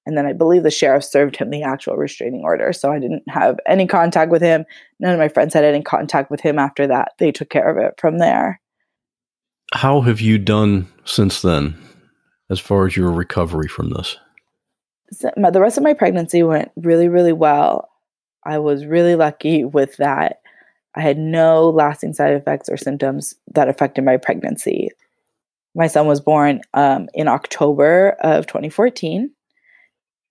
And 0.04 0.16
then 0.16 0.26
I 0.26 0.32
believe 0.32 0.62
the 0.64 0.70
sheriff 0.70 1.04
served 1.04 1.36
him 1.36 1.50
the 1.50 1.62
actual 1.62 1.96
restraining 1.96 2.42
order. 2.42 2.72
So 2.72 2.90
I 2.90 2.98
didn't 2.98 3.22
have 3.28 3.60
any 3.66 3.86
contact 3.86 4.30
with 4.30 4.42
him. 4.42 4.64
None 4.98 5.12
of 5.12 5.18
my 5.18 5.28
friends 5.28 5.54
had 5.54 5.64
any 5.64 5.82
contact 5.82 6.30
with 6.30 6.40
him 6.40 6.58
after 6.58 6.86
that. 6.88 7.12
They 7.18 7.30
took 7.30 7.50
care 7.50 7.70
of 7.70 7.78
it 7.78 7.94
from 7.98 8.18
there. 8.18 8.60
How 9.74 10.00
have 10.02 10.20
you 10.20 10.38
done 10.38 10.88
since 11.04 11.40
then, 11.40 11.78
as 12.50 12.58
far 12.58 12.86
as 12.86 12.96
your 12.96 13.10
recovery 13.10 13.68
from 13.68 13.90
this? 13.90 14.16
So 15.12 15.30
my, 15.36 15.50
the 15.50 15.60
rest 15.60 15.76
of 15.76 15.84
my 15.84 15.94
pregnancy 15.94 16.42
went 16.42 16.70
really, 16.76 17.08
really 17.08 17.32
well. 17.32 17.88
I 18.44 18.58
was 18.58 18.84
really 18.84 19.14
lucky 19.14 19.64
with 19.64 19.96
that. 19.98 20.40
I 20.94 21.00
had 21.00 21.16
no 21.16 21.70
lasting 21.70 22.12
side 22.12 22.34
effects 22.34 22.68
or 22.68 22.76
symptoms 22.76 23.34
that 23.54 23.68
affected 23.68 24.04
my 24.04 24.16
pregnancy. 24.16 24.90
My 25.74 25.86
son 25.86 26.06
was 26.06 26.20
born 26.20 26.60
um, 26.74 27.08
in 27.14 27.28
October 27.28 28.10
of 28.20 28.46
2014, 28.46 29.30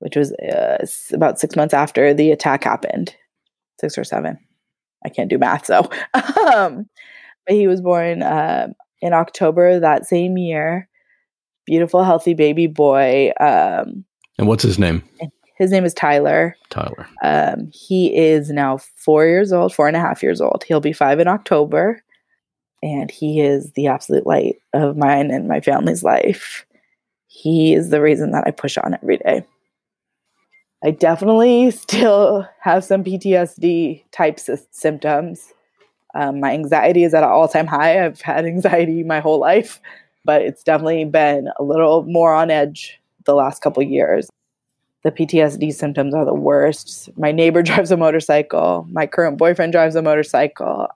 which 0.01 0.15
was 0.15 0.33
uh, 0.33 0.85
about 1.13 1.39
six 1.39 1.55
months 1.55 1.73
after 1.73 2.13
the 2.13 2.31
attack 2.31 2.63
happened, 2.63 3.15
six 3.79 3.97
or 3.97 4.03
seven. 4.03 4.37
I 5.05 5.09
can't 5.09 5.29
do 5.29 5.37
math, 5.37 5.65
so. 5.65 5.89
um, 6.53 6.87
but 7.45 7.55
he 7.55 7.67
was 7.67 7.81
born 7.81 8.23
uh, 8.23 8.67
in 9.01 9.13
October 9.13 9.79
that 9.79 10.07
same 10.07 10.37
year. 10.37 10.87
Beautiful, 11.65 12.03
healthy 12.03 12.33
baby 12.33 12.67
boy. 12.67 13.31
Um, 13.39 14.05
and 14.37 14.47
what's 14.47 14.63
his 14.63 14.79
name? 14.79 15.03
His 15.57 15.71
name 15.71 15.85
is 15.85 15.93
Tyler. 15.93 16.55
Tyler. 16.71 17.07
Um, 17.23 17.69
he 17.71 18.15
is 18.15 18.49
now 18.49 18.79
four 18.95 19.25
years 19.25 19.53
old, 19.53 19.73
four 19.73 19.87
and 19.87 19.95
a 19.95 19.99
half 19.99 20.23
years 20.23 20.41
old. 20.41 20.63
He'll 20.67 20.79
be 20.79 20.93
five 20.93 21.19
in 21.19 21.27
October. 21.27 22.03
And 22.81 23.11
he 23.11 23.41
is 23.41 23.71
the 23.73 23.85
absolute 23.85 24.25
light 24.25 24.55
of 24.73 24.97
mine 24.97 25.29
and 25.29 25.47
my 25.47 25.59
family's 25.61 26.03
life. 26.03 26.65
He 27.27 27.75
is 27.75 27.91
the 27.91 28.01
reason 28.01 28.31
that 28.31 28.45
I 28.47 28.51
push 28.51 28.75
on 28.77 28.95
every 28.95 29.17
day. 29.17 29.45
I 30.83 30.91
definitely 30.91 31.71
still 31.71 32.47
have 32.59 32.83
some 32.83 33.03
PTSD 33.03 34.03
type 34.11 34.39
symptoms. 34.71 35.53
Um, 36.13 36.39
my 36.39 36.51
anxiety 36.51 37.03
is 37.03 37.13
at 37.13 37.23
an 37.23 37.29
all 37.29 37.47
time 37.47 37.67
high. 37.67 38.03
I've 38.03 38.21
had 38.21 38.45
anxiety 38.45 39.03
my 39.03 39.19
whole 39.19 39.39
life, 39.39 39.79
but 40.25 40.41
it's 40.41 40.63
definitely 40.63 41.05
been 41.05 41.49
a 41.57 41.63
little 41.63 42.03
more 42.03 42.33
on 42.33 42.51
edge 42.51 42.99
the 43.25 43.35
last 43.35 43.61
couple 43.61 43.83
years 43.83 44.29
the 45.03 45.11
PTSD 45.11 45.73
symptoms 45.73 46.13
are 46.13 46.25
the 46.25 46.33
worst. 46.33 47.09
My 47.17 47.31
neighbor 47.31 47.61
drives 47.63 47.91
a 47.91 47.97
motorcycle. 47.97 48.87
My 48.91 49.07
current 49.07 49.37
boyfriend 49.37 49.71
drives 49.71 49.95
a 49.95 50.01
motorcycle. 50.01 50.87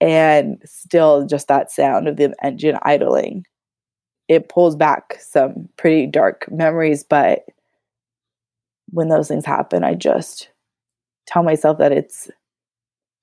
And 0.00 0.60
still, 0.64 1.26
just 1.26 1.48
that 1.48 1.70
sound 1.70 2.08
of 2.08 2.16
the 2.16 2.34
engine 2.42 2.78
idling, 2.82 3.46
it 4.28 4.48
pulls 4.48 4.76
back 4.76 5.16
some 5.20 5.68
pretty 5.76 6.06
dark 6.06 6.46
memories. 6.50 7.04
But 7.04 7.46
when 8.90 9.08
those 9.08 9.28
things 9.28 9.44
happen, 9.44 9.84
I 9.84 9.94
just 9.94 10.48
tell 11.26 11.42
myself 11.42 11.78
that 11.78 11.92
it's 11.92 12.30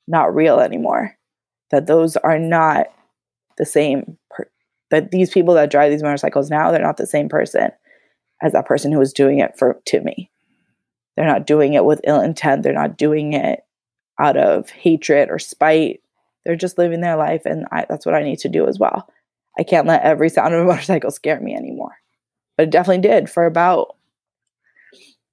not 0.08 0.34
real 0.36 0.60
anymore, 0.60 1.16
that 1.72 1.88
those 1.88 2.18
are 2.18 2.40
not 2.40 2.88
the 3.58 3.66
same, 3.66 4.18
per- 4.30 4.50
that 4.90 5.12
these 5.12 5.30
people 5.30 5.54
that 5.54 5.72
drive 5.72 5.92
these 5.92 6.04
motorcycles 6.04 6.50
now, 6.50 6.72
they're 6.72 6.82
not 6.82 6.98
the 6.98 7.08
same 7.08 7.30
person 7.30 7.72
as 8.42 8.54
that 8.54 8.66
person 8.66 8.92
who 8.92 9.00
was 9.00 9.14
doing 9.14 9.40
it 9.40 9.58
for 9.58 9.80
to 9.86 10.02
me. 10.02 10.30
They're 11.16 11.28
not 11.28 11.46
doing 11.46 11.74
it 11.74 11.86
with 11.86 12.02
ill 12.04 12.22
intent. 12.22 12.64
They're 12.64 12.74
not 12.74 12.98
doing 12.98 13.34
it 13.34 13.62
out 14.20 14.38
of 14.38 14.70
hatred 14.70 15.30
or 15.30 15.40
spite. 15.40 16.02
They're 16.46 16.56
just 16.56 16.78
living 16.78 17.02
their 17.02 17.18
life, 17.18 17.44
and 17.46 17.68
I, 17.72 17.86
that's 17.88 18.06
what 18.06 18.16
I 18.16 18.24
need 18.24 18.40
to 18.40 18.50
do 18.50 18.68
as 18.68 18.80
well. 18.80 19.08
I 19.60 19.64
can't 19.64 19.88
let 19.88 20.04
every 20.04 20.30
sound 20.30 20.54
of 20.54 20.62
a 20.62 20.66
motorcycle 20.66 21.12
scare 21.12 21.40
me 21.40 21.56
anymore. 21.56 21.96
But 22.58 22.64
it 22.64 22.72
definitely 22.72 23.08
did 23.08 23.30
for 23.30 23.46
about 23.46 23.96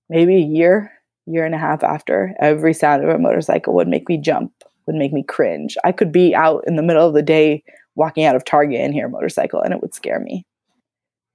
maybe 0.09 0.37
a 0.37 0.47
year, 0.47 0.93
year 1.27 1.45
and 1.45 1.55
a 1.55 1.59
half 1.59 1.83
after. 1.83 2.35
Every 2.41 2.75
sound 2.75 3.03
of 3.03 3.11
a 3.11 3.19
motorcycle 3.19 3.75
would 3.75 3.89
make 3.89 4.09
me 4.09 4.19
jump, 4.19 4.53
would 4.87 4.97
make 4.97 5.13
me 5.13 5.23
cringe. 5.23 5.77
I 5.85 5.93
could 5.93 6.13
be 6.13 6.35
out 6.35 6.65
in 6.67 6.77
the 6.77 6.83
middle 6.83 7.07
of 7.07 7.15
the 7.15 7.23
day 7.23 7.63
walking 7.95 8.25
out 8.25 8.37
of 8.37 8.45
Target 8.45 8.81
and 8.81 8.95
hear 8.95 9.07
a 9.07 9.11
motorcycle, 9.11 9.61
and 9.61 9.73
it 9.73 9.81
would 9.81 9.95
scare 9.95 10.21
me. 10.21 10.47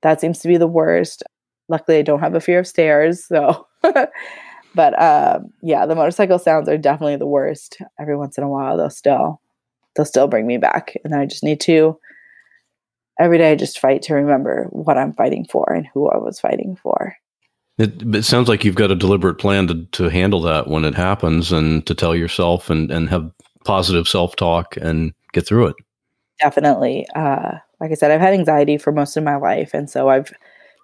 That 0.02 0.22
seems 0.22 0.40
to 0.40 0.48
be 0.48 0.58
the 0.58 0.68
worst. 0.68 1.24
Luckily, 1.70 1.98
I 1.98 2.02
don't 2.02 2.20
have 2.20 2.36
a 2.36 2.42
fear 2.42 2.60
of 2.60 2.68
stairs, 2.68 3.26
so. 3.26 3.68
but 4.76 5.02
um, 5.02 5.54
yeah, 5.62 5.86
the 5.86 5.96
motorcycle 5.96 6.40
sounds 6.40 6.68
are 6.70 6.78
definitely 6.78 7.18
the 7.18 7.28
worst. 7.28 7.78
Every 8.00 8.18
once 8.18 8.38
in 8.38 8.44
a 8.44 8.50
while, 8.50 8.78
they'll 8.78 8.90
still 8.90 9.42
they'll 9.96 10.06
still 10.06 10.28
bring 10.28 10.48
me 10.48 10.58
back, 10.58 10.96
and 11.04 11.14
I 11.14 11.26
just 11.26 11.44
need 11.44 11.60
to 11.62 11.98
every 13.20 13.38
day 13.38 13.52
I 13.52 13.56
just 13.56 13.80
fight 13.80 14.02
to 14.04 14.16
remember 14.16 14.68
what 14.72 14.98
I'm 14.98 15.14
fighting 15.14 15.46
for 15.46 15.72
and 15.72 15.88
who 15.94 16.10
I 16.10 16.18
was 16.18 16.40
fighting 16.40 16.78
for. 16.82 17.16
It, 17.78 18.16
it 18.16 18.24
sounds 18.24 18.48
like 18.48 18.64
you've 18.64 18.76
got 18.76 18.92
a 18.92 18.96
deliberate 18.96 19.40
plan 19.40 19.68
to, 19.68 19.86
to 19.94 20.10
handle 20.10 20.42
that 20.42 20.68
when 20.68 20.86
it 20.86 20.94
happens 20.94 21.52
and 21.52 21.86
to 21.88 21.96
tell 21.96 22.16
yourself 22.16 22.70
and, 22.70 22.92
and 22.92 23.10
have 23.10 23.32
positive 23.66 24.08
self 24.08 24.36
talk 24.36 24.78
and 24.78 25.14
get 25.32 25.48
through 25.48 25.68
it. 25.68 25.76
Definitely. 26.40 27.08
Uh, 27.16 27.54
like 27.80 27.92
I 27.92 27.96
said, 27.96 28.12
I've 28.12 28.22
had 28.22 28.34
anxiety 28.34 28.78
for 28.78 28.92
most 28.92 29.18
of 29.18 29.24
my 29.24 29.36
life. 29.38 29.74
And 29.74 29.90
so 29.90 30.10
I've 30.10 30.32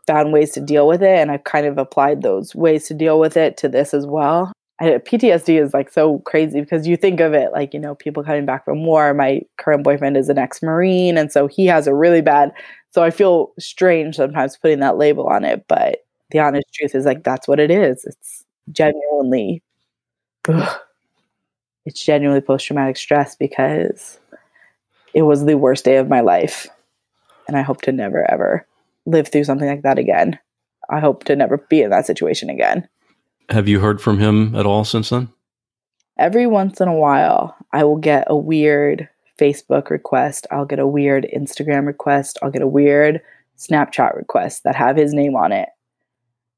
found 0.08 0.34
ways 0.34 0.52
to 0.52 0.62
deal 0.62 0.88
with 0.88 1.04
it 1.04 1.20
and 1.20 1.30
I've 1.30 1.44
kind 1.44 1.66
of 1.66 1.78
applied 1.78 2.24
those 2.24 2.56
ways 2.56 2.88
to 2.88 2.94
deal 2.94 3.20
with 3.20 3.38
it 3.38 3.58
to 3.58 3.70
this 3.70 3.94
as 3.94 4.08
well. 4.08 4.52
I, 4.80 4.86
PTSD 4.86 5.62
is 5.62 5.74
like 5.74 5.92
so 5.92 6.20
crazy 6.20 6.62
because 6.62 6.88
you 6.88 6.98
think 6.98 7.20
of 7.20 7.34
it 7.34 7.52
like, 7.52 7.74
you 7.74 7.80
know, 7.80 7.96
people 7.96 8.24
coming 8.24 8.46
back 8.46 8.66
from 8.66 8.86
war. 8.86 9.14
My 9.14 9.42
current 9.58 9.84
boyfriend 9.84 10.18
is 10.18 10.30
an 10.30 10.38
ex 10.38 10.64
Marine, 10.64 11.18
and 11.18 11.32
so 11.32 11.48
he 11.48 11.66
has 11.66 11.86
a 11.86 11.94
really 11.94 12.22
bad. 12.22 12.52
So 12.92 13.04
I 13.04 13.12
feel 13.12 13.52
strange 13.60 14.16
sometimes 14.16 14.58
putting 14.58 14.80
that 14.80 14.98
label 14.98 15.28
on 15.28 15.44
it, 15.44 15.66
but 15.68 16.00
the 16.32 16.40
honest 16.40 16.72
truth 16.74 16.96
is 16.96 17.06
like 17.06 17.24
that's 17.24 17.48
what 17.48 17.60
it 17.60 17.72
is. 17.72 18.06
It's 18.06 18.46
genuinely, 18.72 19.62
ugh, 20.48 20.80
it's 21.86 22.04
genuinely 22.04 22.42
post 22.42 22.66
traumatic 22.66 22.98
stress 22.98 23.36
because 23.36 24.20
it 25.14 25.24
was 25.24 25.46
the 25.46 25.58
worst 25.58 25.86
day 25.86 25.98
of 25.98 26.10
my 26.10 26.22
life. 26.22 26.68
And 27.48 27.58
I 27.58 27.62
hope 27.62 27.82
to 27.82 27.92
never 27.92 28.30
ever 28.32 28.66
live 29.06 29.30
through 29.30 29.44
something 29.44 29.68
like 29.68 29.82
that 29.82 29.98
again. 29.98 30.38
I 30.90 31.00
hope 31.00 31.24
to 31.26 31.36
never 31.36 31.58
be 31.58 31.82
in 31.82 31.90
that 31.90 32.06
situation 32.06 32.50
again. 32.50 32.88
Have 33.50 33.68
you 33.68 33.80
heard 33.80 34.02
from 34.02 34.20
him 34.20 34.56
at 34.56 34.66
all 34.66 34.86
since 34.86 35.10
then? 35.10 35.30
Every 36.18 36.46
once 36.46 36.82
in 36.82 36.88
a 36.88 36.94
while, 36.94 37.56
I 37.74 37.84
will 37.84 37.98
get 37.98 38.26
a 38.28 38.36
weird 38.36 39.08
Facebook 39.40 39.90
request, 39.90 40.46
I'll 40.52 40.66
get 40.66 40.80
a 40.80 40.88
weird 40.88 41.26
Instagram 41.36 41.88
request, 41.88 42.38
I'll 42.42 42.52
get 42.52 42.62
a 42.62 42.68
weird 42.68 43.22
Snapchat 43.58 44.16
request 44.16 44.64
that 44.64 44.76
have 44.76 44.98
his 44.98 45.14
name 45.14 45.36
on 45.36 45.52
it. 45.52 45.70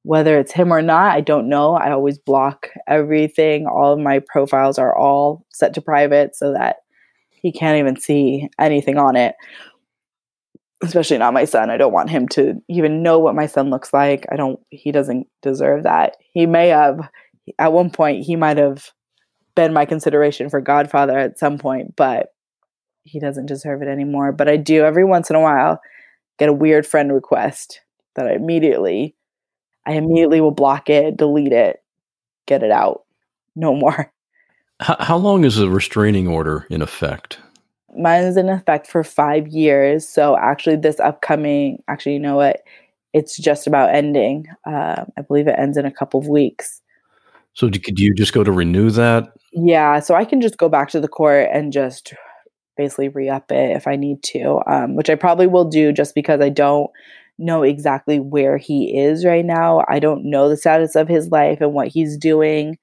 Whether 0.03 0.39
it's 0.39 0.51
him 0.51 0.71
or 0.73 0.81
not, 0.81 1.11
I 1.11 1.21
don't 1.21 1.47
know. 1.49 1.75
I 1.75 1.91
always 1.91 2.17
block 2.17 2.69
everything. 2.87 3.67
All 3.67 3.93
of 3.93 3.99
my 3.99 4.21
profiles 4.27 4.79
are 4.79 4.95
all 4.95 5.45
set 5.49 5.73
to 5.75 5.81
private 5.81 6.35
so 6.35 6.53
that 6.53 6.77
he 7.29 7.51
can't 7.51 7.77
even 7.77 7.99
see 7.99 8.49
anything 8.59 8.97
on 8.97 9.15
it. 9.15 9.35
Especially 10.83 11.19
not 11.19 11.35
my 11.35 11.45
son. 11.45 11.69
I 11.69 11.77
don't 11.77 11.93
want 11.93 12.09
him 12.09 12.27
to 12.29 12.55
even 12.67 13.03
know 13.03 13.19
what 13.19 13.35
my 13.35 13.45
son 13.45 13.69
looks 13.69 13.93
like. 13.93 14.25
I 14.31 14.35
don't, 14.35 14.59
he 14.69 14.91
doesn't 14.91 15.27
deserve 15.43 15.83
that. 15.83 16.17
He 16.33 16.47
may 16.47 16.69
have, 16.69 17.07
at 17.59 17.73
one 17.73 17.91
point, 17.91 18.25
he 18.25 18.35
might 18.35 18.57
have 18.57 18.91
been 19.53 19.73
my 19.73 19.85
consideration 19.85 20.49
for 20.49 20.61
Godfather 20.61 21.17
at 21.17 21.37
some 21.37 21.59
point, 21.59 21.95
but 21.95 22.29
he 23.03 23.19
doesn't 23.19 23.45
deserve 23.45 23.83
it 23.83 23.87
anymore. 23.87 24.31
But 24.31 24.49
I 24.49 24.57
do 24.57 24.83
every 24.83 25.03
once 25.03 25.29
in 25.29 25.35
a 25.35 25.41
while 25.41 25.79
get 26.39 26.49
a 26.49 26.53
weird 26.53 26.87
friend 26.87 27.13
request 27.13 27.81
that 28.15 28.27
I 28.27 28.33
immediately 28.33 29.15
I 29.85 29.93
immediately 29.93 30.41
will 30.41 30.51
block 30.51 30.89
it, 30.89 31.17
delete 31.17 31.53
it, 31.53 31.81
get 32.45 32.63
it 32.63 32.71
out. 32.71 33.03
No 33.55 33.75
more. 33.75 34.11
How, 34.79 34.95
how 34.99 35.17
long 35.17 35.43
is 35.43 35.59
a 35.59 35.69
restraining 35.69 36.27
order 36.27 36.65
in 36.71 36.81
effect? 36.81 37.37
Mine 37.95 38.23
is 38.23 38.35
in 38.35 38.49
effect 38.49 38.87
for 38.87 39.03
five 39.03 39.47
years. 39.47 40.07
So 40.07 40.35
actually, 40.39 40.77
this 40.77 40.99
upcoming, 40.99 41.83
actually, 41.87 42.13
you 42.13 42.19
know 42.19 42.37
what? 42.37 42.63
It's 43.13 43.37
just 43.37 43.67
about 43.67 43.93
ending. 43.93 44.47
Uh, 44.65 45.05
I 45.15 45.21
believe 45.21 45.47
it 45.47 45.53
ends 45.59 45.77
in 45.77 45.85
a 45.85 45.91
couple 45.91 46.19
of 46.19 46.27
weeks. 46.27 46.81
So 47.53 47.69
do 47.69 47.79
you 47.95 48.15
just 48.15 48.33
go 48.33 48.43
to 48.43 48.51
renew 48.51 48.89
that? 48.89 49.31
Yeah. 49.53 49.99
So 49.99 50.15
I 50.15 50.25
can 50.25 50.41
just 50.41 50.57
go 50.57 50.67
back 50.67 50.89
to 50.89 50.99
the 50.99 51.07
court 51.07 51.49
and 51.53 51.71
just 51.71 52.15
basically 52.75 53.09
re 53.09 53.29
up 53.29 53.51
it 53.51 53.75
if 53.75 53.87
I 53.87 53.95
need 53.95 54.23
to, 54.23 54.61
um, 54.65 54.95
which 54.95 55.11
I 55.11 55.15
probably 55.15 55.45
will 55.45 55.65
do 55.65 55.91
just 55.91 56.15
because 56.15 56.41
I 56.41 56.49
don't 56.49 56.89
know 57.41 57.63
exactly 57.63 58.19
where 58.19 58.57
he 58.57 58.97
is 58.97 59.25
right 59.25 59.45
now. 59.45 59.83
I 59.87 59.99
don't 59.99 60.29
know 60.29 60.49
the 60.49 60.57
status 60.57 60.95
of 60.95 61.07
his 61.07 61.29
life 61.29 61.59
and 61.61 61.73
what 61.73 61.87
he's 61.87 62.17
doing. 62.17 62.77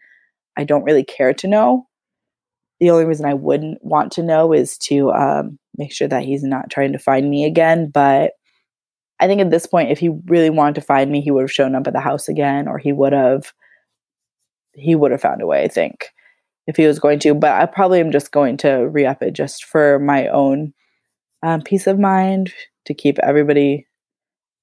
I 0.56 0.64
don't 0.64 0.84
really 0.84 1.04
care 1.04 1.32
to 1.34 1.48
know. 1.48 1.86
The 2.80 2.90
only 2.90 3.04
reason 3.04 3.26
I 3.26 3.34
wouldn't 3.34 3.78
want 3.82 4.12
to 4.12 4.22
know 4.22 4.52
is 4.52 4.78
to 4.78 5.10
um, 5.12 5.58
make 5.76 5.92
sure 5.92 6.08
that 6.08 6.24
he's 6.24 6.44
not 6.44 6.70
trying 6.70 6.92
to 6.92 6.98
find 6.98 7.28
me 7.28 7.44
again. 7.44 7.90
But 7.92 8.32
I 9.20 9.26
think 9.26 9.40
at 9.40 9.50
this 9.50 9.66
point, 9.66 9.90
if 9.90 9.98
he 9.98 10.10
really 10.26 10.50
wanted 10.50 10.76
to 10.76 10.80
find 10.80 11.10
me, 11.10 11.20
he 11.20 11.30
would 11.30 11.42
have 11.42 11.52
shown 11.52 11.74
up 11.74 11.86
at 11.86 11.92
the 11.92 12.00
house 12.00 12.28
again, 12.28 12.68
or 12.68 12.78
he 12.78 12.92
would 12.92 13.12
have 13.12 13.52
he 14.74 14.94
would 14.94 15.10
have 15.10 15.20
found 15.20 15.42
a 15.42 15.46
way. 15.46 15.64
I 15.64 15.68
think 15.68 16.10
if 16.68 16.76
he 16.76 16.86
was 16.86 17.00
going 17.00 17.18
to. 17.20 17.34
But 17.34 17.60
I 17.60 17.66
probably 17.66 17.98
am 17.98 18.12
just 18.12 18.30
going 18.30 18.58
to 18.58 18.88
re 18.88 19.06
up 19.06 19.22
it 19.22 19.32
just 19.32 19.64
for 19.64 19.98
my 19.98 20.28
own 20.28 20.72
um, 21.42 21.62
peace 21.62 21.88
of 21.88 21.98
mind 21.98 22.52
to 22.86 22.94
keep 22.94 23.18
everybody 23.18 23.87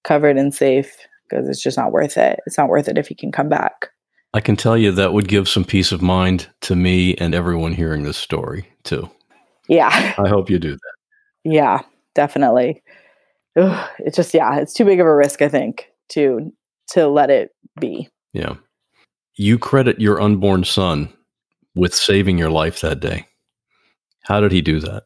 covered 0.06 0.38
and 0.38 0.53
safe 0.53 0.95
because 1.28 1.49
it's 1.49 1.62
just 1.62 1.78
not 1.78 1.91
worth 1.91 2.18
it. 2.18 2.39
It's 2.45 2.58
not 2.58 2.70
worth 2.70 2.88
it 2.88 2.97
if 2.97 3.08
he 3.08 3.16
can 3.16 3.32
come 3.32 3.49
back. 3.49 3.89
I 4.34 4.39
can 4.39 4.56
tell 4.56 4.78
you 4.78 4.91
that 4.91 5.14
would 5.14 5.28
give 5.28 5.49
some 5.49 5.66
peace 5.66 5.91
of 5.91 6.01
mind 6.01 6.47
to 6.62 6.76
me 6.76 7.16
and 7.16 7.34
everyone 7.34 7.74
hearing 7.74 8.03
this 8.03 8.18
story 8.18 8.68
too. 8.84 9.10
Yeah. 9.68 9.89
I 10.18 10.28
hope 10.28 10.49
you 10.49 10.60
do 10.60 10.74
that. 10.74 10.93
Yeah, 11.43 11.82
definitely. 12.14 12.84
Ugh, 13.58 13.89
it's 13.99 14.18
just 14.18 14.34
yeah, 14.34 14.58
it's 14.58 14.74
too 14.74 14.86
big 14.86 14.99
of 14.99 15.08
a 15.08 15.16
risk 15.16 15.41
I 15.41 15.49
think 15.49 15.89
to 16.10 16.51
to 16.89 17.08
let 17.08 17.30
it 17.30 17.51
be. 17.80 18.10
Yeah. 18.34 18.56
You 19.36 19.58
credit 19.58 19.99
your 19.99 20.22
unborn 20.22 20.64
son 20.64 21.12
with 21.74 21.93
saving 21.93 22.38
your 22.38 22.49
life 22.51 22.82
that 22.82 22.99
day. 22.99 23.26
How 24.24 24.39
did 24.39 24.51
he 24.51 24.62
do 24.62 24.80
that? 24.82 25.03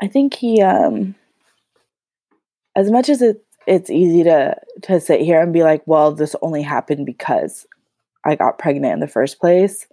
I 0.00 0.06
think 0.06 0.34
he 0.34 0.62
um 0.62 1.14
as 2.78 2.92
much 2.92 3.08
as 3.08 3.20
it, 3.20 3.44
it's 3.66 3.90
easy 3.90 4.22
to 4.22 4.54
to 4.82 5.00
sit 5.00 5.20
here 5.20 5.42
and 5.42 5.52
be 5.52 5.64
like, 5.64 5.82
well, 5.84 6.14
this 6.14 6.36
only 6.40 6.62
happened 6.62 7.04
because 7.04 7.66
I 8.24 8.36
got 8.36 8.58
pregnant 8.58 8.94
in 8.94 9.00
the 9.00 9.08
first 9.08 9.40
place. 9.40 9.86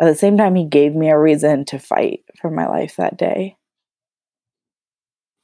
At 0.00 0.06
the 0.06 0.14
same 0.14 0.38
time, 0.38 0.54
he 0.54 0.64
gave 0.64 0.94
me 0.94 1.10
a 1.10 1.18
reason 1.18 1.66
to 1.66 1.78
fight 1.78 2.20
for 2.40 2.50
my 2.50 2.66
life 2.66 2.96
that 2.96 3.18
day. 3.18 3.56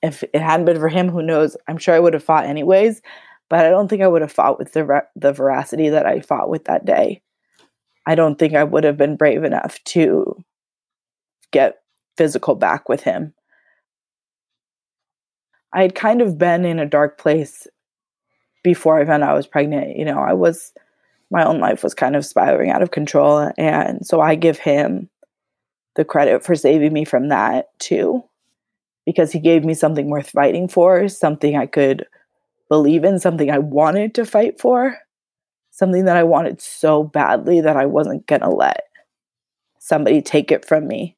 If 0.03 0.23
it 0.23 0.41
hadn't 0.41 0.65
been 0.65 0.81
for 0.81 0.89
him, 0.89 1.11
who 1.11 1.23
knows? 1.23 1.55
I'm 1.69 1.77
sure 1.77 1.95
I 1.95 2.01
would 2.01 2.15
have 2.15 2.25
fought 2.25 2.47
anyways, 2.47 3.03
but 3.51 3.67
I 3.67 3.71
don't 3.71 3.89
think 3.89 4.01
I 4.01 4.09
would 4.09 4.23
have 4.23 4.33
fought 4.33 4.59
with 4.59 4.73
the 4.73 5.05
the 5.15 5.33
veracity 5.33 5.91
that 5.91 6.07
I 6.07 6.21
fought 6.21 6.49
with 6.49 6.65
that 6.65 6.87
day. 6.87 7.21
I 8.07 8.15
don't 8.15 8.39
think 8.39 8.55
I 8.55 8.65
would 8.65 8.85
have 8.85 8.97
been 8.97 9.17
brave 9.17 9.45
enough 9.45 9.79
to 9.89 10.43
get 11.53 11.83
physical 12.17 12.55
back 12.55 12.89
with 12.89 13.03
him 13.03 13.35
I 15.73 15.83
had 15.83 15.95
kind 15.95 16.23
of 16.23 16.39
been 16.39 16.65
in 16.65 16.79
a 16.79 16.87
dark 16.87 17.19
place 17.19 17.67
before 18.63 18.99
I 18.99 19.05
found 19.05 19.23
out 19.23 19.31
I 19.31 19.35
was 19.35 19.47
pregnant. 19.47 19.97
You 19.97 20.05
know, 20.05 20.19
I 20.19 20.33
was, 20.33 20.73
my 21.31 21.45
own 21.45 21.61
life 21.61 21.83
was 21.83 21.95
kind 21.95 22.17
of 22.17 22.25
spiraling 22.25 22.71
out 22.71 22.83
of 22.83 22.91
control. 22.91 23.53
And 23.59 24.07
so 24.07 24.21
I 24.21 24.35
give 24.35 24.59
him 24.59 25.11
the 25.97 26.05
credit 26.05 26.45
for 26.45 26.55
saving 26.55 26.93
me 26.93 27.05
from 27.05 27.29
that 27.29 27.67
too, 27.79 28.23
because 29.05 29.33
he 29.33 29.41
gave 29.41 29.65
me 29.65 29.75
something 29.75 30.09
worth 30.09 30.31
fighting 30.31 30.69
for, 30.69 31.09
something 31.09 31.57
I 31.57 31.67
could 31.67 32.07
believe 32.69 33.05
in, 33.05 33.19
something 33.19 33.51
I 33.51 33.59
wanted 33.59 34.15
to 34.15 34.25
fight 34.25 34.61
for, 34.61 34.97
something 35.71 36.07
that 36.07 36.17
I 36.17 36.23
wanted 36.23 36.61
so 36.61 37.03
badly 37.03 37.61
that 37.61 37.77
I 37.77 37.87
wasn't 37.87 38.27
going 38.27 38.41
to 38.43 38.49
let 38.49 38.85
somebody 39.79 40.23
take 40.23 40.51
it 40.51 40.67
from 40.67 40.89
me. 40.89 41.17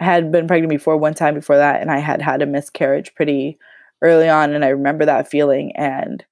I 0.00 0.04
had 0.04 0.32
been 0.32 0.48
pregnant 0.48 0.70
before 0.70 0.96
one 0.96 1.12
time 1.12 1.34
before 1.34 1.58
that, 1.58 1.82
and 1.82 1.90
I 1.90 1.98
had 1.98 2.22
had 2.22 2.40
a 2.40 2.46
miscarriage 2.46 3.14
pretty 3.14 3.58
early 4.00 4.30
on. 4.30 4.54
And 4.54 4.64
I 4.64 4.68
remember 4.68 5.04
that 5.04 5.30
feeling, 5.30 5.76
and 5.76 6.24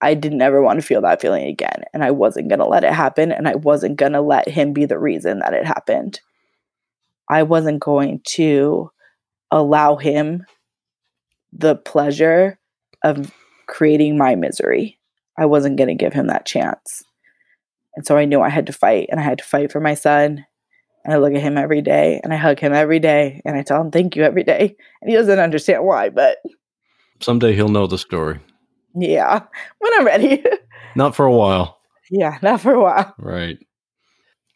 I 0.00 0.14
didn't 0.14 0.40
ever 0.40 0.62
want 0.62 0.80
to 0.80 0.86
feel 0.86 1.02
that 1.02 1.20
feeling 1.20 1.46
again. 1.46 1.84
And 1.92 2.02
I 2.02 2.10
wasn't 2.10 2.48
going 2.48 2.60
to 2.60 2.66
let 2.66 2.84
it 2.84 2.92
happen, 2.94 3.30
and 3.30 3.46
I 3.46 3.56
wasn't 3.56 3.98
going 3.98 4.12
to 4.12 4.22
let 4.22 4.48
him 4.48 4.72
be 4.72 4.86
the 4.86 4.98
reason 4.98 5.40
that 5.40 5.52
it 5.52 5.66
happened. 5.66 6.20
I 7.28 7.42
wasn't 7.42 7.80
going 7.80 8.22
to 8.28 8.90
allow 9.50 9.96
him 9.96 10.46
the 11.52 11.76
pleasure 11.76 12.58
of 13.04 13.30
creating 13.66 14.16
my 14.16 14.36
misery. 14.36 14.98
I 15.38 15.44
wasn't 15.44 15.76
going 15.76 15.88
to 15.88 15.94
give 15.94 16.14
him 16.14 16.28
that 16.28 16.46
chance. 16.46 17.02
And 17.94 18.06
so 18.06 18.16
I 18.16 18.24
knew 18.24 18.40
I 18.40 18.48
had 18.48 18.68
to 18.68 18.72
fight, 18.72 19.08
and 19.10 19.20
I 19.20 19.22
had 19.22 19.36
to 19.36 19.44
fight 19.44 19.70
for 19.70 19.80
my 19.80 19.92
son 19.92 20.46
and 21.04 21.12
I 21.12 21.18
look 21.18 21.34
at 21.34 21.42
him 21.42 21.58
every 21.58 21.82
day 21.82 22.20
and 22.22 22.32
I 22.32 22.36
hug 22.36 22.60
him 22.60 22.72
every 22.72 22.98
day 22.98 23.42
and 23.44 23.56
I 23.56 23.62
tell 23.62 23.80
him 23.80 23.90
thank 23.90 24.14
you 24.16 24.22
every 24.22 24.44
day. 24.44 24.76
And 25.00 25.10
he 25.10 25.16
doesn't 25.16 25.38
understand 25.38 25.84
why, 25.84 26.08
but 26.10 26.38
someday 27.20 27.54
he'll 27.54 27.68
know 27.68 27.86
the 27.86 27.98
story. 27.98 28.38
Yeah, 28.94 29.40
when 29.78 29.92
I'm 29.94 30.06
ready. 30.06 30.44
not 30.96 31.16
for 31.16 31.26
a 31.26 31.32
while. 31.32 31.80
Yeah, 32.10 32.38
not 32.42 32.60
for 32.60 32.74
a 32.74 32.80
while. 32.80 33.14
Right. 33.18 33.58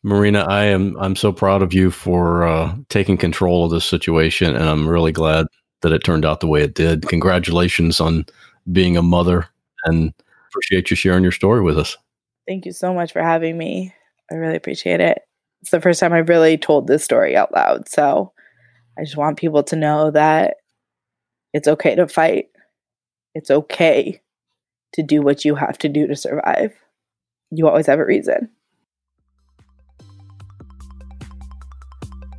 Marina, 0.03 0.45
I 0.49 0.65
am 0.65 0.97
I'm 1.01 1.17
so 1.17 1.33
proud 1.33 1.63
of 1.63 1.75
you 1.75 1.91
for 1.91 2.47
uh, 2.47 2.77
taking 2.91 3.17
control 3.17 3.65
of 3.65 3.73
this 3.73 3.85
situation 3.85 4.55
and 4.55 4.69
I'm 4.69 4.87
really 4.87 5.13
glad 5.13 5.47
that 5.83 5.93
it 5.93 6.05
turned 6.05 6.25
out 6.25 6.41
the 6.41 6.47
way 6.47 6.63
it 6.63 6.75
did. 6.75 7.09
Congratulations 7.09 8.01
on 8.01 8.25
being 8.71 8.97
a 8.97 9.03
mother 9.03 9.49
and 9.85 10.13
appreciate 10.51 10.91
you 10.91 10.97
sharing 10.97 11.23
your 11.23 11.33
story 11.33 11.63
with 11.63 11.79
us. 11.79 11.97
Thank 12.47 12.67
you 12.67 12.73
so 12.73 12.95
much 12.95 13.13
for 13.13 13.23
having 13.23 13.59
me. 13.59 13.93
I 14.31 14.35
really 14.35 14.57
appreciate 14.57 15.01
it 15.01 15.26
it's 15.67 15.73
the 15.73 15.81
first 15.81 15.99
time 15.99 16.13
I've 16.13 16.29
really 16.29 16.57
told 16.57 16.87
this 16.87 17.03
story 17.03 17.37
out 17.37 17.53
loud. 17.53 17.89
So 17.89 18.33
I 18.97 19.03
just 19.03 19.17
want 19.17 19.37
people 19.37 19.65
to 19.65 19.75
know 19.75 20.13
that 20.13 20.59
it's 21.53 21.67
okay 21.67 21.97
to 21.97 22.07
fight. 22.07 22.51
It's 23.35 23.51
okay 23.51 24.21
to 24.93 25.03
do 25.03 25.23
what 25.23 25.45
you 25.45 25.57
have 25.57 25.77
to 25.79 25.89
do 25.89 26.07
to 26.07 26.15
survive. 26.15 26.73
You 27.51 27.67
always 27.67 27.89
have 27.89 27.99
a 27.99 28.07
reason. 28.07 28.49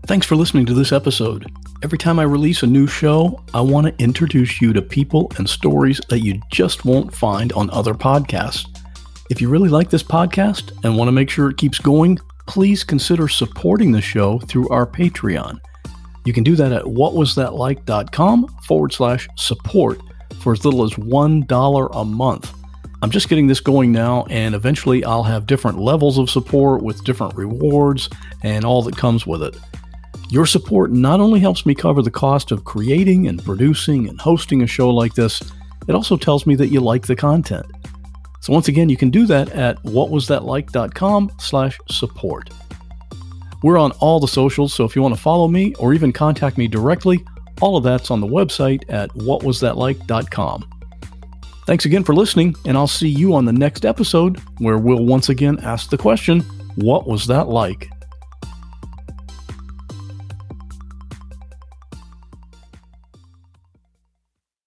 Thanks 0.05 0.25
for 0.25 0.37
listening 0.37 0.65
to 0.67 0.73
this 0.73 0.93
episode. 0.93 1.51
Every 1.83 1.97
time 1.97 2.19
I 2.19 2.23
release 2.23 2.63
a 2.63 2.67
new 2.67 2.87
show, 2.87 3.43
I 3.53 3.59
want 3.59 3.87
to 3.87 4.01
introduce 4.01 4.61
you 4.61 4.71
to 4.71 4.81
people 4.81 5.33
and 5.37 5.49
stories 5.49 5.99
that 6.07 6.21
you 6.21 6.39
just 6.49 6.85
won't 6.85 7.13
find 7.13 7.51
on 7.51 7.69
other 7.71 7.93
podcasts. 7.93 8.67
If 9.29 9.41
you 9.41 9.49
really 9.49 9.67
like 9.67 9.89
this 9.89 10.01
podcast 10.01 10.71
and 10.85 10.95
want 10.95 11.09
to 11.09 11.11
make 11.11 11.29
sure 11.29 11.49
it 11.49 11.57
keeps 11.57 11.77
going, 11.77 12.19
please 12.47 12.83
consider 12.83 13.27
supporting 13.27 13.91
the 13.91 14.01
show 14.01 14.39
through 14.39 14.69
our 14.69 14.85
Patreon. 14.85 15.59
You 16.25 16.33
can 16.33 16.43
do 16.43 16.55
that 16.55 16.71
at 16.71 16.83
whatwasthatlike.com 16.83 18.47
forward 18.65 18.93
slash 18.93 19.27
support 19.35 20.01
for 20.41 20.53
as 20.53 20.65
little 20.65 20.83
as 20.83 20.91
$1 20.91 21.89
a 21.93 22.05
month. 22.05 22.53
I'm 23.01 23.11
just 23.11 23.29
getting 23.29 23.47
this 23.47 23.59
going 23.59 23.91
now, 23.91 24.25
and 24.29 24.55
eventually 24.55 25.03
I'll 25.05 25.23
have 25.23 25.45
different 25.45 25.77
levels 25.77 26.17
of 26.17 26.29
support 26.29 26.81
with 26.81 27.03
different 27.03 27.35
rewards 27.35 28.09
and 28.43 28.65
all 28.65 28.81
that 28.83 28.97
comes 28.97 29.27
with 29.27 29.43
it. 29.43 29.55
Your 30.29 30.45
support 30.45 30.91
not 30.91 31.19
only 31.19 31.39
helps 31.39 31.65
me 31.65 31.75
cover 31.75 32.01
the 32.01 32.11
cost 32.11 32.51
of 32.51 32.65
creating 32.65 33.27
and 33.27 33.43
producing 33.43 34.09
and 34.09 34.19
hosting 34.19 34.63
a 34.63 34.67
show 34.67 34.89
like 34.89 35.13
this, 35.13 35.41
it 35.87 35.95
also 35.95 36.17
tells 36.17 36.45
me 36.45 36.55
that 36.55 36.67
you 36.67 36.81
like 36.81 37.07
the 37.07 37.15
content. 37.15 37.65
So 38.41 38.53
once 38.53 38.67
again, 38.67 38.89
you 38.89 38.97
can 38.97 39.09
do 39.09 39.25
that 39.25 39.49
at 39.49 39.81
whatwasthatlike.com 39.83 41.31
slash 41.39 41.79
support. 41.89 42.49
We're 43.63 43.77
on 43.77 43.91
all 43.93 44.19
the 44.19 44.27
socials, 44.27 44.73
so 44.73 44.85
if 44.85 44.95
you 44.95 45.01
want 45.01 45.15
to 45.15 45.21
follow 45.21 45.47
me 45.47 45.73
or 45.75 45.93
even 45.93 46.13
contact 46.13 46.57
me 46.57 46.67
directly, 46.67 47.25
all 47.61 47.75
of 47.75 47.83
that's 47.83 48.11
on 48.11 48.21
the 48.21 48.27
website 48.27 48.83
at 48.89 49.09
whatwasthatlike.com. 49.11 50.69
Thanks 51.65 51.85
again 51.85 52.03
for 52.03 52.15
listening, 52.15 52.55
and 52.65 52.77
I'll 52.77 52.87
see 52.87 53.09
you 53.09 53.33
on 53.35 53.45
the 53.45 53.51
next 53.51 53.85
episode 53.85 54.39
where 54.59 54.77
we'll 54.77 55.03
once 55.03 55.29
again 55.29 55.59
ask 55.59 55.89
the 55.89 55.97
question 55.97 56.41
What 56.75 57.07
was 57.07 57.27
that 57.27 57.49
like? 57.49 57.89